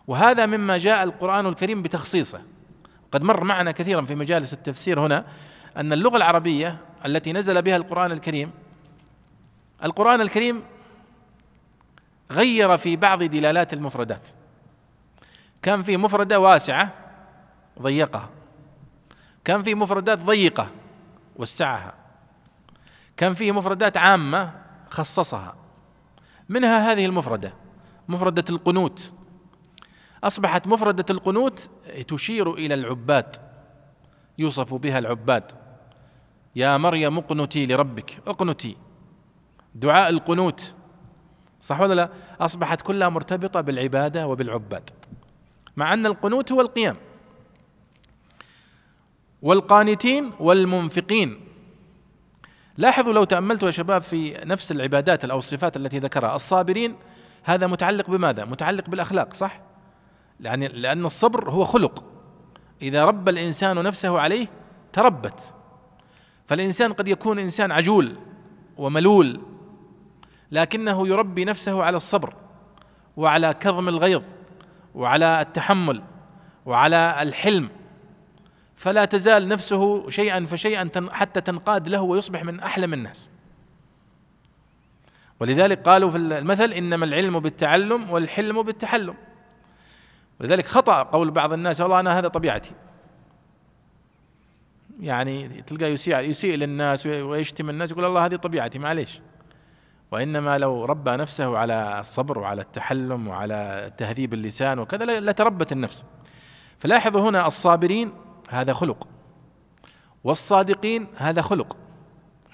وهذا 0.06 0.46
مما 0.46 0.78
جاء 0.78 1.04
القرآن 1.04 1.46
الكريم 1.46 1.82
بتخصيصه. 1.82 2.42
قد 3.12 3.22
مر 3.22 3.44
معنا 3.44 3.70
كثيرا 3.70 4.02
في 4.02 4.14
مجالس 4.14 4.52
التفسير 4.52 5.06
هنا 5.06 5.24
أن 5.76 5.92
اللغة 5.92 6.16
العربية 6.16 6.76
التي 7.06 7.32
نزل 7.32 7.62
بها 7.62 7.76
القرآن 7.76 8.12
الكريم 8.12 8.50
القرآن 9.84 10.20
الكريم 10.20 10.62
غير 12.30 12.78
في 12.78 12.96
بعض 12.96 13.22
دلالات 13.22 13.72
المفردات. 13.72 14.28
كان 15.62 15.82
في 15.82 15.96
مفردة 15.96 16.40
واسعة 16.40 16.94
ضيقها. 17.82 18.28
كان 19.44 19.62
في 19.62 19.74
مفردات 19.74 20.18
ضيقة 20.18 20.70
وسعها. 21.36 21.94
كان 23.16 23.34
فيه 23.34 23.52
مفردات 23.52 23.96
عامة 23.96 24.52
خصصها. 24.90 25.54
منها 26.48 26.92
هذه 26.92 27.06
المفردة 27.06 27.54
مفردة 28.08 28.44
القنوت. 28.50 29.12
أصبحت 30.24 30.66
مفردة 30.66 31.04
القنوت 31.10 31.70
تشير 32.08 32.54
إلى 32.54 32.74
العباد 32.74 33.36
يوصف 34.38 34.74
بها 34.74 34.98
العباد. 34.98 35.52
يا 36.56 36.76
مريم 36.76 37.18
اقنتي 37.18 37.66
لربك 37.66 38.18
اقنتي. 38.26 38.76
دعاء 39.74 40.10
القنوت 40.10 40.74
صح 41.60 41.80
ولا 41.80 41.94
لا؟ 41.94 42.10
أصبحت 42.40 42.80
كلها 42.80 43.08
مرتبطة 43.08 43.60
بالعبادة 43.60 44.26
وبالعباد 44.26 44.90
مع 45.76 45.94
أن 45.94 46.06
القنوت 46.06 46.52
هو 46.52 46.60
القيام. 46.60 46.96
والقانتين 49.42 50.32
والمنفقين. 50.40 51.40
لاحظوا 52.78 53.12
لو 53.12 53.24
تأملتوا 53.24 53.68
يا 53.68 53.72
شباب 53.72 54.02
في 54.02 54.32
نفس 54.44 54.72
العبادات 54.72 55.24
أو 55.24 55.38
الصفات 55.38 55.76
التي 55.76 55.98
ذكرها 55.98 56.34
الصابرين 56.34 56.96
هذا 57.42 57.66
متعلق 57.66 58.10
بماذا؟ 58.10 58.44
متعلق 58.44 58.90
بالأخلاق 58.90 59.34
صح؟ 59.34 59.60
يعني 60.40 60.68
لأن 60.68 61.06
الصبر 61.06 61.50
هو 61.50 61.64
خلق. 61.64 62.04
إذا 62.82 63.04
ربى 63.04 63.30
الإنسان 63.30 63.82
نفسه 63.82 64.18
عليه 64.18 64.46
تربت. 64.92 65.54
فالإنسان 66.46 66.92
قد 66.92 67.08
يكون 67.08 67.38
إنسان 67.38 67.72
عجول 67.72 68.16
وملول 68.76 69.40
لكنه 70.53 71.09
يربي 71.09 71.44
نفسه 71.44 71.84
على 71.84 71.96
الصبر 71.96 72.34
وعلى 73.16 73.55
كظم 73.55 73.88
الغيظ 73.88 74.22
وعلى 74.94 75.40
التحمل 75.40 76.03
وعلى 76.66 77.22
الحلم. 77.22 77.68
فلا 78.76 79.05
تزال 79.05 79.48
نفسه 79.48 80.11
شيئا 80.11 80.46
فشيئا 80.46 80.90
حتى 81.11 81.40
تنقاد 81.40 81.88
له 81.88 82.03
ويصبح 82.03 82.44
من 82.44 82.61
احلم 82.61 82.94
الناس. 82.94 83.30
ولذلك 85.40 85.88
قالوا 85.88 86.11
في 86.11 86.16
المثل 86.16 86.72
إنما 86.72 87.05
العلم 87.05 87.40
بالتعلم 87.40 88.11
والحلم 88.11 88.62
بالتحلم. 88.62 89.14
ولذلك 90.40 90.66
خطأ 90.66 91.03
قول 91.03 91.30
بعض 91.30 91.53
الناس 91.53 91.80
والله 91.80 92.01
أنا 92.01 92.18
هذا 92.18 92.28
طبيعتي. 92.28 92.72
يعني 95.01 95.62
تلقى 95.62 95.92
يسيء 95.92 96.18
يسيء 96.18 96.57
للناس 96.57 97.07
ويشتم 97.07 97.70
الناس 97.70 97.90
يقول 97.90 98.05
الله 98.05 98.26
هذه 98.26 98.36
طبيعتي 98.36 98.78
معليش. 98.78 99.20
وإنما 100.11 100.58
لو 100.58 100.84
ربى 100.84 101.11
نفسه 101.11 101.58
على 101.58 102.00
الصبر 102.00 102.38
وعلى 102.38 102.62
التحلم 102.62 103.28
وعلى 103.28 103.92
تهذيب 103.96 104.34
اللسان 104.34 104.78
وكذا 104.78 105.20
لتربت 105.20 105.72
النفس. 105.72 106.04
فلاحظوا 106.78 107.30
هنا 107.30 107.46
الصابرين 107.46 108.12
هذا 108.48 108.72
خلق 108.72 109.08
والصادقين 110.24 111.06
هذا 111.16 111.42
خلق 111.42 111.76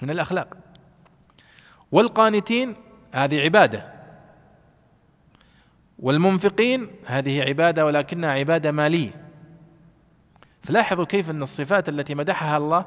من 0.01 0.09
الأخلاق 0.09 0.57
والقانتين 1.91 2.75
هذه 3.13 3.41
عبادة 3.41 3.93
والمنفقين 5.99 6.87
هذه 7.05 7.41
عبادة 7.41 7.85
ولكنها 7.85 8.31
عبادة 8.31 8.71
مالية. 8.71 9.27
فلاحظوا 10.61 11.05
كيف 11.05 11.29
أن 11.29 11.43
الصفات 11.43 11.89
التي 11.89 12.15
مدحها 12.15 12.57
الله 12.57 12.85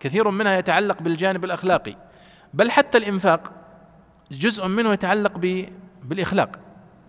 كثير 0.00 0.30
منها 0.30 0.58
يتعلق 0.58 1.02
بالجانب 1.02 1.44
الأخلاقي 1.44 1.96
بل 2.54 2.70
حتى 2.70 2.98
الإنفاق 2.98 3.61
جزء 4.30 4.66
منه 4.66 4.92
يتعلق 4.92 5.38
بالإخلاق 6.02 6.60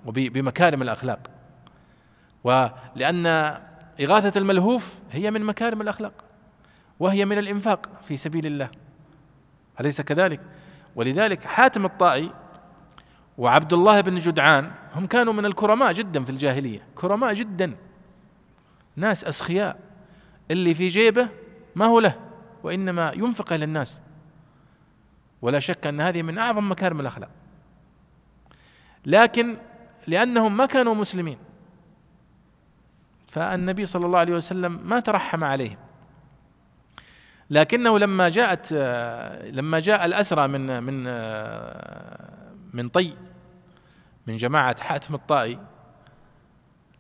وبمكارم 0.05 0.81
الأخلاق. 0.81 1.19
ولان 2.43 3.25
إغاثة 4.01 4.39
الملهوف 4.39 4.95
هي 5.11 5.31
من 5.31 5.41
مكارم 5.41 5.81
الأخلاق 5.81 6.13
وهي 6.99 7.25
من 7.25 7.37
الإنفاق 7.37 7.89
في 8.07 8.17
سبيل 8.17 8.45
الله. 8.45 8.69
أليس 9.79 10.01
كذلك؟ 10.01 10.39
ولذلك 10.95 11.43
حاتم 11.43 11.85
الطائي 11.85 12.31
وعبد 13.37 13.73
الله 13.73 14.01
بن 14.01 14.15
جدعان 14.15 14.71
هم 14.95 15.07
كانوا 15.07 15.33
من 15.33 15.45
الكرماء 15.45 15.91
جدا 15.91 16.23
في 16.23 16.29
الجاهلية 16.29 16.81
كرماء 16.95 17.33
جدا. 17.33 17.75
ناس 18.95 19.25
أسخياء. 19.25 19.79
اللي 20.51 20.73
في 20.73 20.87
جيبه 20.87 21.29
ما 21.75 21.85
هو 21.85 21.99
له 21.99 22.15
وإنما 22.63 23.11
ينفق 23.15 23.53
للناس 23.53 24.01
ولا 25.43 25.59
شك 25.59 25.87
أن 25.87 26.01
هذه 26.01 26.21
من 26.21 26.37
أعظم 26.37 26.71
مكارم 26.71 26.99
الأخلاق. 26.99 27.29
لكن 29.05 29.57
لأنهم 30.07 30.57
ما 30.57 30.65
كانوا 30.65 30.95
مسلمين 30.95 31.37
فالنبي 33.27 33.85
صلى 33.85 34.05
الله 34.05 34.19
عليه 34.19 34.33
وسلم 34.33 34.79
ما 34.83 34.99
ترحم 34.99 35.43
عليهم. 35.43 35.77
لكنه 37.49 37.99
لما 37.99 38.29
جاءت 38.29 38.73
لما 39.53 39.79
جاء 39.79 40.05
الأسرى 40.05 40.47
من 40.47 40.83
من 40.83 41.03
من 42.73 42.89
طي 42.89 43.15
من 44.27 44.37
جماعة 44.37 44.83
حاتم 44.83 45.15
الطائي 45.15 45.59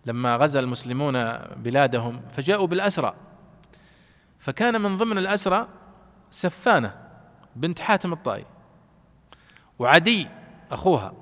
لما 0.05 0.35
غزا 0.35 0.59
المسلمون 0.59 1.33
بلادهم 1.37 2.21
فجاءوا 2.29 2.67
بالأسرى. 2.67 3.15
فكان 4.39 4.81
من 4.81 4.97
ضمن 4.97 5.17
الأسرى 5.17 5.67
سفانة. 6.31 7.02
بنت 7.55 7.79
حاتم 7.79 8.13
الطائي. 8.13 8.45
وعدي 9.79 10.27
أخوها. 10.71 11.13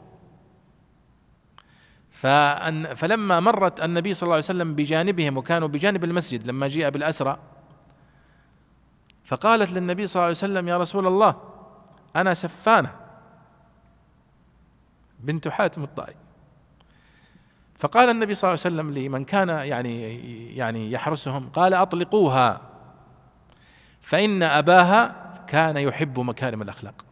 فأن 2.12 2.94
فلما 2.94 3.40
مرت 3.40 3.82
النبي 3.82 4.14
صلى 4.14 4.28
الله 4.28 4.36
عليه 4.36 4.44
وسلم 4.44 4.76
بجانبهم 4.76 5.38
وكانوا 5.38 5.68
بجانب 5.68 6.04
المسجد 6.04 6.48
لما 6.48 6.68
جيء 6.68 6.90
بالأسرى 6.90 7.38
فقالت 9.24 9.72
للنبي 9.72 10.08
صلى 10.08 10.16
الله 10.16 10.24
عليه 10.24 10.38
وسلم 10.38 10.68
يا 10.68 10.78
رسول 10.78 11.08
الله 11.08 11.36
أنا 12.16 12.34
سفانة 12.34 12.96
بنت 15.20 15.48
حاتم 15.48 15.84
الطائي. 15.84 16.16
فقال 17.76 18.10
النبي 18.10 18.34
صلى 18.34 18.50
الله 18.54 18.62
عليه 18.66 18.76
وسلم 18.76 18.92
لمن 18.92 19.26
كان 19.26 19.50
يعني 19.50 20.56
يعني 20.56 20.92
يحرسهم 20.92 21.50
قال 21.50 21.74
أطلقوها 21.74 22.62
فإن 24.02 24.44
أباها 24.44 25.31
كان 25.48 25.78
يحب 25.78 26.20
مكارم 26.20 26.62
الأخلاق. 26.62 27.06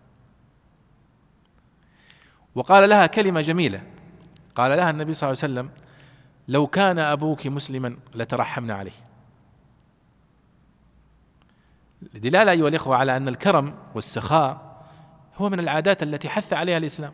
وقال 2.56 2.90
لها 2.90 3.06
كلمة 3.06 3.42
جميلة. 3.42 3.84
قال 4.56 4.78
لها 4.78 4.90
النبي 4.90 5.14
صلى 5.14 5.30
الله 5.30 5.40
عليه 5.44 5.54
وسلم 5.54 5.70
لو 6.48 6.68
كان 6.68 7.00
أبوك 7.00 7.48
مسلما 7.48 7.98
لترحمنا 8.16 8.76
عليه. 8.76 8.92
دلاله 12.14 12.52
أيها 12.52 12.68
الإخوة 12.68 12.96
على 12.96 13.18
أن 13.18 13.28
الكرم 13.28 13.74
والسخاء 13.96 14.80
هو 15.38 15.50
من 15.50 15.60
العادات 15.60 16.04
التي 16.04 16.30
حث 16.30 16.54
عليها 16.54 16.78
الإسلام 16.78 17.14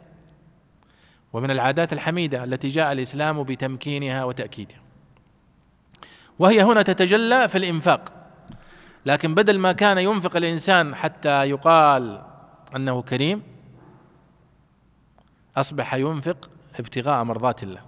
ومن 1.34 1.52
العادات 1.52 1.94
الحميدة 1.94 2.44
التي 2.44 2.68
جاء 2.68 2.92
الإسلام 2.92 3.44
بتمكينها 3.44 4.24
وتأكيدها. 4.24 4.80
وهي 6.40 6.64
هنا 6.64 6.82
تتجلى 6.82 7.50
في 7.50 7.58
الإنفاق. 7.58 8.25
لكن 9.06 9.36
بدل 9.36 9.60
ما 9.60 9.72
كان 9.72 9.98
ينفق 9.98 10.36
الإنسان 10.36 10.96
حتى 10.96 11.44
يقال 11.50 12.22
أنه 12.76 13.02
كريم 13.02 13.44
أصبح 15.58 15.94
ينفق 15.94 16.50
ابتغاء 16.80 17.24
مرضات 17.24 17.64
الله. 17.64 17.82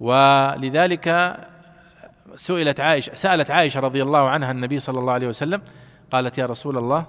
ولذلك 0.00 1.36
سئلت 2.36 2.80
عائشة 2.80 3.14
سألت 3.14 3.50
عائشة 3.50 3.80
رضي 3.80 4.02
الله 4.02 4.28
عنها 4.28 4.50
النبي 4.50 4.78
صلى 4.78 4.98
الله 4.98 5.12
عليه 5.12 5.28
وسلم 5.28 5.62
قالت 6.10 6.38
يا 6.38 6.46
رسول 6.46 6.78
الله 6.78 7.06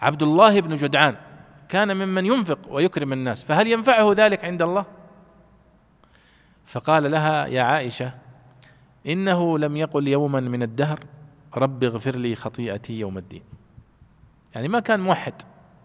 عبد 0.00 0.22
الله 0.22 0.60
بن 0.60 0.76
جدعان 0.76 1.16
كان 1.68 1.96
ممن 1.96 2.26
ينفق 2.26 2.58
ويكرم 2.68 3.12
الناس 3.12 3.44
فهل 3.44 3.66
ينفعه 3.66 4.12
ذلك 4.12 4.44
عند 4.44 4.62
الله؟ 4.62 4.84
فقال 6.66 7.10
لها 7.10 7.46
يا 7.46 7.62
عائشة 7.62 8.12
إنه 9.06 9.58
لم 9.58 9.76
يقل 9.76 10.08
يوما 10.08 10.40
من 10.40 10.62
الدهر 10.62 11.00
رب 11.56 11.84
اغفر 11.84 12.16
لي 12.16 12.34
خطيئتي 12.34 12.98
يوم 12.98 13.18
الدين. 13.18 13.42
يعني 14.54 14.68
ما 14.68 14.80
كان 14.80 15.00
موحد 15.00 15.34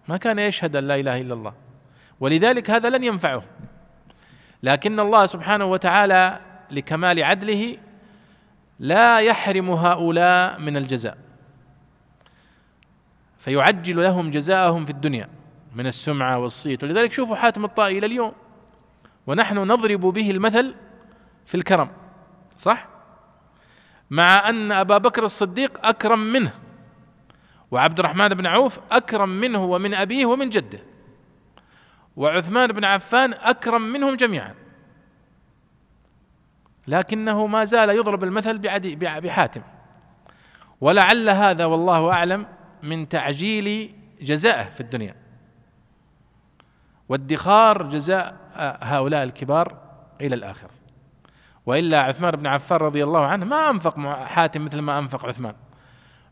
ما 0.08 0.18
كان 0.18 0.40
يشهد 0.40 0.76
أن 0.76 0.84
لا 0.88 0.96
إله 0.96 1.22
إلا 1.22 1.34
الله. 1.34 1.54
ولذلك 2.20 2.70
هذا 2.70 2.90
لن 2.90 3.04
ينفعه. 3.04 3.44
لكن 4.64 5.00
الله 5.00 5.26
سبحانه 5.26 5.66
وتعالى 5.66 6.40
لكمال 6.72 7.24
عدله 7.24 7.78
لا 8.80 9.20
يحرم 9.20 9.70
هؤلاء 9.70 10.60
من 10.60 10.78
الجزاء. 10.78 11.18
فيعجل 13.40 14.04
لهم 14.04 14.30
جزاءهم 14.30 14.86
في 14.86 14.92
الدنيا 14.92 15.30
من 15.76 15.88
السمعة 15.88 16.40
والصيت. 16.40 16.84
ولذلك 16.84 17.12
شوفوا 17.12 17.36
حاتم 17.36 17.66
الطائي 17.66 17.98
إلى 17.98 18.06
اليوم. 18.06 18.32
ونحن 19.28 19.58
نضرب 19.58 20.02
به 20.02 20.32
المثل 20.32 20.76
في 21.46 21.56
الكرم 21.56 21.90
صح؟ 22.58 22.97
مع 24.10 24.50
أن 24.50 24.72
أبا 24.72 24.98
بكر 24.98 25.26
الصديق 25.26 25.86
أكرم 25.86 26.20
منه 26.20 26.54
وعبد 27.72 28.00
الرحمن 28.00 28.28
بن 28.28 28.46
عوف 28.46 28.80
أكرم 28.92 29.30
منه 29.30 29.66
ومن 29.66 29.94
أبيه 29.94 30.26
ومن 30.26 30.50
جده 30.50 30.80
وعثمان 32.18 32.72
بن 32.72 32.86
عفان 32.86 33.34
أكرم 33.34 33.82
منهم 33.82 34.16
جميعا. 34.16 34.56
لكنه 36.88 37.48
ما 37.48 37.64
زال 37.64 37.90
يضرب 37.90 38.24
المثل 38.24 38.58
بحاتم. 38.98 39.62
ولعل 40.82 41.30
هذا 41.30 41.66
والله 41.66 42.12
أعلم 42.12 42.48
من 42.84 43.10
تعجيل 43.10 43.96
جزائه 44.22 44.70
في 44.70 44.82
الدنيا. 44.82 45.16
وادخار 47.10 47.84
جزاء 47.90 48.38
هؤلاء 48.82 49.24
الكبار 49.24 49.78
إلى 50.22 50.36
الآخرة. 50.36 50.77
وإلا 51.68 52.02
عثمان 52.02 52.32
بن 52.32 52.48
عفان 52.48 52.78
رضي 52.78 53.04
الله 53.04 53.26
عنه 53.26 53.46
ما 53.46 53.70
أنفق 53.70 54.00
حاتم 54.26 54.66
مثل 54.66 54.80
ما 54.80 55.00
أنفق 55.00 55.26
عثمان. 55.26 55.54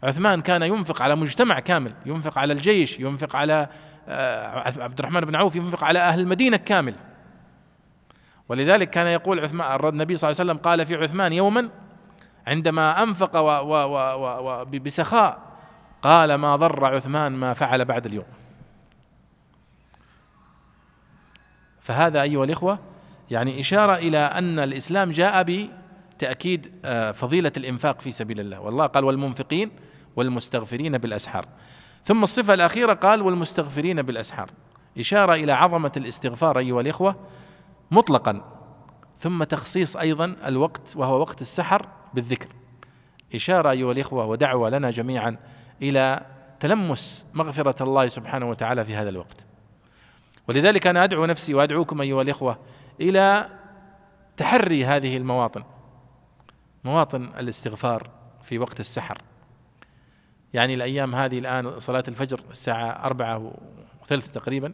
عثمان 0.03 0.41
كان 0.41 0.63
ينفق 0.63 1.01
على 1.01 1.15
مجتمع 1.15 1.59
كامل 1.59 1.93
ينفق 2.05 2.38
على 2.38 2.53
الجيش 2.53 2.99
ينفق 2.99 3.36
على 3.36 3.69
آه، 4.07 4.83
عبد 4.83 4.99
الرحمن 4.99 5.21
بن 5.21 5.36
عوف 5.36 5.55
ينفق 5.55 5.83
على 5.83 5.99
أهل 5.99 6.19
المدينة 6.19 6.57
كامل. 6.57 6.95
ولذلك 8.49 8.89
كان 8.89 9.07
يقول 9.07 9.39
عثمان 9.39 9.88
النبي 9.88 10.17
صلى 10.17 10.31
الله 10.31 10.41
عليه 10.41 10.51
وسلم 10.51 10.63
قال 10.63 10.86
في 10.86 10.95
عثمان 10.95 11.33
يوما 11.33 11.69
عندما 12.47 13.03
أنفق 13.03 13.36
و 13.36 13.47
و 13.47 13.73
و 13.93 14.61
و 14.61 14.65
بسخاء 14.65 15.39
قال 16.01 16.36
ما 16.36 16.55
ضر 16.55 16.95
عثمان 16.95 17.31
ما 17.31 17.53
فعل 17.53 17.86
بعد 17.86 18.05
اليوم. 18.05 18.25
فهذا 21.81 22.21
أيها 22.21 22.43
الإخوة 22.43 22.94
يعني 23.32 23.59
إشارة 23.59 23.95
إلى 23.95 24.17
أن 24.17 24.59
الإسلام 24.59 25.11
جاء 25.11 25.43
بتأكيد 26.15 26.76
آه، 26.86 27.11
فضيلة 27.11 27.51
الإنفاق 27.57 28.01
في 28.01 28.11
سبيل 28.11 28.39
الله. 28.39 28.59
والله 28.59 28.86
قال 28.86 29.03
والمنفقين 29.03 29.71
والمستغفرين 30.15 30.97
بالأسحار. 30.97 31.45
ثم 32.03 32.23
الصفة 32.23 32.53
الأخيرة 32.53 32.93
قال 32.93 33.21
والمستغفرين 33.21 34.01
بالأسحار. 34.01 34.51
إشارة 34.99 35.34
إلى 35.34 35.51
عظمة 35.51 35.91
الاستغفار 35.97 36.59
أيها 36.59 36.82
الإخوة 36.82 37.15
مطلقا. 37.91 38.61
ثم 39.17 39.43
تخصيص 39.43 39.97
أيضا 39.97 40.36
الوقت 40.45 40.93
وهو 40.95 41.19
وقت 41.19 41.41
السحر 41.41 41.88
بالذكر. 42.13 42.47
إشارة 43.36 43.71
أيها 43.71 43.91
الإخوة 43.91 44.26
ودعوة 44.26 44.69
لنا 44.69 44.91
جميعا 44.91 45.38
إلى 45.82 46.21
تلمس 46.59 47.28
مغفرة 47.34 47.84
الله 47.84 48.07
سبحانه 48.07 48.49
وتعالى 48.49 48.86
في 48.86 48.95
هذا 48.95 49.09
الوقت. 49.09 49.45
ولذلك 50.47 50.88
أنا 50.88 51.03
أدعو 51.03 51.26
نفسي 51.26 51.53
وأدعوكم 51.53 52.01
أيها 52.01 52.21
الإخوة 52.21 52.59
إلى 53.01 53.49
تحري 54.37 54.85
هذه 54.85 55.17
المواطن. 55.17 55.63
مواطن 56.83 57.23
الاستغفار 57.23 58.09
في 58.43 58.59
وقت 58.59 58.79
السحر. 58.79 59.17
يعني 60.53 60.73
الأيام 60.73 61.15
هذه 61.15 61.39
الآن 61.39 61.79
صلاة 61.79 62.03
الفجر 62.07 62.41
الساعة 62.51 63.05
أربعة 63.05 63.53
وثلث 64.01 64.31
تقريبا. 64.31 64.73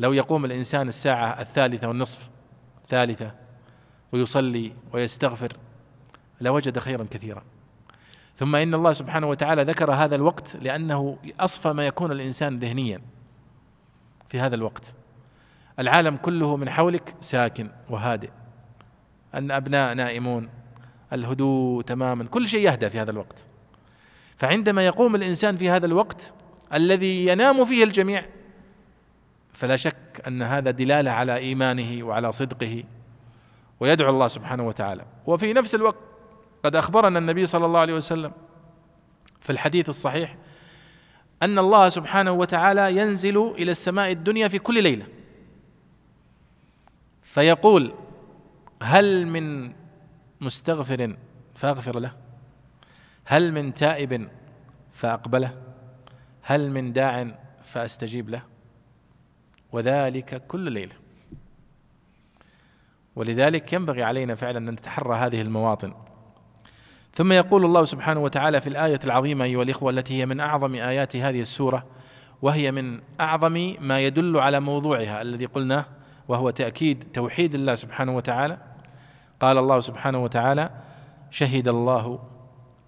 لو 0.00 0.12
يقوم 0.12 0.44
الإنسان 0.44 0.88
الساعة 0.88 1.40
الثالثة 1.40 1.88
والنصف 1.88 2.28
الثالثه 2.82 3.34
ويصلي 4.12 4.72
ويستغفر 4.92 5.56
لوجد 6.40 6.78
خيرا 6.78 7.06
كثيرا. 7.10 7.42
ثم 8.36 8.56
إن 8.56 8.74
الله 8.74 8.92
سبحانه 8.92 9.26
وتعالى 9.26 9.62
ذكر 9.62 9.92
هذا 9.92 10.14
الوقت 10.14 10.56
لأنه 10.56 11.18
أصفى 11.40 11.72
ما 11.72 11.86
يكون 11.86 12.12
الإنسان 12.12 12.58
ذهنيا 12.58 13.00
في 14.28 14.40
هذا 14.40 14.54
الوقت. 14.54 14.94
العالم 15.78 16.16
كله 16.16 16.56
من 16.56 16.70
حولك 16.70 17.14
ساكن 17.20 17.68
وهادئ. 17.90 18.30
أن 19.34 19.50
أبناء 19.50 19.94
نائمون 19.94 20.48
الهدوء 21.12 21.82
تماما 21.82 22.24
كل 22.24 22.48
شيء 22.48 22.60
يهدى 22.60 22.90
في 22.90 23.00
هذا 23.00 23.10
الوقت. 23.10 23.46
فعندما 24.36 24.86
يقوم 24.86 25.14
الإنسان 25.14 25.56
في 25.56 25.70
هذا 25.70 25.86
الوقت 25.86 26.32
الذي 26.74 27.26
ينام 27.26 27.64
فيه 27.64 27.84
الجميع 27.84 28.24
فلا 29.52 29.76
شك 29.76 30.22
أن 30.26 30.42
هذا 30.42 30.70
دلالة 30.70 31.10
على 31.10 31.36
إيمانه 31.36 32.06
وعلى 32.06 32.32
صدقه 32.32 32.84
ويدعو 33.80 34.10
الله 34.10 34.28
سبحانه 34.28 34.66
وتعالى. 34.66 35.04
وفي 35.26 35.52
نفس 35.52 35.74
الوقت 35.74 35.98
قد 36.64 36.76
أخبرنا 36.76 37.18
النبي 37.18 37.46
صلى 37.46 37.66
الله 37.66 37.80
عليه 37.80 37.94
وسلم 37.94 38.32
في 39.40 39.50
الحديث 39.50 39.88
الصحيح 39.88 40.36
أن 41.42 41.58
الله 41.58 41.88
سبحانه 41.88 42.32
وتعالى 42.32 42.96
ينزل 42.96 43.54
إلى 43.58 43.70
السماء 43.70 44.10
الدنيا 44.10 44.48
في 44.48 44.58
كل 44.58 44.82
ليلة. 44.82 45.06
فيقول 47.32 47.92
هل 48.82 49.26
من 49.26 49.72
مستغفر 50.40 51.16
فاغفر 51.54 51.98
له؟ 51.98 52.12
هل 53.24 53.52
من 53.52 53.72
تائب 53.72 54.28
فأقبله؟ 54.92 55.54
هل 56.42 56.70
من 56.70 56.92
داع 56.92 57.38
فأستجيب 57.64 58.28
له؟ 58.28 58.42
وذلك 59.72 60.46
كل 60.46 60.72
ليلة. 60.72 60.94
ولذلك 63.16 63.72
ينبغي 63.72 64.02
علينا 64.02 64.34
فعلا 64.34 64.58
أن 64.58 64.70
نتحرى 64.70 65.16
هذه 65.16 65.40
المواطن. 65.40 65.94
ثم 67.14 67.32
يقول 67.32 67.64
الله 67.64 67.84
سبحانه 67.84 68.20
وتعالى 68.20 68.60
في 68.60 68.66
الآية 68.66 69.00
العظيمة 69.04 69.44
أيها 69.44 69.62
الإخوة 69.62 69.90
التي 69.90 70.20
هي 70.20 70.26
من 70.26 70.40
أعظم 70.40 70.74
آيات 70.74 71.16
هذه 71.16 71.40
السورة 71.40 71.86
وهي 72.42 72.72
من 72.72 73.00
أعظم 73.20 73.74
ما 73.80 74.00
يدل 74.00 74.38
على 74.38 74.60
موضوعها 74.60 75.22
الذي 75.22 75.46
قلناه 75.46 76.01
وهو 76.28 76.50
تأكيد 76.50 77.04
توحيد 77.12 77.54
الله 77.54 77.74
سبحانه 77.74 78.16
وتعالى. 78.16 78.58
قال 79.40 79.58
الله 79.58 79.80
سبحانه 79.80 80.24
وتعالى 80.24 80.70
شهد 81.30 81.68
الله 81.68 82.18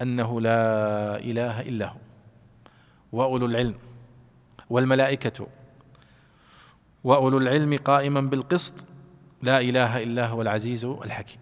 أنه 0.01 0.41
لا 0.41 1.19
إله 1.19 1.61
إلا 1.61 1.87
هو 1.87 1.97
وأولو 3.11 3.45
العلم 3.45 3.75
والملائكة 4.69 5.47
وأولو 7.03 7.37
العلم 7.37 7.77
قائما 7.77 8.21
بالقسط 8.21 8.85
لا 9.41 9.59
إله 9.59 10.03
إلا 10.03 10.27
هو 10.27 10.41
العزيز 10.41 10.85
الحكيم. 10.85 11.39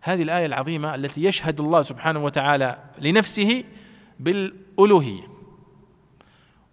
هذه 0.00 0.22
الآية 0.22 0.46
العظيمة 0.46 0.94
التي 0.94 1.24
يشهد 1.24 1.60
الله 1.60 1.82
سبحانه 1.82 2.24
وتعالى 2.24 2.78
لنفسه 2.98 3.64
بالألوهية 4.20 5.22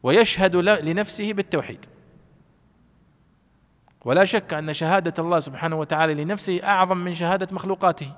ويشهد 0.03 0.55
لنفسه 0.55 1.33
بالتوحيد. 1.33 1.85
ولا 4.05 4.25
شك 4.25 4.53
أن 4.53 4.73
شهادة 4.73 5.23
الله 5.23 5.39
سبحانه 5.39 5.75
وتعالى 5.75 6.23
لنفسه 6.23 6.61
أعظم 6.63 6.97
من 6.97 7.15
شهادة 7.15 7.47
مخلوقاته. 7.51 8.13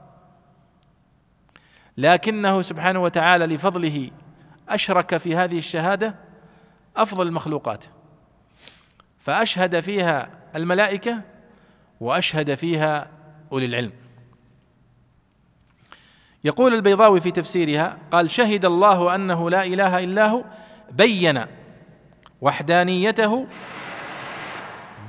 لكنه 1.97 2.61
سبحانه 2.61 3.01
وتعالى 3.01 3.45
لفضله 3.45 4.11
أشرك 4.69 5.17
في 5.17 5.35
هذه 5.35 5.57
الشهادة 5.57 6.15
أفضل 6.97 7.27
المخلوقات 7.27 7.85
فأشهد 9.19 9.79
فيها 9.79 10.29
الملائكة 10.55 11.21
وأشهد 11.99 12.55
فيها 12.55 13.07
أولي 13.51 13.65
العلم. 13.65 13.91
يقول 16.43 16.73
البيضاوي 16.73 17.21
في 17.21 17.31
تفسيرها 17.31 17.97
قال 18.11 18.31
شهد 18.31 18.65
الله 18.65 19.15
أنه 19.15 19.49
لا 19.49 19.63
إله 19.63 20.03
إلا 20.03 20.27
هو 20.27 20.43
بين 20.91 21.45
وحدانيته 22.41 23.47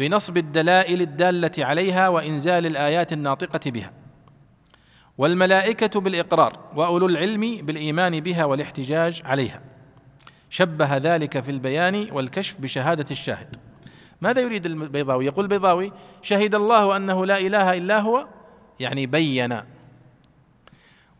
بنصب 0.03 0.37
الدلائل 0.37 1.03
الدالة 1.03 1.51
عليها 1.59 2.09
وإنزال 2.09 2.67
الآيات 2.67 3.13
الناطقة 3.13 3.71
بها. 3.71 3.93
والملائكة 5.19 6.01
بالإقرار 6.01 6.59
وأولو 6.77 7.07
العلم 7.07 7.41
بالإيمان 7.41 8.21
بها 8.21 8.45
والاحتجاج 8.45 9.23
عليها. 9.25 9.61
شبه 10.51 10.97
ذلك 10.97 11.41
في 11.41 11.51
البيان 11.51 12.09
والكشف 12.13 12.61
بشهادة 12.61 13.05
الشاهد. 13.11 13.57
ماذا 14.21 14.41
يريد 14.41 14.67
البيضاوي؟ 14.67 15.27
يقول 15.27 15.45
البيضاوي 15.45 15.93
شهد 16.23 16.55
الله 16.55 16.97
أنه 16.97 17.27
لا 17.27 17.39
إله 17.39 17.77
إلا 17.77 17.99
هو 17.99 18.27
يعني 18.81 19.07
بين. 19.07 19.61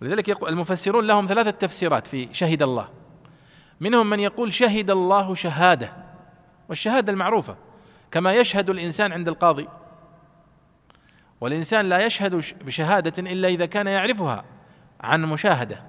ولذلك 0.03 0.43
المفسرون 0.43 1.07
لهم 1.07 1.27
ثلاثة 1.27 1.51
تفسيرات 1.51 2.07
في 2.07 2.29
شهد 2.33 2.63
الله. 2.63 2.89
منهم 3.81 4.11
من 4.11 4.21
يقول 4.21 4.53
شهد 4.53 4.91
الله 4.91 5.35
شهادة. 5.35 5.93
والشهادة 6.69 7.13
المعروفة. 7.13 7.72
كما 8.13 8.33
يشهد 8.33 8.71
الإنسان 8.71 9.13
عند 9.13 9.29
القاضي. 9.29 9.69
والإنسان 11.41 11.89
لا 11.89 12.07
يشهد 12.07 12.35
بشهادة 12.65 13.33
إلا 13.33 13.49
إذا 13.49 13.67
كان 13.67 13.87
يعرفها 13.87 14.45
عن 15.01 15.25
مشاهدة. 15.25 15.83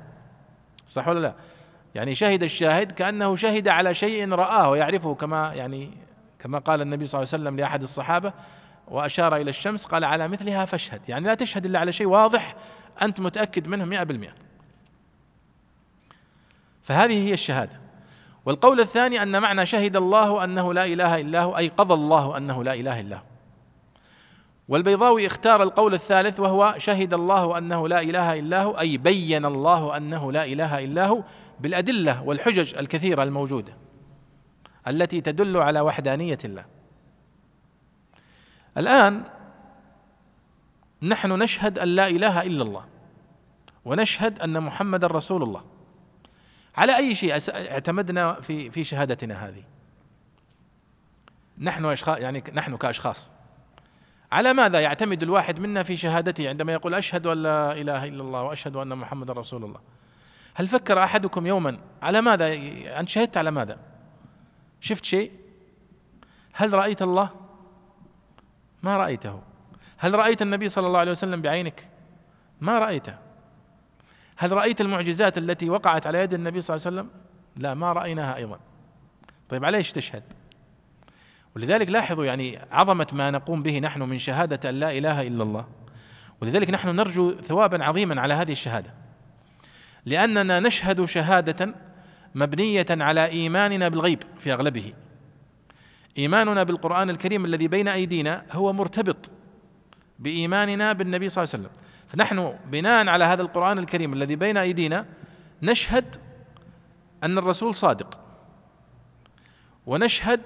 صح 0.88 1.08
ولا 1.08 1.20
لا؟ 1.20 1.34
يعني 1.96 2.16
شهد 2.16 2.44
الشاهد 2.44 2.92
كأنه 2.92 3.36
شهد 3.36 3.68
على 3.68 3.94
شيء 3.94 4.30
رآه 4.30 4.70
ويعرفه 4.70 5.16
كما 5.16 5.54
يعني 5.54 5.98
كما 6.40 6.60
قال 6.60 6.82
النبي 6.82 7.06
صلى 7.06 7.20
الله 7.20 7.34
عليه 7.34 7.44
وسلم 7.44 7.60
لأحد 7.60 7.82
الصحابة 7.82 8.34
وأشار 8.88 9.36
إلى 9.36 9.50
الشمس 9.50 9.86
قال 9.86 10.04
على 10.04 10.28
مثلها 10.28 10.66
فاشهد. 10.66 11.10
يعني 11.10 11.26
لا 11.26 11.34
تشهد 11.34 11.66
إلا 11.66 11.80
على 11.80 11.92
شيء 11.92 12.08
واضح 12.08 12.56
أنت 13.02 13.22
متأكد 13.22 13.68
منه 13.68 13.86
مئة 13.86 14.04
بالمئة. 14.04 14.34
فهذه 16.84 17.28
هي 17.28 17.34
الشهادة. 17.34 17.83
والقول 18.46 18.80
الثاني 18.80 19.24
أن 19.24 19.42
معنى 19.42 19.66
شهد 19.66 19.96
الله 19.96 20.44
أنه 20.44 20.74
لا 20.74 20.86
إله 20.86 21.22
إلا 21.22 21.42
هو 21.42 21.58
أي 21.58 21.68
قضى 21.68 21.94
الله 21.94 22.38
أنه 22.38 22.64
لا 22.64 22.74
إله 22.74 23.00
إلا 23.00 23.16
هو. 23.16 23.22
والبيضاوي 24.68 25.28
اختار 25.28 25.64
القول 25.64 25.94
الثالث 25.94 26.40
وهو 26.40 26.76
شهد 26.78 27.14
الله 27.14 27.58
أنه 27.58 27.88
لا 27.88 28.02
إله 28.02 28.40
إلا 28.40 28.64
هو 28.64 28.80
أي 28.80 28.98
بين 28.98 29.46
الله 29.46 29.98
أنه 29.98 30.32
لا 30.32 30.46
إله 30.46 30.84
إلا 30.84 31.08
هو 31.08 31.24
بالأدلة 31.60 32.24
والحجج 32.24 32.76
الكثيرة 32.76 33.24
الموجودة 33.24 33.74
التي 34.88 35.22
تدل 35.22 35.58
على 35.58 35.80
وحدانية 35.80 36.38
الله. 36.46 36.66
الآن 38.78 39.24
نحن 41.02 41.32
نشهد 41.32 41.80
أن 41.80 41.88
لا 41.88 42.08
إله 42.08 42.42
إلا 42.42 42.64
الله 42.64 42.86
ونشهد 43.86 44.40
أن 44.40 44.64
محمدا 44.64 45.08
رسول 45.08 45.44
الله. 45.44 45.73
على 46.76 46.98
أي 46.98 47.16
شيء 47.16 47.34
اعتمدنا 47.50 48.42
في 48.42 48.72
في 48.72 48.84
شهادتنا 48.84 49.48
هذه. 49.48 49.64
نحن 51.58 51.86
اشخاص 51.86 52.18
يعني 52.18 52.44
نحن 52.54 52.78
كأشخاص. 52.78 53.32
على 54.32 54.54
ماذا 54.54 54.80
يعتمد 54.80 55.24
الواحد 55.24 55.60
منا 55.60 55.84
في 55.84 55.98
شهادته 55.98 56.50
عندما 56.50 56.74
يقول 56.74 56.94
أشهد 56.94 57.28
أن 57.28 57.38
لا 57.38 57.72
إله 57.72 58.06
إلا 58.06 58.22
الله 58.22 58.44
وأشهد 58.44 58.76
أن 58.76 58.98
محمدا 58.98 59.34
رسول 59.34 59.64
الله؟ 59.64 59.80
هل 60.54 60.68
فكر 60.68 61.04
أحدكم 61.04 61.48
يوما 61.48 61.80
على 62.02 62.22
ماذا؟ 62.22 62.54
أنت 63.00 63.10
شهدت 63.10 63.38
على 63.38 63.52
ماذا؟ 63.52 63.80
شفت 64.82 65.06
شيء؟ 65.06 65.32
هل 66.54 66.74
رأيت 66.74 67.02
الله؟ 67.02 67.30
ما 68.84 68.98
رأيته. 68.98 69.42
هل 69.98 70.14
رأيت 70.14 70.42
النبي 70.42 70.70
صلى 70.70 70.88
الله 70.88 71.00
عليه 71.00 71.12
وسلم 71.12 71.42
بعينك؟ 71.42 71.88
ما 72.62 72.80
رأيته. 72.80 73.18
هل 74.38 74.52
رأيت 74.52 74.82
المعجزات 74.82 75.38
التي 75.38 75.70
وقعت 75.70 76.08
على 76.08 76.20
يد 76.20 76.34
النبي 76.34 76.62
صلى 76.62 76.76
الله 76.76 76.88
عليه 76.88 76.98
وسلم؟ 76.98 77.10
لا 77.58 77.74
ما 77.74 77.94
رأيناها 77.94 78.36
أيضا. 78.36 78.60
طيب 79.50 79.66
على 79.66 79.78
إيش 79.78 79.92
تشهد؟ 79.92 80.24
ولذلك 81.56 81.90
لاحظوا 81.90 82.26
يعني 82.26 82.60
عظمة 82.72 83.08
ما 83.14 83.32
نقوم 83.32 83.64
به 83.64 83.80
نحن 83.80 84.02
من 84.02 84.18
شهادة 84.18 84.70
أن 84.70 84.76
لا 84.76 84.98
إله 84.98 85.28
إلا 85.28 85.44
الله. 85.44 85.66
ولذلك 86.42 86.70
نحن 86.70 86.90
نرجو 86.90 87.32
ثوابا 87.32 87.84
عظيما 87.84 88.22
على 88.22 88.34
هذه 88.34 88.52
الشهادة. 88.52 88.94
لأننا 90.06 90.60
نشهد 90.60 91.06
شهادة 91.06 91.76
مبنية 92.36 92.86
على 92.90 93.26
إيماننا 93.26 93.90
بالغيب 93.90 94.24
في 94.40 94.54
أغلبه. 94.54 94.94
إيماننا 96.18 96.64
بالقرآن 96.64 97.10
الكريم 97.10 97.46
الذي 97.46 97.68
بين 97.68 97.88
أيدينا 97.88 98.46
هو 98.52 98.74
مرتبط 98.74 99.32
بإيماننا 100.20 100.94
بالنبي 100.94 101.30
صلى 101.30 101.44
الله 101.44 101.54
عليه 101.54 101.64
وسلم. 101.64 101.78
فنحن 102.14 102.56
بناء 102.66 103.08
على 103.08 103.24
هذا 103.24 103.42
القرآن 103.42 103.80
الكريم 103.80 104.14
الذي 104.14 104.36
بين 104.36 104.58
أيدينا 104.58 105.06
نشهد 105.62 106.16
أن 107.24 107.38
الرسول 107.38 107.76
صادق. 107.76 108.20
ونشهد 109.86 110.42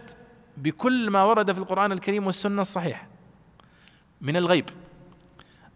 بكل 0.58 1.10
ما 1.10 1.24
ورد 1.24 1.52
في 1.52 1.60
القرآن 1.60 1.92
الكريم 1.92 2.26
والسنة 2.26 2.62
الصحيحة. 2.62 3.08
من 4.22 4.38
الغيب. 4.38 4.70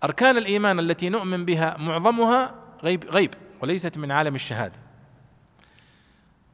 أركان 0.04 0.38
الإيمان 0.38 0.80
التي 0.80 1.10
نؤمن 1.10 1.46
بها 1.46 1.78
معظمها 1.78 2.56
غيب 2.84 3.06
غيب 3.06 3.34
وليست 3.62 3.98
من 3.98 4.12
عالم 4.12 4.36
الشهادة. 4.36 4.80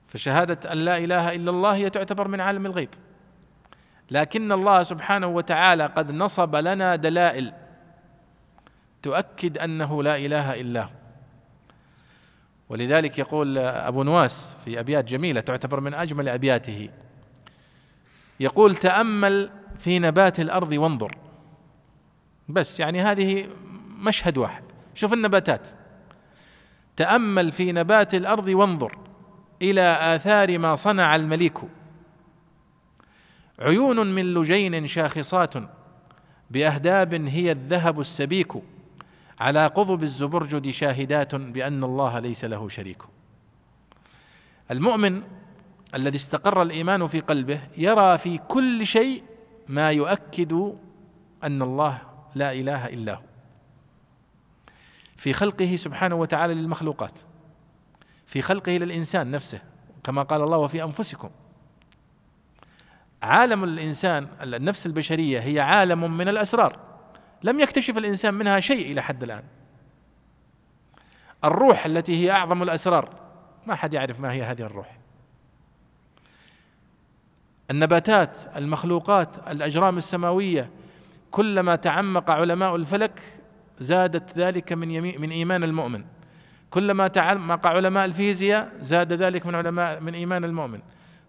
فشهادة 0.07 0.71
أن 0.71 0.77
لا 0.77 0.97
إله 0.97 1.35
إلا 1.35 1.51
الله 1.51 1.75
هي 1.75 1.89
تعتبر 1.89 2.27
من 2.27 2.41
عالم 2.41 2.65
الغيب. 2.65 2.89
لكن 4.11 4.51
الله 4.51 4.83
سبحانه 4.83 5.27
وتعالى 5.27 5.85
قد 5.85 6.11
نصب 6.11 6.55
لنا 6.55 6.95
دلائل 6.95 7.66
تؤكد 9.01 9.57
أنه 9.57 10.03
لا 10.03 10.17
إله 10.17 10.61
إلا 10.61 10.83
هو. 10.83 10.89
ولذلك 12.69 13.19
يقول 13.19 13.57
أبو 13.57 14.03
نواس 14.03 14.55
في 14.65 14.79
أبيات 14.79 15.05
جميلة 15.05 15.41
تعتبر 15.41 15.79
من 15.79 15.93
أجمل 15.93 16.29
أبياته. 16.29 16.89
يقول 18.39 18.75
تأمل 18.75 19.49
في 19.79 19.99
نبات 19.99 20.39
الأرض 20.39 20.71
وانظر. 20.71 21.17
بس 22.49 22.79
يعني 22.79 23.01
هذه 23.01 23.47
مشهد 23.99 24.37
واحد. 24.37 24.63
شوف 24.95 25.13
النباتات. 25.13 25.67
تأمل 26.95 27.51
في 27.51 27.71
نبات 27.71 28.15
الأرض 28.15 28.47
وانظر 28.47 28.97
إلى 29.61 30.15
آثار 30.15 30.57
ما 30.57 30.75
صنع 30.75 31.15
المليك. 31.15 31.57
عيون 33.59 34.15
من 34.15 34.33
لجين 34.33 34.87
شاخصات 34.87 35.53
بأهداب 36.51 37.13
هي 37.13 37.51
الذهب 37.51 37.99
السبيك. 37.99 38.53
على 39.39 39.67
قضب 39.67 40.03
الزبرجد 40.03 40.69
شاهدات 40.69 41.35
بأن 41.35 41.83
الله 41.83 42.19
ليس 42.19 42.45
له 42.45 42.69
شريك. 42.69 43.01
المؤمن 44.71 45.23
الذي 45.95 46.17
استقر 46.17 46.61
الإيمان 46.61 47.07
في 47.07 47.19
قلبه 47.19 47.61
يرى 47.77 48.17
في 48.17 48.37
كل 48.37 48.87
شيء 48.87 49.23
ما 49.67 49.91
يؤكد 49.91 50.53
أن 51.43 51.61
الله 51.61 52.01
لا 52.35 52.53
إله 52.53 52.87
إلا 52.87 53.13
هو. 53.13 53.21
في 55.17 55.33
خلقه 55.33 55.75
سبحانه 55.75 56.15
وتعالى 56.15 56.53
للمخلوقات. 56.53 57.19
في 58.25 58.41
خلقه 58.41 58.71
للإنسان 58.71 59.31
نفسه 59.31 59.61
كما 60.03 60.23
قال 60.23 60.41
الله 60.41 60.57
وفي 60.57 60.83
أنفسكم. 60.83 61.29
عالم 63.21 63.63
الإنسان 63.63 64.27
النفس 64.41 64.85
البشرية 64.85 65.39
هي 65.39 65.59
عالم 65.59 66.17
من 66.17 66.27
الأسرار. 66.27 66.86
لم 67.47 67.59
يكتشف 67.59 67.97
الإنسان 67.97 68.33
منها 68.33 68.59
شيء 68.59 68.91
إلى 68.91 69.01
حد 69.01 69.23
الآن. 69.23 69.43
الروح 71.43 71.85
التي 71.85 72.23
هي 72.23 72.31
أعظم 72.31 72.63
الأسرار 72.63 73.09
ما 73.67 73.75
حد 73.75 73.93
يعرف 73.93 74.19
ما 74.19 74.31
هي 74.31 74.43
هذه 74.43 74.61
الروح. 74.61 74.97
النباتات 77.71 78.57
المخلوقات 78.57 79.47
الأجرام 79.51 79.97
السماوية 79.97 80.69
كلما 81.31 81.75
تعمق 81.75 82.31
علماء 82.31 82.75
الفلك 82.75 83.21
زادت 83.79 84.37
ذلك 84.37 84.73
من 84.73 84.91
يمين 84.91 85.21
من 85.21 85.31
إيمان 85.31 85.63
المؤمن. 85.63 86.05
كلما 86.69 87.07
تعمق 87.07 87.67
علماء 87.67 88.05
الفيزياء 88.05 88.71
زاد 88.79 89.13
ذلك 89.13 89.45
من 89.45 89.55
علماء 89.55 89.99
من 89.99 90.13
إيمان 90.13 90.43
المؤمن. 90.43 90.79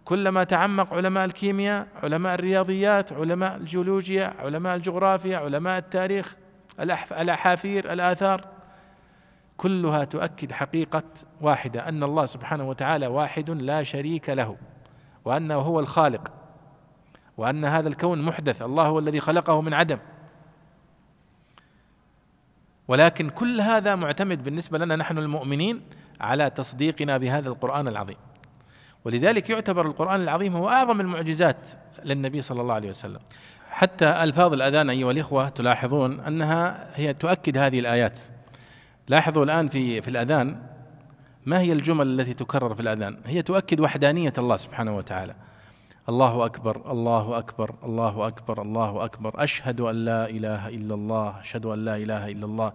كلما 0.09 0.45
تعمق 0.45 0.95
علماء 0.95 1.25
الكيمياء 1.25 1.87
علماء 2.03 2.35
الرياضيات 2.35 3.13
علماء 3.13 3.57
الجيولوجيا 3.57 4.35
علماء 4.39 4.77
الجغرافيا 4.77 5.39
علماء 5.39 5.79
التاريخ 5.79 6.37
الأحافير 7.13 7.93
الآثار 7.93 8.45
كلها 9.57 10.05
تؤكد 10.05 10.53
حقيقة 10.53 11.03
واحدة 11.41 11.89
أن 11.89 12.03
الله 12.03 12.27
سبحانه 12.27 12.69
وتعالى 12.69 13.07
واحد 13.07 13.51
لا 13.51 13.83
شريك 13.83 14.31
له 14.31 14.57
وأنه 15.25 15.55
هو 15.55 15.81
الخالق 15.81 16.33
وأن 17.37 17.65
هذا 17.65 17.89
الكون 17.89 18.23
محدث 18.23 18.63
الله 18.63 18.87
هو 18.87 18.99
الذي 18.99 19.21
خلقه 19.21 19.61
من 19.61 19.75
عدم. 19.75 19.99
ولكن 22.89 23.31
كل 23.31 23.61
هذا 23.61 23.95
معتمد 23.95 24.45
بالنسبة 24.45 24.79
لنا 24.79 24.97
نحن 24.97 25.19
المؤمنين 25.19 25.83
على 26.21 26.51
تصديقنا 26.51 27.19
بهذا 27.19 27.49
القرآن 27.49 27.89
العظيم. 27.89 28.28
ولذلك 29.05 29.51
يعتبر 29.51 29.87
القرآن 29.87 30.21
العظيم 30.23 30.57
هو 30.57 30.69
أعظم 30.69 31.01
المعجزات 31.01 31.71
للنبي 32.05 32.43
صلى 32.43 32.61
الله 32.61 32.75
عليه 32.75 32.91
وسلم. 32.91 33.21
حتى 33.71 34.07
ألفاظ 34.07 34.53
الأذان 34.53 34.91
أيها 34.91 35.11
الإخوة 35.11 35.49
تلاحظون 35.49 36.21
أنها 36.21 36.89
هي 36.95 37.15
تؤكد 37.15 37.57
هذه 37.57 37.81
الآيات. 37.81 38.19
لاحظوا 39.09 39.45
الآن 39.45 39.69
في 39.69 40.03
في 40.03 40.09
الأذان 40.09 40.57
ما 41.47 41.61
هي 41.61 41.73
الجمل 41.73 42.21
التي 42.21 42.35
تكرر 42.35 42.75
في 42.75 42.81
الأذان؟ 42.81 43.17
هي 43.27 43.43
تؤكد 43.43 43.81
وحدانية 43.81 44.33
الله 44.39 44.57
سبحانه 44.57 44.97
وتعالى. 44.97 45.35
الله 46.09 46.45
أكبر 46.47 46.93
الله 46.93 47.39
أكبر 47.39 47.75
الله 47.85 48.27
أكبر 48.27 48.63
الله 48.63 49.05
أكبر. 49.05 49.45
أشهد 49.45 49.81
أن 49.81 49.95
لا 49.95 50.31
إله 50.31 50.69
إلا 50.69 50.95
الله 50.95 51.41
أشهد 51.41 51.67
أن 51.67 51.85
لا 51.85 51.97
إله 51.97 52.29
إلا 52.29 52.45
الله. 52.45 52.73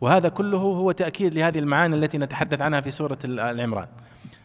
وهذا 0.00 0.28
كله 0.28 0.58
هو 0.58 0.92
تأكيد 0.92 1.34
لهذه 1.34 1.58
المعاني 1.58 1.96
التي 1.96 2.18
نتحدث 2.18 2.60
عنها 2.60 2.80
في 2.80 2.90
سورة 2.90 3.18
العمران 3.24 3.86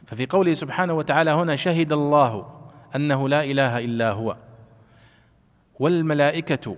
ففي 0.08 0.26
قوله 0.26 0.54
سبحانه 0.54 0.94
وتعالى 0.94 1.32
هنا 1.32 1.56
شهد 1.56 1.94
الله 1.94 2.62
أنه 2.96 3.30
لا 3.30 3.44
إله 3.44 3.86
إلا 3.86 4.12
هو. 4.12 4.38
والملائكة 5.80 6.76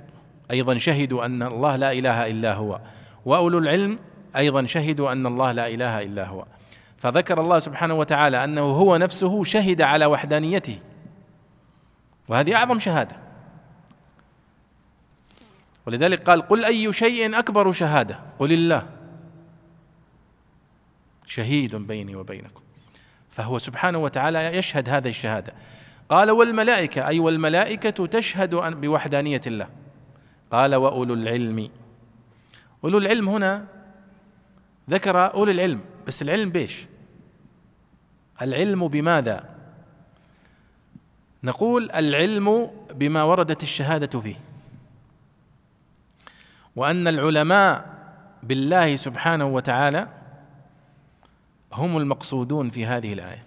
أيضا 0.52 0.78
شهدوا 0.78 1.26
أن 1.26 1.44
الله 1.44 1.76
لا 1.76 1.92
إله 1.92 2.28
إلا 2.32 2.54
هو. 2.54 2.80
وأولو 3.26 3.58
العلم 3.58 4.00
أيضا 4.36 4.66
شهدوا 4.66 5.12
أن 5.12 5.28
الله 5.28 5.52
لا 5.52 5.68
إله 5.68 6.04
إلا 6.04 6.28
هو. 6.28 6.46
فذكر 6.98 7.42
الله 7.42 7.60
سبحانه 7.60 7.94
وتعالى 7.94 8.44
أنه 8.44 8.62
هو 8.62 8.98
نفسه 8.98 9.44
شهد 9.44 9.82
على 9.82 10.06
وحدانيته. 10.06 10.80
وهذه 12.28 12.56
أعظم 12.56 12.80
شهادة. 12.80 13.16
ولذلك 15.86 16.30
قال 16.30 16.42
قل 16.42 16.66
أي 16.66 16.94
شيء 16.94 17.40
أكبر 17.40 17.72
شهادة؟ 17.72 18.20
قل 18.40 18.54
الله. 18.54 18.88
شهيد 21.26 21.76
بيني 21.76 22.16
وبينكم. 22.16 22.67
فهو 23.38 23.60
سبحانه 23.60 23.98
وتعالى 23.98 24.58
يشهد 24.58 24.90
هذه 24.90 25.10
الشهادة. 25.10 25.54
قال 26.10 26.32
والملائكة 26.32 27.08
أي 27.08 27.20
والملائكة 27.20 28.06
تشهد 28.06 28.56
بوحدانية 28.56 29.42
الله. 29.48 29.68
قال 30.52 30.76
وأولو 30.76 31.14
العلم. 31.14 31.70
أولو 32.84 32.98
العلم 32.98 33.30
هنا 33.30 33.66
ذكر 34.90 35.34
اولو 35.34 35.52
العلم 35.52 35.82
بس 36.08 36.22
العلم 36.22 36.50
بيش 36.50 36.86
العلم 38.42 38.88
بماذا؟ 38.88 39.44
نقول 41.44 41.92
العلم 41.92 42.72
بما 42.94 43.24
وردت 43.24 43.64
الشهادة 43.64 44.20
فيه. 44.20 44.36
وأن 46.76 47.08
العلماء 47.08 47.86
بالله 48.44 48.96
سبحانه 48.96 49.46
وتعالى 49.46 50.17
هم 51.74 51.98
المقصودون 51.98 52.70
في 52.70 52.86
هذه 52.86 53.14
الآية. 53.14 53.44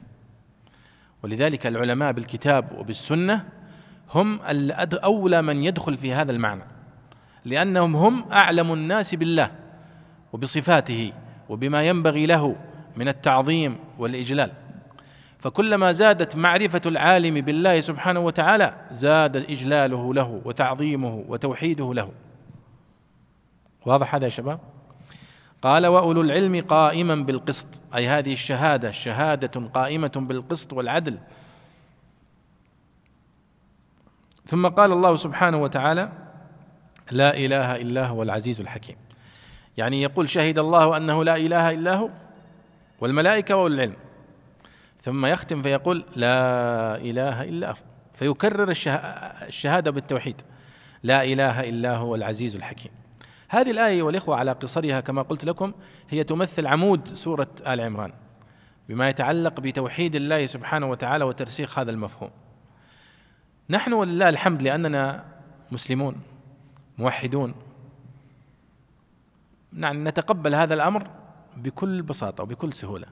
ولذلك 1.23 1.67
العلماء 1.67 2.13
بالكتاب 2.13 2.73
وبالسنة 2.79 3.49
هم 4.15 4.41
أولى 4.95 5.43
من 5.43 5.65
يدخل 5.65 5.99
في 5.99 6.13
هذا 6.13 6.33
المعنى. 6.33 6.63
لأنهم 7.45 7.97
هم 7.97 8.33
أعلم 8.33 8.73
الناس 8.73 9.15
بالله 9.15 9.51
وبصفاته 10.33 11.13
وبما 11.49 11.83
ينبغي 11.83 12.27
له 12.27 12.57
من 12.97 13.09
التعظيم 13.09 13.77
والإجلال. 13.99 14.53
فكلما 15.39 15.93
زادت 15.93 16.37
معرفة 16.37 16.81
العالم 16.87 17.41
بالله 17.41 17.81
سبحانه 17.81 18.21
وتعالى 18.21 18.75
زاد 18.91 19.37
إجلاله 19.37 20.15
له 20.15 20.41
وتعظيمه 20.45 21.25
وتوحيده 21.29 21.95
له. 21.95 22.11
واضح 23.87 24.15
هذا 24.15 24.25
يا 24.25 24.31
شباب؟ 24.31 24.61
قال 25.63 25.87
وأولو 25.87 26.21
العلم 26.21 26.61
قائما 26.61 27.15
بالقسط 27.15 27.69
أي 27.95 28.09
هذه 28.09 28.33
الشهادة 28.33 28.91
شهادة 28.91 29.61
قائمة 29.75 30.13
بالقسط 30.17 30.73
والعدل. 30.73 31.19
ثم 34.47 34.67
قال 34.67 34.93
الله 34.93 35.17
سبحانه 35.17 35.63
وتعالى 35.63 36.13
لا 37.11 37.37
إله 37.37 37.77
إلا 37.77 38.07
هو 38.07 38.23
العزيز 38.23 38.61
الحكيم. 38.61 38.97
يعني 39.77 40.03
يقول 40.03 40.29
شهد 40.29 40.59
الله 40.59 40.97
أنه 40.97 41.25
لا 41.25 41.37
إله 41.37 41.71
إلا 41.71 41.95
هو 41.95 42.09
والملائكة 43.01 43.57
وأولو 43.57 43.75
العلم. 43.75 43.97
ثم 45.03 45.27
يختم 45.27 45.63
فيقول 45.63 46.05
لا 46.17 46.97
إله 46.97 47.43
إلا 47.43 47.71
هو. 47.71 47.77
فيكرر 48.15 48.71
الشهادة 49.49 49.91
بالتوحيد 49.91 50.43
لا 51.03 51.25
إله 51.25 51.69
إلا 51.69 51.97
هو 51.97 52.15
العزيز 52.15 52.57
الحكيم. 52.57 52.93
هذه 53.53 53.71
الآية 53.71 54.03
والإخوة 54.03 54.37
على 54.37 54.53
قصرها 54.53 55.01
كما 55.01 55.23
قلت 55.23 55.45
لكم 55.45 55.73
هي 56.11 56.25
تمثل 56.25 56.67
عمود 56.67 57.15
سورة 57.15 57.49
آل 57.67 57.81
عمران 57.81 58.13
بما 58.89 59.09
يتعلق 59.09 59.61
بتوحيد 59.61 60.15
الله 60.15 60.47
سبحانه 60.47 60.91
وتعالى 60.91 61.25
وترسيخ 61.25 61.79
هذا 61.79 61.91
المفهوم. 61.91 62.31
نحن 63.71 63.93
ولله 63.93 64.29
الحمد 64.29 64.63
لأننا 64.63 65.25
مسلمون 65.73 66.17
موحدون. 66.99 67.55
نعم 69.73 70.09
نتقبل 70.09 70.55
هذا 70.55 70.75
الأمر 70.75 71.11
بكل 71.57 72.03
بساطة 72.03 72.43
وبكل 72.43 72.73
سهولة. 72.73 73.07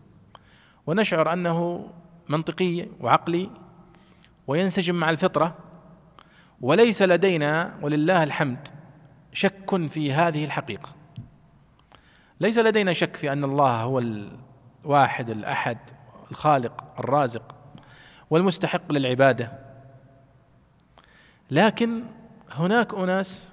ونشعر 0.86 1.32
أنه 1.32 1.88
منطقي 2.28 2.86
وعقلي 3.00 3.50
وينسجم 4.46 4.94
مع 4.94 5.10
الفطرة 5.10 5.56
وليس 6.60 7.02
لدينا 7.02 7.78
ولله 7.82 8.22
الحمد 8.22 8.77
شك 9.38 9.88
في 9.88 10.12
هذه 10.12 10.44
الحقيقة. 10.44 10.88
ليس 12.40 12.58
لدينا 12.58 12.92
شك 12.92 13.16
في 13.16 13.32
أن 13.32 13.44
الله 13.44 13.82
هو 13.82 13.98
الواحد 13.98 15.30
الأحد 15.30 15.78
الخالق 16.30 16.84
الرازق 16.98 17.54
والمستحق 18.30 18.92
للعبادة. 18.92 19.52
لكن 21.50 22.04
هناك 22.50 22.94
أناس 22.94 23.52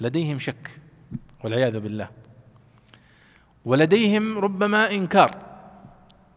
لديهم 0.00 0.38
شك 0.38 0.80
والعياذ 1.44 1.80
بالله. 1.80 2.08
ولديهم 3.64 4.38
ربما 4.38 4.90
إنكار 4.90 5.36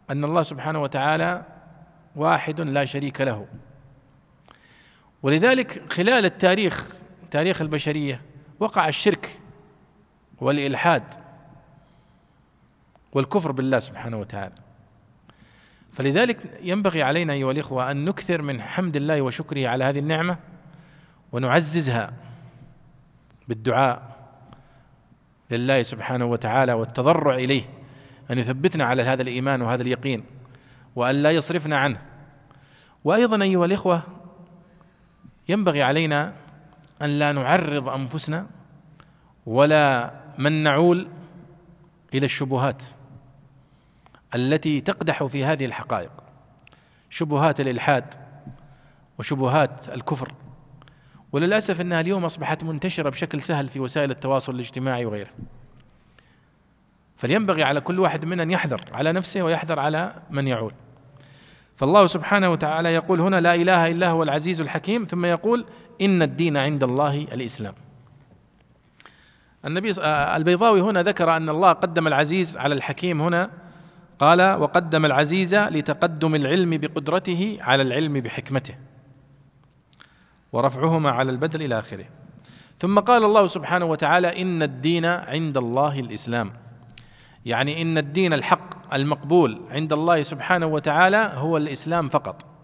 أن 0.09 0.23
الله 0.23 0.43
سبحانه 0.43 0.81
وتعالى 0.81 1.45
واحد 2.15 2.61
لا 2.61 2.85
شريك 2.85 3.21
له. 3.21 3.47
ولذلك 5.23 5.93
خلال 5.93 6.25
التاريخ 6.25 6.87
تاريخ 7.31 7.61
البشرية 7.61 8.34
وقع 8.59 8.87
الشرك 8.87 9.39
والإلحاد 10.41 11.03
والكفر 13.13 13.51
بالله 13.51 13.79
سبحانه 13.79 14.17
وتعالى. 14.17 14.55
فلذلك 15.93 16.59
ينبغي 16.61 17.03
علينا 17.03 17.33
أيها 17.33 17.51
الإخوة 17.51 17.91
أن 17.91 18.05
نكثر 18.05 18.41
من 18.41 18.61
حمد 18.61 18.95
الله 18.95 19.21
وشكره 19.21 19.67
على 19.67 19.83
هذه 19.83 19.99
النعمة 19.99 20.37
ونعززها 21.31 22.13
بالدعاء 23.47 24.15
لله 25.51 25.83
سبحانه 25.83 26.25
وتعالى 26.25 26.73
والتضرع 26.73 27.35
إليه 27.35 27.63
أن 28.31 28.37
يثبتنا 28.37 28.83
على 28.85 29.03
هذا 29.03 29.21
الإيمان 29.21 29.61
وهذا 29.61 29.81
اليقين 29.81 30.23
وأن 30.95 31.15
لا 31.15 31.31
يصرفنا 31.31 31.77
عنه. 31.77 32.01
وأيضا 33.03 33.43
أيها 33.43 33.65
الإخوة 33.65 34.03
ينبغي 35.49 35.83
علينا 35.83 36.33
أن 37.01 37.09
لا 37.09 37.31
نعرض 37.31 37.89
أنفسنا 37.89 38.47
ولا 39.45 40.13
من 40.37 40.63
نعول 40.63 41.07
إلى 42.13 42.25
الشبهات 42.25 42.83
التي 44.35 44.81
تقدح 44.81 45.23
في 45.23 45.45
هذه 45.45 45.65
الحقائق. 45.65 46.11
شبهات 47.09 47.59
الإلحاد 47.59 48.13
وشبهات 49.19 49.89
الكفر. 49.89 50.31
وللأسف 51.31 51.81
أنها 51.81 52.01
اليوم 52.01 52.25
أصبحت 52.25 52.63
منتشرة 52.63 53.09
بشكل 53.09 53.41
سهل 53.41 53.67
في 53.67 53.79
وسائل 53.79 54.11
التواصل 54.11 54.55
الاجتماعي 54.55 55.05
وغيره 55.05 55.29
فلينبغي 57.17 57.63
على 57.63 57.81
كل 57.81 57.99
واحد 57.99 58.25
منا 58.25 58.43
أن 58.43 58.51
يحذر 58.51 58.81
على 58.91 59.11
نفسه 59.11 59.41
ويحذر 59.41 59.79
على 59.79 60.15
من 60.29 60.47
يعول. 60.47 60.73
فالله 61.75 62.07
سبحانه 62.07 62.49
وتعالى 62.49 62.93
يقول 62.93 63.21
هنا 63.21 63.41
لا 63.41 63.55
إله 63.55 63.91
إلا 63.91 64.09
هو 64.09 64.23
العزيز 64.23 64.61
الحكيم 64.61 65.05
ثم 65.05 65.25
يقول 65.25 65.65
إن 66.01 66.21
الدين 66.21 66.57
عند 66.57 66.83
الله 66.83 67.15
الإسلام. 67.15 67.73
النبي 69.65 69.91
آه، 70.01 70.37
البيضاوي 70.37 70.81
هنا 70.81 71.03
ذكر 71.03 71.37
أن 71.37 71.49
الله 71.49 71.71
قدم 71.71 72.07
العزيز 72.07 72.57
على 72.57 72.75
الحكيم 72.75 73.21
هنا 73.21 73.51
قال 74.19 74.41
وقدم 74.41 75.05
العزيز 75.05 75.55
لتقدم 75.55 76.35
العلم 76.35 76.77
بقدرته 76.77 77.57
على 77.61 77.83
العلم 77.83 78.13
بحكمته 78.13 78.75
ورفعهما 80.53 81.11
على 81.11 81.31
البدل 81.31 81.61
إلى 81.61 81.79
آخره. 81.79 82.05
ثم 82.79 82.99
قال 82.99 83.23
الله 83.23 83.47
سبحانه 83.47 83.85
وتعالى 83.85 84.41
إن 84.41 84.63
الدين 84.63 85.05
عند 85.05 85.57
الله 85.57 85.99
الإسلام. 85.99 86.53
يعني 87.45 87.81
إن 87.81 87.97
الدين 87.97 88.33
الحق 88.33 88.93
المقبول 88.93 89.61
عند 89.69 89.93
الله 89.93 90.23
سبحانه 90.23 90.65
وتعالى 90.65 91.31
هو 91.35 91.57
الإسلام 91.57 92.09
فقط. 92.09 92.54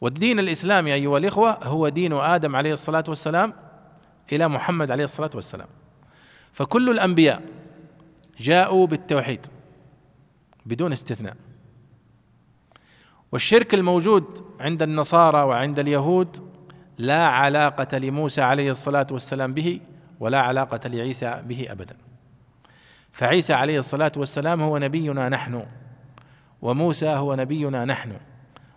والدين 0.00 0.38
الإسلامي 0.38 0.94
أيها 0.94 1.18
الإخوة 1.18 1.64
هو 1.64 1.88
دين 1.88 2.12
آدم 2.12 2.56
عليه 2.56 2.72
الصلاة 2.72 3.04
والسلام 3.08 3.54
إلى 4.32 4.48
محمد 4.48 4.90
عليه 4.90 5.04
الصلاة 5.04 5.30
والسلام. 5.34 5.68
فكل 6.52 6.90
الأنبياء 6.90 7.42
جاءوا 8.38 8.86
بالتوحيد 8.86 9.46
بدون 10.66 10.92
استثناء. 10.92 11.36
والشرك 13.32 13.74
الموجود 13.74 14.44
عند 14.60 14.82
النصارى 14.82 15.42
وعند 15.42 15.78
اليهود 15.78 16.50
لا 16.98 17.26
علاقة 17.26 17.98
لموسى 17.98 18.42
عليه 18.42 18.70
الصلاة 18.70 19.06
والسلام 19.10 19.54
به 19.54 19.80
ولا 20.20 20.40
علاقة 20.40 20.88
لعيسى 20.88 21.42
به 21.46 21.66
ابدا. 21.72 21.96
فعيسى 23.12 23.52
عليه 23.52 23.78
الصلاة 23.78 24.12
والسلام 24.16 24.62
هو 24.62 24.78
نبينا 24.78 25.28
نحن 25.28 25.66
وموسى 26.62 27.08
هو 27.08 27.34
نبينا 27.34 27.84
نحن. 27.84 28.12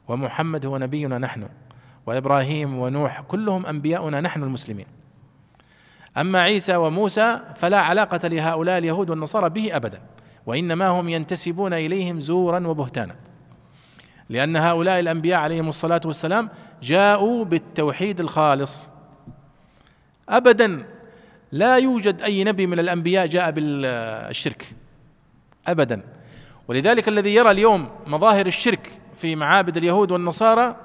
ومحمد 0.10 0.65
هو 0.65 0.77
نبينا 0.77 1.18
نحن 1.18 1.48
وإبراهيم 2.06 2.77
ونوح 2.77 3.22
كلهم 3.22 3.65
أنبياؤنا 3.65 4.22
نحن 4.22 4.44
المسلمين. 4.44 4.86
أما 6.18 6.40
عيسى 6.40 6.76
وموسى 6.76 7.40
فلا 7.56 7.80
علاقة 7.80 8.27
لهؤلاء 8.27 8.77
اليهود 8.77 9.10
والنصارى 9.10 9.49
به 9.49 9.76
ابدا 9.76 10.02
وإنما 10.45 10.88
هم 10.88 11.10
ينتسبون 11.10 11.73
إليهم 11.73 12.19
زورا 12.19 12.68
وبهتانا. 12.68 13.15
لأن 14.30 14.56
هؤلاء 14.56 14.99
الأنبياء 14.99 15.40
عليهم 15.40 15.69
الصلاة 15.69 16.02
والسلام 16.06 16.49
جاءوا 16.84 17.45
بالتوحيد 17.45 18.19
الخالص. 18.19 18.90
ابدا 20.30 20.86
لا 21.52 21.77
يوجد 21.77 22.22
أي 22.22 22.44
نبي 22.44 22.68
من 22.68 22.80
الأنبياء 22.80 23.26
جاء 23.26 23.52
بالشرك 23.52 24.76
ابدا. 25.68 26.02
ولذلك 26.68 27.07
الذي 27.07 27.36
يرى 27.36 27.52
اليوم 27.52 27.90
مظاهر 28.07 28.45
الشرك 28.45 28.90
في 29.19 29.35
معابد 29.35 29.77
اليهود 29.77 30.11
والنصارى 30.11 30.75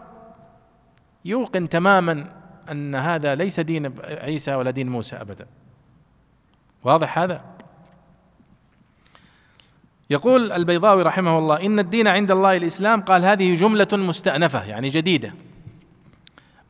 يوقن 1.24 1.68
تماما 1.68 2.26
أن 2.70 2.94
هذا 2.94 3.34
ليس 3.34 3.60
دين 3.60 3.94
عيسى 4.04 4.54
ولا 4.54 4.70
دين 4.70 4.88
موسى 4.88 5.16
ابدا. 5.16 5.46
واضح 6.84 7.18
هذا؟ 7.18 7.44
يقول 10.10 10.52
البيضاوي 10.52 11.02
رحمه 11.02 11.38
الله 11.38 11.66
إن 11.66 11.78
الدين 11.78 12.08
عند 12.08 12.30
الله 12.30 12.56
الإسلام 12.56 13.02
قال 13.02 13.24
هذه 13.24 13.54
جملة 13.54 13.88
مستأنفة 13.92 14.64
يعني 14.64 14.88
جديدة 14.88 15.34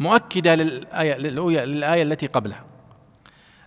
مؤكدة 0.01 0.55
للآية 0.55 1.19
للآية 1.19 2.03
التي 2.03 2.27
قبلها 2.27 2.65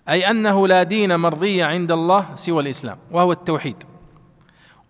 أي 0.08 0.30
أنه 0.30 0.68
لا 0.68 0.82
دين 0.82 1.16
مرضي 1.16 1.62
عند 1.62 1.92
الله 1.92 2.34
سوى 2.34 2.62
الإسلام 2.62 2.98
وهو 3.10 3.32
التوحيد. 3.32 3.76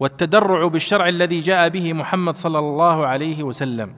والتدرع 0.00 0.66
بالشرع 0.66 1.08
الذي 1.08 1.40
جاء 1.40 1.68
به 1.68 1.92
محمد 1.92 2.34
صلى 2.34 2.58
الله 2.58 3.06
عليه 3.06 3.42
وسلم. 3.42 3.94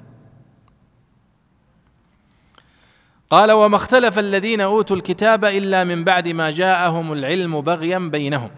قال 3.30 3.52
وما 3.52 3.76
اختلف 3.76 4.18
الذين 4.18 4.60
أوتوا 4.60 4.96
الكتاب 4.96 5.44
إلا 5.44 5.84
من 5.84 6.04
بعد 6.04 6.28
ما 6.28 6.50
جاءهم 6.50 7.12
العلم 7.12 7.60
بغيا 7.60 7.98
بينهم. 7.98 8.50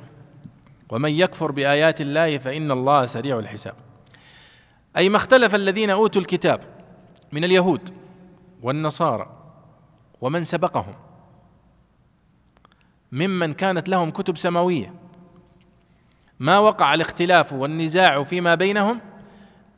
ومن 0.90 1.10
يكفر 1.10 1.50
بآيات 1.50 2.00
الله 2.00 2.38
فإن 2.38 2.70
الله 2.70 3.06
سريع 3.06 3.38
الحساب. 3.38 3.74
أي 4.96 5.08
ما 5.08 5.16
اختلف 5.16 5.54
الذين 5.54 5.90
أوتوا 5.90 6.20
الكتاب 6.20 6.60
من 7.32 7.44
اليهود 7.44 7.90
والنصارى 8.62 9.26
ومن 10.20 10.44
سبقهم 10.44 10.94
ممن 13.12 13.52
كانت 13.52 13.88
لهم 13.88 14.10
كتب 14.10 14.36
سماوية 14.36 14.94
ما 16.42 16.58
وقع 16.58 16.94
الاختلاف 16.94 17.52
والنزاع 17.52 18.22
فيما 18.22 18.54
بينهم 18.54 19.00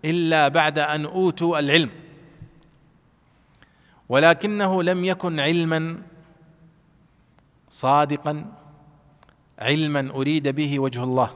إلا 0.05 0.49
بعد 0.49 0.79
أن 0.79 1.05
أوتوا 1.05 1.59
العلم. 1.59 1.91
ولكنه 4.09 4.83
لم 4.83 5.05
يكن 5.05 5.41
علما 5.41 6.03
صادقا 7.71 8.47
علما 9.59 10.11
أريد 10.11 10.49
به 10.49 10.79
وجه 10.79 11.05
الله. 11.05 11.31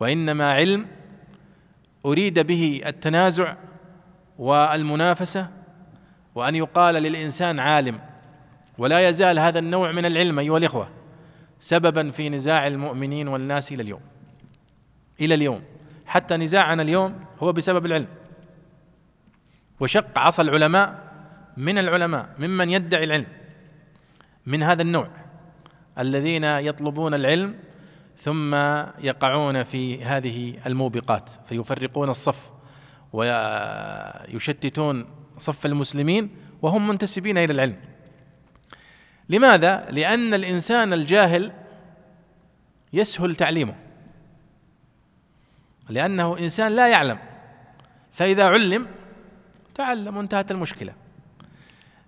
وإنما 0.00 0.52
علم 0.52 0.86
أريد 2.06 2.38
به 2.38 2.82
التنازع 2.86 3.54
والمنافسة 4.38 5.48
وأن 6.34 6.54
يقال 6.54 6.94
للإنسان 6.94 7.58
عالم. 7.58 8.00
ولا 8.78 9.08
يزال 9.08 9.38
هذا 9.38 9.58
النوع 9.58 9.92
من 9.92 10.06
العلم 10.06 10.38
أيها 10.38 10.58
الإخوة 10.58 10.88
سببا 11.60 12.10
في 12.10 12.28
نزاع 12.28 12.66
المؤمنين 12.66 13.28
والناس 13.28 13.72
إلى 13.72 13.82
اليوم. 13.82 14.15
إلى 15.20 15.34
اليوم. 15.34 15.62
حتى 16.06 16.36
نزاعنا 16.36 16.82
اليوم 16.82 17.24
هو 17.38 17.52
بسبب 17.52 17.86
العلم. 17.86 18.08
وشق 19.80 20.18
عصا 20.18 20.42
العلماء 20.42 21.06
من 21.56 21.78
العلماء 21.78 22.28
ممن 22.38 22.70
يدعي 22.70 23.04
العلم 23.04 23.26
من 24.46 24.62
هذا 24.62 24.82
النوع. 24.82 25.08
الذين 25.98 26.44
يطلبون 26.44 27.14
العلم 27.14 27.54
ثم 28.16 28.54
يقعون 28.98 29.62
في 29.62 30.04
هذه 30.04 30.54
الموبقات 30.66 31.30
فيفرقون 31.48 32.10
الصف 32.10 32.50
ويشتتون 33.12 35.06
صف 35.38 35.66
المسلمين 35.66 36.30
وهم 36.62 36.88
منتسبين 36.88 37.38
إلى 37.38 37.52
العلم. 37.52 37.76
لماذا؟ 39.28 39.86
لأن 39.90 40.34
الإنسان 40.34 40.92
الجاهل 40.92 41.52
يسهل 42.92 43.36
تعليمه. 43.36 43.85
لأنه 45.88 46.38
إنسان 46.38 46.72
لا 46.72 46.88
يعلم. 46.88 47.18
فإذا 48.12 48.44
علم 48.44 48.86
تعلم 49.74 50.16
وانتهت 50.16 50.50
المشكلة. 50.50 50.92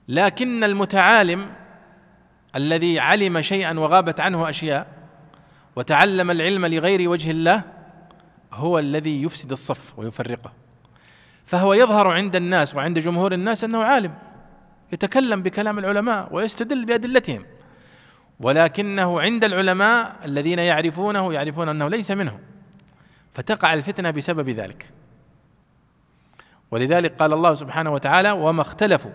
لكن 0.09 0.65
المتعالم 0.65 1.51
الذي 2.57 3.01
علم 3.01 3.41
شيئا 3.41 3.79
وغابت 3.79 4.21
عنه 4.21 4.51
أشياء 4.51 4.87
وتعلم 5.77 6.31
العلم 6.31 6.67
لغير 6.67 7.11
وجه 7.11 7.31
الله 7.31 7.63
هو 8.53 8.79
الذي 8.79 9.23
يفسد 9.23 9.53
الصف 9.53 9.99
ويفرقه. 9.99 10.53
فهو 11.45 11.75
يظهر 11.75 12.09
عند 12.09 12.37
الناس 12.37 12.75
وعند 12.75 12.99
جمهور 12.99 13.33
الناس 13.33 13.65
أنه 13.65 13.83
عالم 13.83 14.15
يتكلم 14.93 15.43
بكلام 15.43 15.79
العلماء 15.79 16.29
ويستدل 16.33 16.85
بأدلتهم. 16.85 17.45
ولكنه 18.41 19.21
عند 19.21 19.45
العلماء 19.45 20.17
الذين 20.25 20.59
يعرفونه 20.59 21.33
يعرفون 21.33 21.69
أنه 21.69 21.89
ليس 21.89 22.11
منهم. 22.11 22.41
فتقع 23.39 23.75
الفتنة 23.75 24.11
بسبب 24.11 24.49
ذلك. 24.49 24.91
ولذلك 26.71 27.17
قال 27.17 27.33
الله 27.33 27.55
سبحانه 27.55 27.93
وتعالى 27.93 28.31
وما 28.31 28.63
اختلفوا 28.63 29.11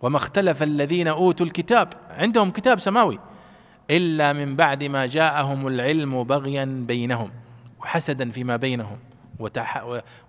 وما 0.00 0.16
اختلف 0.16 0.62
الذين 0.62 1.08
أوتوا 1.08 1.46
الكتاب. 1.46 1.88
عندهم 2.10 2.50
كتاب 2.50 2.80
سماوي. 2.80 3.18
إلا 3.90 4.32
من 4.32 4.56
بعد 4.56 4.84
ما 4.84 5.06
جاءهم 5.06 5.66
العلم 5.66 6.24
بغيا 6.24 6.84
بينهم 6.88 7.30
وحسدا 7.80 8.30
فيما 8.30 8.56
بينهم 8.56 8.98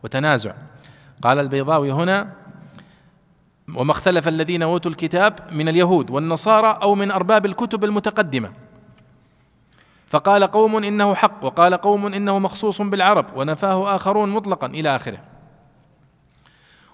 وتنازع. 0.04 0.54
قال 1.22 1.40
البيضاوي 1.40 1.92
هنا 1.92 2.34
وما 3.76 3.92
اختلف 3.92 4.28
الذين 4.28 4.64
أوتوا 4.64 4.92
الكتاب 4.92 5.40
من 5.52 5.70
اليهود 5.70 6.12
والنصارى 6.12 6.80
أو 6.82 6.96
من 6.96 7.12
أرباب 7.12 7.46
الكتب 7.46 7.84
المتقدمة. 7.84 8.52
فقال 10.10 10.44
قوم 10.44 10.84
إنه 10.84 11.16
حق 11.16 11.46
وقال 11.46 11.74
قوم 11.74 12.06
إنه 12.06 12.40
مخصوص 12.40 12.82
بالعرب 12.82 13.26
ونفاه 13.36 13.96
آخرون 13.96 14.30
مطلقا 14.30 14.68
إلى 14.68 14.96
آخره. 14.96 15.20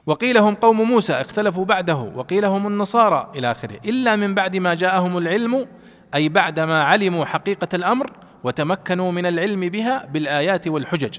وقيل 0.05 0.37
هم 0.37 0.55
قوم 0.55 0.81
موسى 0.81 1.13
اختلفوا 1.13 1.65
بعده 1.65 1.95
وقيل 1.95 2.45
هم 2.45 2.67
النصارى 2.67 3.31
إلى 3.35 3.51
آخره. 3.51 3.79
إلا 3.85 4.15
من 4.15 4.35
بعد 4.35 4.55
ما 4.55 4.73
جاءهم 4.73 5.17
العلم 5.17 5.67
أي 6.15 6.29
بعدما 6.29 6.83
علموا 6.83 7.25
حقيقة 7.25 7.67
الأمر 7.73 8.11
وتمكنوا 8.43 9.11
من 9.11 9.25
العلم 9.25 9.69
بها 9.69 10.05
بالآيات 10.05 10.67
والحجج. 10.67 11.17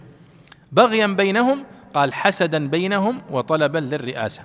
بغيا 0.73 1.06
بينهم 1.06 1.64
قال 1.94 2.14
حسدا 2.14 2.68
بينهم 2.68 3.23
وطلبا 3.31 3.78
للرئاسة. 3.78 4.43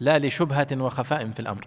لا 0.00 0.18
لشبهة 0.18 0.66
وخفاء 0.72 1.30
في 1.30 1.40
الأمر. 1.40 1.64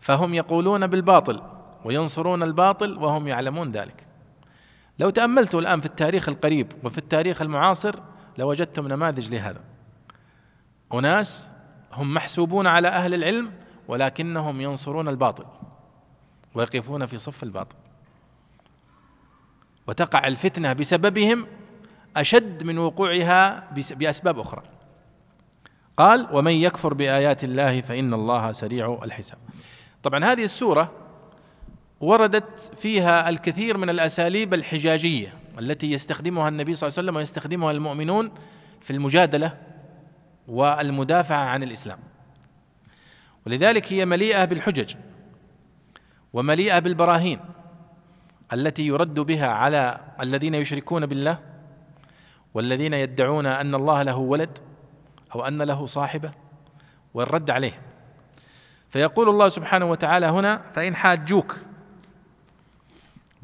فهم 0.00 0.34
يقولون 0.34 0.86
بالباطل 0.86 1.42
وينصرون 1.84 2.42
الباطل 2.42 2.98
وهم 2.98 3.28
يعلمون 3.28 3.72
ذلك. 3.72 4.03
لو 4.98 5.10
تأملتوا 5.10 5.60
الآن 5.60 5.80
في 5.80 5.86
التاريخ 5.86 6.28
القريب 6.28 6.72
وفي 6.84 6.98
التاريخ 6.98 7.42
المعاصر 7.42 7.94
لوجدتم 8.38 8.88
نماذج 8.88 9.28
لهذا. 9.34 9.60
أناس 10.94 11.48
هم 11.92 12.14
محسوبون 12.14 12.66
على 12.66 12.88
أهل 12.88 13.14
العلم 13.14 13.52
ولكنهم 13.88 14.60
ينصرون 14.60 15.08
الباطل 15.08 15.44
ويقفون 16.54 17.06
في 17.06 17.18
صف 17.18 17.42
الباطل. 17.42 17.76
وتقع 19.86 20.26
الفتنة 20.26 20.72
بسببهم 20.72 21.46
أشد 22.16 22.64
من 22.64 22.78
وقوعها 22.78 23.68
بأسباب 23.74 24.38
أخرى. 24.38 24.62
قال 25.96 26.28
ومن 26.32 26.52
يكفر 26.52 26.94
بآيات 26.94 27.44
الله 27.44 27.80
فإن 27.80 28.14
الله 28.14 28.52
سريع 28.52 28.98
الحساب. 29.02 29.38
طبعا 30.02 30.24
هذه 30.24 30.44
السورة 30.44 30.92
وردت 32.00 32.72
فيها 32.76 33.28
الكثير 33.28 33.76
من 33.76 33.90
الأساليب 33.90 34.54
الحجاجية 34.54 35.34
التي 35.58 35.92
يستخدمها 35.92 36.48
النبي 36.48 36.76
صلى 36.76 36.88
الله 36.88 36.98
عليه 36.98 37.08
وسلم 37.08 37.16
ويستخدمها 37.16 37.70
المؤمنون 37.70 38.30
في 38.80 38.92
المجادلة 38.92 39.58
والمدافعة 40.48 41.44
عن 41.44 41.62
الإسلام. 41.62 41.98
ولذلك 43.46 43.92
هي 43.92 44.06
مليئة 44.06 44.44
بالحجج 44.44 44.94
ومليئة 46.32 46.78
بالبراهين 46.78 47.40
التي 48.52 48.86
يرد 48.86 49.20
بها 49.20 49.48
على 49.48 50.00
الذين 50.20 50.54
يشركون 50.54 51.06
بالله 51.06 51.38
والذين 52.54 52.94
يدعون 52.94 53.46
أن 53.46 53.74
الله 53.74 54.02
له 54.02 54.16
ولد 54.16 54.58
أو 55.34 55.46
أن 55.46 55.62
له 55.62 55.86
صاحبة 55.86 56.30
والرد 57.14 57.50
عليه 57.50 57.80
فيقول 58.90 59.28
الله 59.28 59.48
سبحانه 59.48 59.84
وتعالى 59.90 60.26
هنا 60.26 60.62
فإن 60.72 60.96
حاجوك 60.96 61.56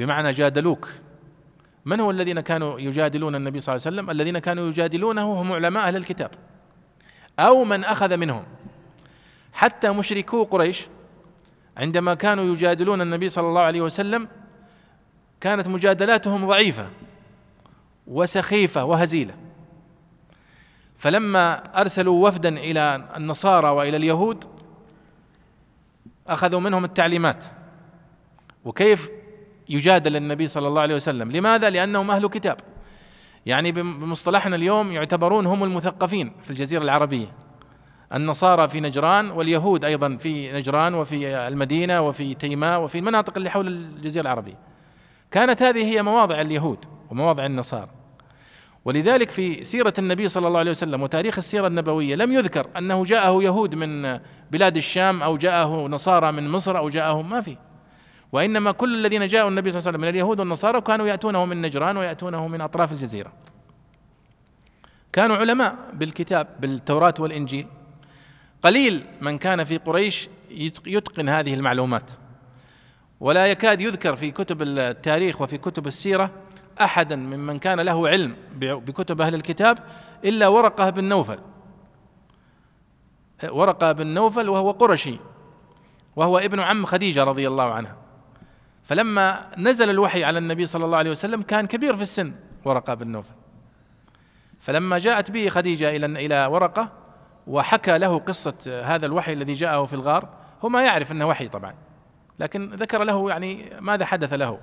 بمعنى 0.01 0.33
جادلوك. 0.33 0.89
من 1.85 2.01
هو 2.01 2.11
الذين 2.11 2.41
كانوا 2.41 2.81
يجادلون 2.81 3.35
النبي 3.35 3.61
صلى 3.61 3.77
الله 3.77 3.87
عليه 3.87 3.97
وسلم؟ 3.97 4.11
الذين 4.11 4.39
كانوا 4.39 4.69
يجادلونه 4.69 5.33
هم 5.33 5.53
علماء 5.53 5.89
أهل 5.89 5.97
الكتاب 5.97 6.31
أو 7.39 7.65
من 7.65 7.85
أخذ 7.85 8.17
منهم. 8.17 8.43
حتى 9.53 9.91
مشركو 9.91 10.45
قريش 10.45 10.87
عندما 11.77 12.15
كانوا 12.15 12.45
يجادلون 12.45 13.01
النبي 13.01 13.29
صلى 13.29 13.49
الله 13.49 13.61
عليه 13.61 13.81
وسلم 13.81 14.29
كانت 15.41 15.69
مجادلاتهم 15.69 16.47
ضعيفة 16.47 16.91
وسخيفة 18.07 18.85
وهزيلة. 18.85 19.35
فلما 20.99 21.81
أرسلوا 21.81 22.29
وفدا 22.29 22.49
إلى 22.49 23.09
النصارى 23.17 23.69
وإلى 23.69 23.97
اليهود 23.97 24.45
أخذوا 26.27 26.61
منهم 26.61 26.85
التعليمات. 26.85 27.45
وكيف 28.65 29.20
يجادل 29.71 30.17
النبي 30.17 30.49
صلى 30.49 30.69
الله 30.69 30.83
عليه 30.83 30.95
وسلم. 30.95 31.31
لماذا؟ 31.31 31.71
لأنهم 31.71 32.11
أهل 32.11 32.27
كتاب. 32.27 32.57
يعني 33.47 33.73
بمصطلحنا 33.73 34.57
اليوم 34.57 34.93
يعتبرون 34.93 35.47
هم 35.47 35.65
المثقفين 35.65 36.33
في 36.43 36.51
الجزيرة 36.51 36.83
العربية. 36.83 37.27
النصارى 38.15 38.69
في 38.69 38.81
نجران 38.81 39.31
واليهود 39.31 39.85
أيضا 39.85 40.17
في 40.17 40.53
نجران 40.53 40.95
وفي 40.95 41.37
المدينة 41.49 42.01
وفي 42.01 42.35
تيماء 42.35 42.81
وفي 42.81 42.99
المناطق 42.99 43.33
اللي 43.37 43.51
حول 43.51 43.67
الجزيرة 43.67 44.23
العربية. 44.23 44.59
كانت 45.31 45.63
هذه 45.63 45.85
هي 45.85 46.03
مواضع 46.03 46.41
اليهود 46.41 46.85
ومواضع 47.11 47.47
النصارى. 47.47 47.91
ولذلك 48.85 49.31
في 49.31 49.65
سيرة 49.65 49.93
النبي 49.99 50.29
صلى 50.29 50.49
الله 50.49 50.59
عليه 50.59 50.71
وسلم 50.71 51.03
وتاريخ 51.03 51.39
السيرة 51.39 51.67
النبوية 51.67 52.15
لم 52.15 52.33
يذكر 52.33 52.67
أنه 52.79 53.05
جاءه 53.05 53.43
يهود 53.43 53.75
من 53.75 54.21
بلاد 54.51 54.77
الشام 54.77 55.23
أو 55.23 55.37
جاءه 55.37 55.87
نصارى 55.87 56.33
من 56.33 56.49
مصر 56.49 56.79
أو 56.79 56.89
جاءه 56.89 57.23
ما 57.23 57.41
في. 57.41 57.57
وإنما 58.33 58.73
كل 58.73 58.95
الذين 58.95 59.27
جاءوا 59.27 59.49
النبي 59.49 59.71
صلى 59.71 59.79
الله 59.79 59.89
عليه 59.89 59.99
وسلم 59.99 60.01
من 60.01 60.09
اليهود 60.09 60.41
والنصارى 60.41 60.81
كانوا 60.81 61.07
يأتونه 61.07 61.45
من 61.45 61.63
نجران 61.63 61.97
ويأتونه 61.97 62.49
من 62.49 62.61
أطراف 62.61 62.93
الجزيرة. 62.93 63.33
كانوا 65.13 65.37
علماء 65.37 65.77
بالكتاب 65.93 66.47
بالتوراة 66.61 67.15
والإنجيل. 67.19 67.67
قليل 68.63 69.05
من 69.21 69.39
كان 69.39 69.65
في 69.65 69.79
قريش 69.79 70.29
يتقن 70.87 71.29
هذه 71.29 71.55
المعلومات. 71.55 72.11
ولا 73.21 73.47
يكاد 73.47 73.81
يذكر 73.81 74.17
في 74.17 74.31
كتب 74.31 74.63
التاريخ 74.63 75.41
وفي 75.41 75.59
كتب 75.59 75.87
السيرة 75.87 76.31
أحدا 76.81 77.17
ممن 77.17 77.59
كان 77.59 77.81
له 77.81 78.09
علم 78.09 78.37
بكتب 78.57 79.21
أهل 79.21 79.35
الكتاب 79.35 79.79
إلا 80.25 80.49
ورقة 80.49 80.91
بن 80.91 81.05
نوفل. 81.05 81.39
ورقة 83.49 83.93
بن 83.93 84.07
نوفل 84.07 84.49
وهو 84.49 84.71
قرشي 84.71 85.19
وهو 86.17 86.39
ابن 86.39 86.61
عم 86.61 86.87
خديجة 86.87 87.25
رضي 87.25 87.49
الله 87.49 87.73
عنها. 87.73 87.97
فلما 88.91 89.47
نزل 89.59 89.91
الوحي 89.91 90.25
على 90.25 90.39
النبي 90.39 90.67
صلى 90.67 90.85
الله 90.85 90.99
عليه 90.99 91.11
وسلم 91.11 91.43
كان 91.43 91.67
كبير 91.67 91.97
في 91.97 92.03
السن 92.03 92.33
ورقة 92.65 92.95
بن 92.95 93.09
نوفل. 93.09 93.35
فلما 94.61 94.99
جاءت 94.99 95.31
به 95.31 95.49
خديجة 95.49 95.97
إلى 95.97 96.07
إلى 96.07 96.47
ورقة 96.47 96.93
وحكى 97.47 97.99
له 97.99 98.19
قصة 98.19 98.83
هذا 98.85 99.07
الوحي 99.07 99.33
الذي 99.33 99.53
جاءه 99.53 99.85
في 99.85 99.93
الغار 99.93 100.29
هو 100.65 100.69
ما 100.69 100.85
يعرف 100.85 101.13
أنه 101.13 101.27
وحي 101.27 101.49
طبعا 101.49 101.75
لكن 102.39 102.71
ذكر 102.71 103.05
له 103.05 103.31
يعني 103.31 103.71
ماذا 103.81 104.05
حدث 104.05 104.33
له. 104.33 104.61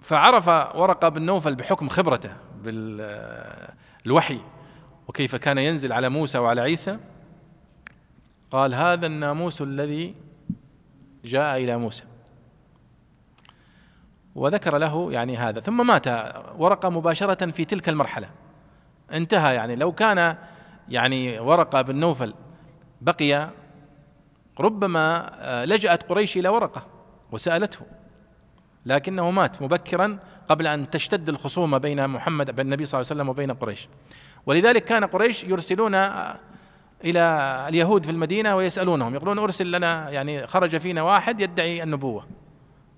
فعرف 0.00 0.48
ورقة 0.76 1.08
بن 1.08 1.22
نوفل 1.22 1.54
بحكم 1.54 1.88
خبرته 1.88 2.32
بالوحي 2.62 4.40
وكيف 5.08 5.36
كان 5.36 5.58
ينزل 5.58 5.92
على 5.92 6.08
موسى 6.08 6.38
وعلى 6.38 6.60
عيسى. 6.60 6.98
قال 8.50 8.74
هذا 8.74 9.06
الناموس 9.06 9.62
الذي 9.62 10.14
جاء 11.24 11.56
إلى 11.56 11.76
موسى. 11.76 12.09
وذكر 14.40 14.78
له 14.78 15.12
يعني 15.12 15.36
هذا 15.36 15.60
ثم 15.60 15.86
مات 15.86 16.06
ورقة 16.58 16.88
مباشرة 16.90 17.50
في 17.50 17.64
تلك 17.64 17.88
المرحلة. 17.88 18.28
انتهى 19.12 19.54
يعني 19.54 19.76
لو 19.76 19.92
كان 19.92 20.36
يعني 20.88 21.38
ورقة 21.38 21.82
بن 21.82 21.96
نوفل 21.96 22.34
بقي 23.00 23.50
ربما 24.60 25.30
آه، 25.34 25.64
لجأت 25.64 26.02
قريش 26.02 26.36
إلى 26.36 26.48
ورقة 26.48 26.86
وسألته 27.32 27.80
لكنه 28.86 29.30
مات 29.30 29.62
مبكرا 29.62 30.18
قبل 30.48 30.66
أن 30.66 30.90
تشتد 30.90 31.28
الخصومة 31.28 31.78
بين 31.78 32.08
محمد 32.08 32.50
بن 32.50 32.60
النبي 32.60 32.86
صلى 32.86 33.00
الله 33.00 33.10
عليه 33.10 33.20
وسلم 33.20 33.28
وبين 33.28 33.52
قريش. 33.52 33.88
ولذلك 34.46 34.84
كان 34.84 35.04
قريش 35.04 35.44
يرسلون 35.44 35.94
آه، 35.94 36.36
إلى 37.04 37.20
اليهود 37.68 38.04
في 38.04 38.10
المدينة 38.10 38.56
ويسألونهم 38.56 39.14
يقولون 39.14 39.38
أرسل 39.38 39.70
لنا 39.70 40.10
يعني 40.10 40.46
خرج 40.46 40.76
فينا 40.76 41.02
واحد 41.02 41.40
يدعي 41.40 41.82
النبوة 41.82 42.26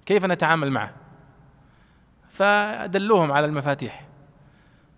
كيف 0.07 0.25
نتعامل 0.25 0.71
معه؟ 0.71 1.02
فدلوهم 2.33 3.33
على 3.33 3.47
المفاتيح. 3.47 4.07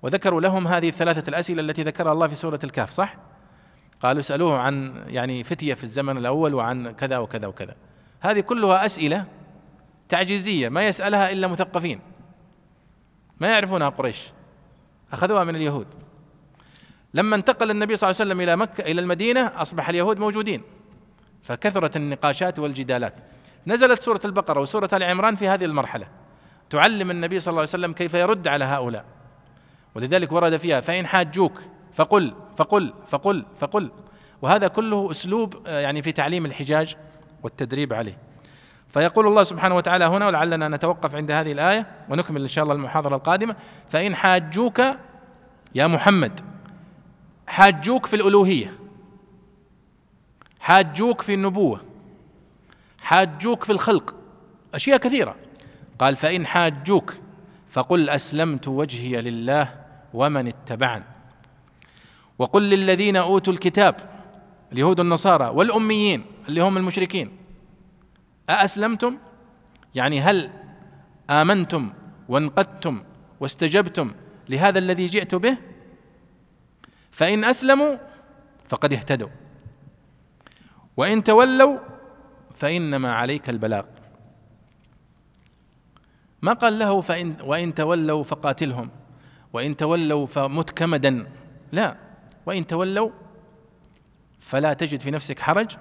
وذكروا 0.03 0.41
لهم 0.41 0.69
هذه 0.69 0.89
الثلاثة 0.89 1.29
الأسئلة 1.29 1.61
التي 1.61 1.83
ذكرها 1.83 2.13
الله 2.13 2.27
في 2.27 2.35
سورة 2.35 2.59
الكهف 2.65 2.91
صح؟ 2.91 3.17
قالوا 4.03 4.21
اسألوه 4.21 4.59
عن 4.59 5.05
يعني 5.07 5.45
فتية 5.45 5.75
في 5.75 5.85
الزمن 5.85 6.17
الأول 6.17 6.55
وعن 6.55 6.91
كذا 6.91 7.19
وكذا 7.19 7.47
وكذا. 7.47 7.75
هذه 8.21 8.41
كلها 8.41 8.87
أسئلة 8.87 9.25
تعجيزية 10.09 10.69
ما 10.69 10.87
يسألها 10.87 11.33
إلا 11.33 11.47
مثقفين. 11.47 12.01
ما 13.41 13.49
يعرفونها 13.49 13.89
قريش. 13.89 14.33
أخذوها 15.13 15.45
من 15.45 15.57
اليهود. 15.57 15.87
لما 17.15 17.37
انتقل 17.37 17.71
النبي 17.71 17.97
صلى 17.97 18.11
الله 18.11 18.21
عليه 18.21 18.31
وسلم 18.31 18.41
إلى 18.41 18.57
مكة 18.57 18.83
إلى 18.83 19.01
المدينة 19.01 19.47
أصبح 19.47 19.89
اليهود 19.89 20.19
موجودين. 20.19 20.63
فكثرت 21.43 21.97
النقاشات 21.97 22.59
والجدالات. 22.59 23.15
نزلت 23.67 24.03
سورة 24.03 24.21
البقرة 24.25 24.61
وسورة 24.61 24.89
آل 24.93 25.03
عمران 25.03 25.37
في 25.37 25.49
هذه 25.49 25.65
المرحلة. 25.65 26.24
تعلم 26.71 27.11
النبي 27.11 27.41
صلى 27.41 27.53
الله 27.53 27.61
عليه 27.61 27.71
وسلم 27.71 27.93
كيف 27.93 28.15
يرد 28.15 28.49
على 28.49 28.65
هؤلاء. 28.65 29.05
ولذلك 29.95 30.33
ورد 30.33 30.57
فيها 30.57 30.81
فإن 30.81 31.07
حاجوك 31.07 31.61
فقل 31.95 32.35
فقل 32.57 32.95
فقل 33.09 33.45
فقل. 33.61 33.91
وهذا 34.43 34.69
كله 34.69 35.11
أسلوب 35.11 35.67
آه، 35.67 35.81
يعني 35.81 36.03
في 36.03 36.13
تعليم 36.13 36.47
الحجاج 36.47 36.97
والتدريب 37.43 37.93
عليه. 37.93 38.19
فيقول 38.89 39.27
الله 39.27 39.45
سبحانه 39.45 39.77
وتعالى 39.77 40.05
هنا 40.05 40.27
ولعلنا 40.27 40.69
نتوقف 40.69 41.15
عند 41.15 41.31
هذه 41.31 41.53
الآية 41.53 41.87
ونكمل 42.09 42.43
إن 42.43 42.49
شاء 42.49 42.65
الله 42.65 42.75
المحاضرة 42.75 43.17
القادمة. 43.17 43.57
فإن 43.89 44.15
حاجوك 44.15 44.83
يا 45.75 45.87
محمد 45.87 46.41
حاجوك 47.47 48.07
في 48.07 48.17
الألوهية 48.17 48.75
حاجوك 50.61 51.23
في 51.23 51.35
النبوة 51.35 51.81
حاجوك 52.99 53.65
في 53.65 53.73
الخلق. 53.73 54.15
أشياء 54.75 54.99
كثيرة. 54.99 55.35
قال 56.05 56.17
فإن 56.17 56.47
حاجوك 56.47 57.15
فقل 57.71 58.11
أسلمت 58.11 58.69
وجهي 58.69 59.21
لله 59.21 59.75
ومن 60.15 60.49
اتبعن 60.49 61.03
وقل 62.39 62.63
للذين 62.71 63.17
أوتوا 63.17 63.53
الكتاب 63.53 63.97
اليهود 64.73 65.01
النصارى 65.01 65.49
والأميين 65.49 66.25
اللي 66.49 66.61
هم 66.61 66.77
المشركين 66.77 67.37
أأسلمتم؟ 68.51 69.19
يعني 69.95 70.21
هل 70.21 70.51
آمنتم 71.31 71.93
وانقدتم 72.29 73.03
واستجبتم 73.41 74.15
لهذا 74.49 74.79
الذي 74.79 75.07
جئت 75.07 75.35
به؟ 75.35 75.57
فإن 77.11 77.45
أسلموا 77.45 77.97
فقد 78.69 78.93
اهتدوا. 78.93 79.29
وإن 80.97 81.25
تولوا 81.25 81.79
فإنما 82.55 83.15
عليك 83.15 83.51
البلاغ. 83.51 83.85
ما 86.45 86.53
قال 86.53 86.79
له 86.79 87.01
فإن 87.01 87.37
وإن 87.41 87.75
تولوا 87.75 88.23
فقاتلهم. 88.23 88.91
وإن 89.53 89.77
تولوا 89.77 90.27
فمت 90.27 90.71
كمدا 90.71 91.27
لا. 91.73 91.97
وإن 92.47 92.67
تولوا 92.67 93.11
فلا 94.41 94.73
تجد 94.73 95.01
في 95.01 95.11
نفسك 95.11 95.41
حرج. 95.41 95.77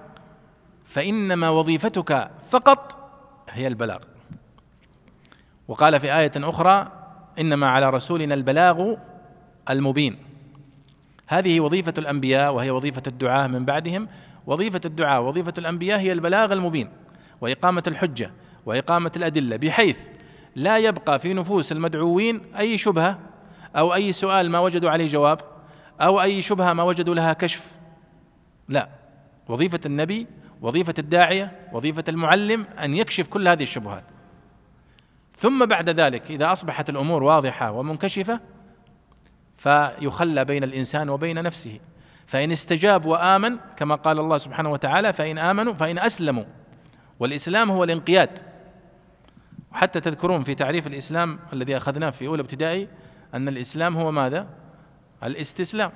فإنما 0.84 1.50
وظيفتك 1.50 2.30
فقط 2.50 3.10
هي 3.50 3.66
البلاغ. 3.66 3.98
وقال 5.68 6.00
في 6.00 6.18
آية 6.18 6.32
أخرى 6.36 6.92
إنما 7.38 7.68
على 7.68 7.90
رسولنا 7.90 8.34
البلاغ 8.34 8.94
المبين. 9.70 10.16
هذه 11.26 11.60
وظيفة 11.60 11.94
الأنبياء 11.98 12.54
وهي 12.54 12.70
وظيفة 12.70 13.02
الدعاة 13.06 13.46
من 13.46 13.64
بعدهم. 13.64 14.08
وظيفة 14.46 14.80
الدعاة 14.84 15.20
وظيفة 15.20 15.54
الأنبياء 15.58 16.00
هي 16.00 16.12
البلاغ 16.12 16.52
المبين. 16.52 16.88
وإقامة 17.40 17.82
الحجة 17.86 18.30
وإقامة 18.66 19.12
الأدلة 19.16 19.56
بحيث 19.56 19.98
لا 20.56 20.78
يبقى 20.78 21.18
في 21.18 21.34
نفوس 21.34 21.72
المدعوين 21.72 22.40
أي 22.58 22.78
شبهة 22.78 23.18
أو 23.76 23.94
أي 23.94 24.12
سؤال 24.12 24.50
ما 24.50 24.58
وجدوا 24.58 24.90
عليه 24.90 25.08
جواب 25.08 25.40
أو 26.00 26.22
أي 26.22 26.42
شبهة 26.42 26.72
ما 26.72 26.82
وجدوا 26.82 27.14
لها 27.14 27.32
كشف. 27.32 27.70
لا. 28.68 28.88
وظيفة 29.48 29.80
النبي 29.86 30.26
وظيفة 30.62 30.94
الداعية 30.98 31.68
وظيفة 31.72 32.04
المعلم 32.08 32.66
أن 32.82 32.94
يكشف 32.94 33.28
كل 33.28 33.48
هذه 33.48 33.62
الشبهات. 33.62 34.04
ثم 35.36 35.66
بعد 35.66 35.90
ذلك 35.90 36.30
إذا 36.30 36.52
أصبحت 36.52 36.90
الأمور 36.90 37.22
واضحة 37.22 37.72
ومنكشفة 37.72 38.40
فيخلى 39.56 40.44
بين 40.44 40.64
الإنسان 40.64 41.08
وبين 41.08 41.42
نفسه. 41.42 41.80
فإن 42.26 42.52
استجاب 42.52 43.04
وآمن 43.04 43.58
كما 43.76 43.94
قال 43.94 44.18
الله 44.18 44.38
سبحانه 44.38 44.70
وتعالى 44.72 45.12
فإن 45.12 45.38
آمنوا 45.38 45.72
فإن 45.74 45.98
أسلموا. 45.98 46.44
والإسلام 47.20 47.70
هو 47.70 47.84
الانقياد. 47.84 48.53
وحتى 49.74 50.00
تذكرون 50.00 50.42
في 50.42 50.54
تعريف 50.54 50.86
الإسلام 50.86 51.38
الذي 51.52 51.76
أخذناه 51.76 52.10
في 52.10 52.26
أولى 52.26 52.42
ابتدائي 52.42 52.88
أن 53.34 53.48
الإسلام 53.48 53.96
هو 53.96 54.12
ماذا؟ 54.12 54.46
الاستسلام. 55.24 55.92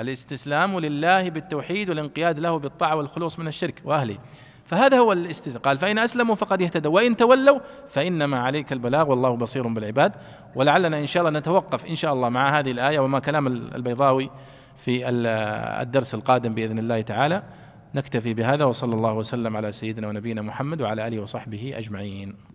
الاستسلام 0.00 0.78
لله 0.80 1.30
بالتوحيد 1.30 1.90
والانقياد 1.90 2.38
له 2.38 2.58
بالطاعة 2.58 2.96
والخلوص 2.96 3.38
من 3.38 3.48
الشرك 3.48 3.82
وأهله. 3.84 4.18
فهذا 4.64 4.98
هو 4.98 5.12
الاستسلام. 5.12 5.62
قال 5.62 5.78
فإن 5.78 5.98
أسلموا 5.98 6.34
فقد 6.34 6.62
اهتدوا 6.62 6.94
وإن 6.94 7.16
تولوا 7.16 7.60
فإنما 7.88 8.38
عليك 8.40 8.72
البلاغ 8.72 9.10
والله 9.10 9.36
بصير 9.36 9.68
بالعباد. 9.68 10.12
ولعلنا 10.54 10.98
إن 10.98 11.06
شاء 11.06 11.26
الله 11.26 11.38
نتوقف 11.38 11.86
إن 11.86 11.94
شاء 11.94 12.12
الله 12.12 12.28
مع 12.28 12.58
هذه 12.58 12.70
الآية 12.70 12.98
وما 12.98 13.18
كلام 13.18 13.46
البيضاوي 13.46 14.30
في 14.76 15.08
الدرس 15.82 16.14
القادم 16.14 16.54
بإذن 16.54 16.78
الله 16.78 17.00
تعالى. 17.00 17.42
نكتفي 17.94 18.34
بهذا 18.34 18.64
وصلى 18.64 18.94
الله 18.94 19.12
وسلم 19.12 19.56
على 19.56 19.72
سيدنا 19.72 20.08
ونبينا 20.08 20.42
محمد 20.42 20.82
وعلى 20.82 21.06
آله 21.06 21.20
وصحبه 21.20 21.74
أجمعين. 21.76 22.36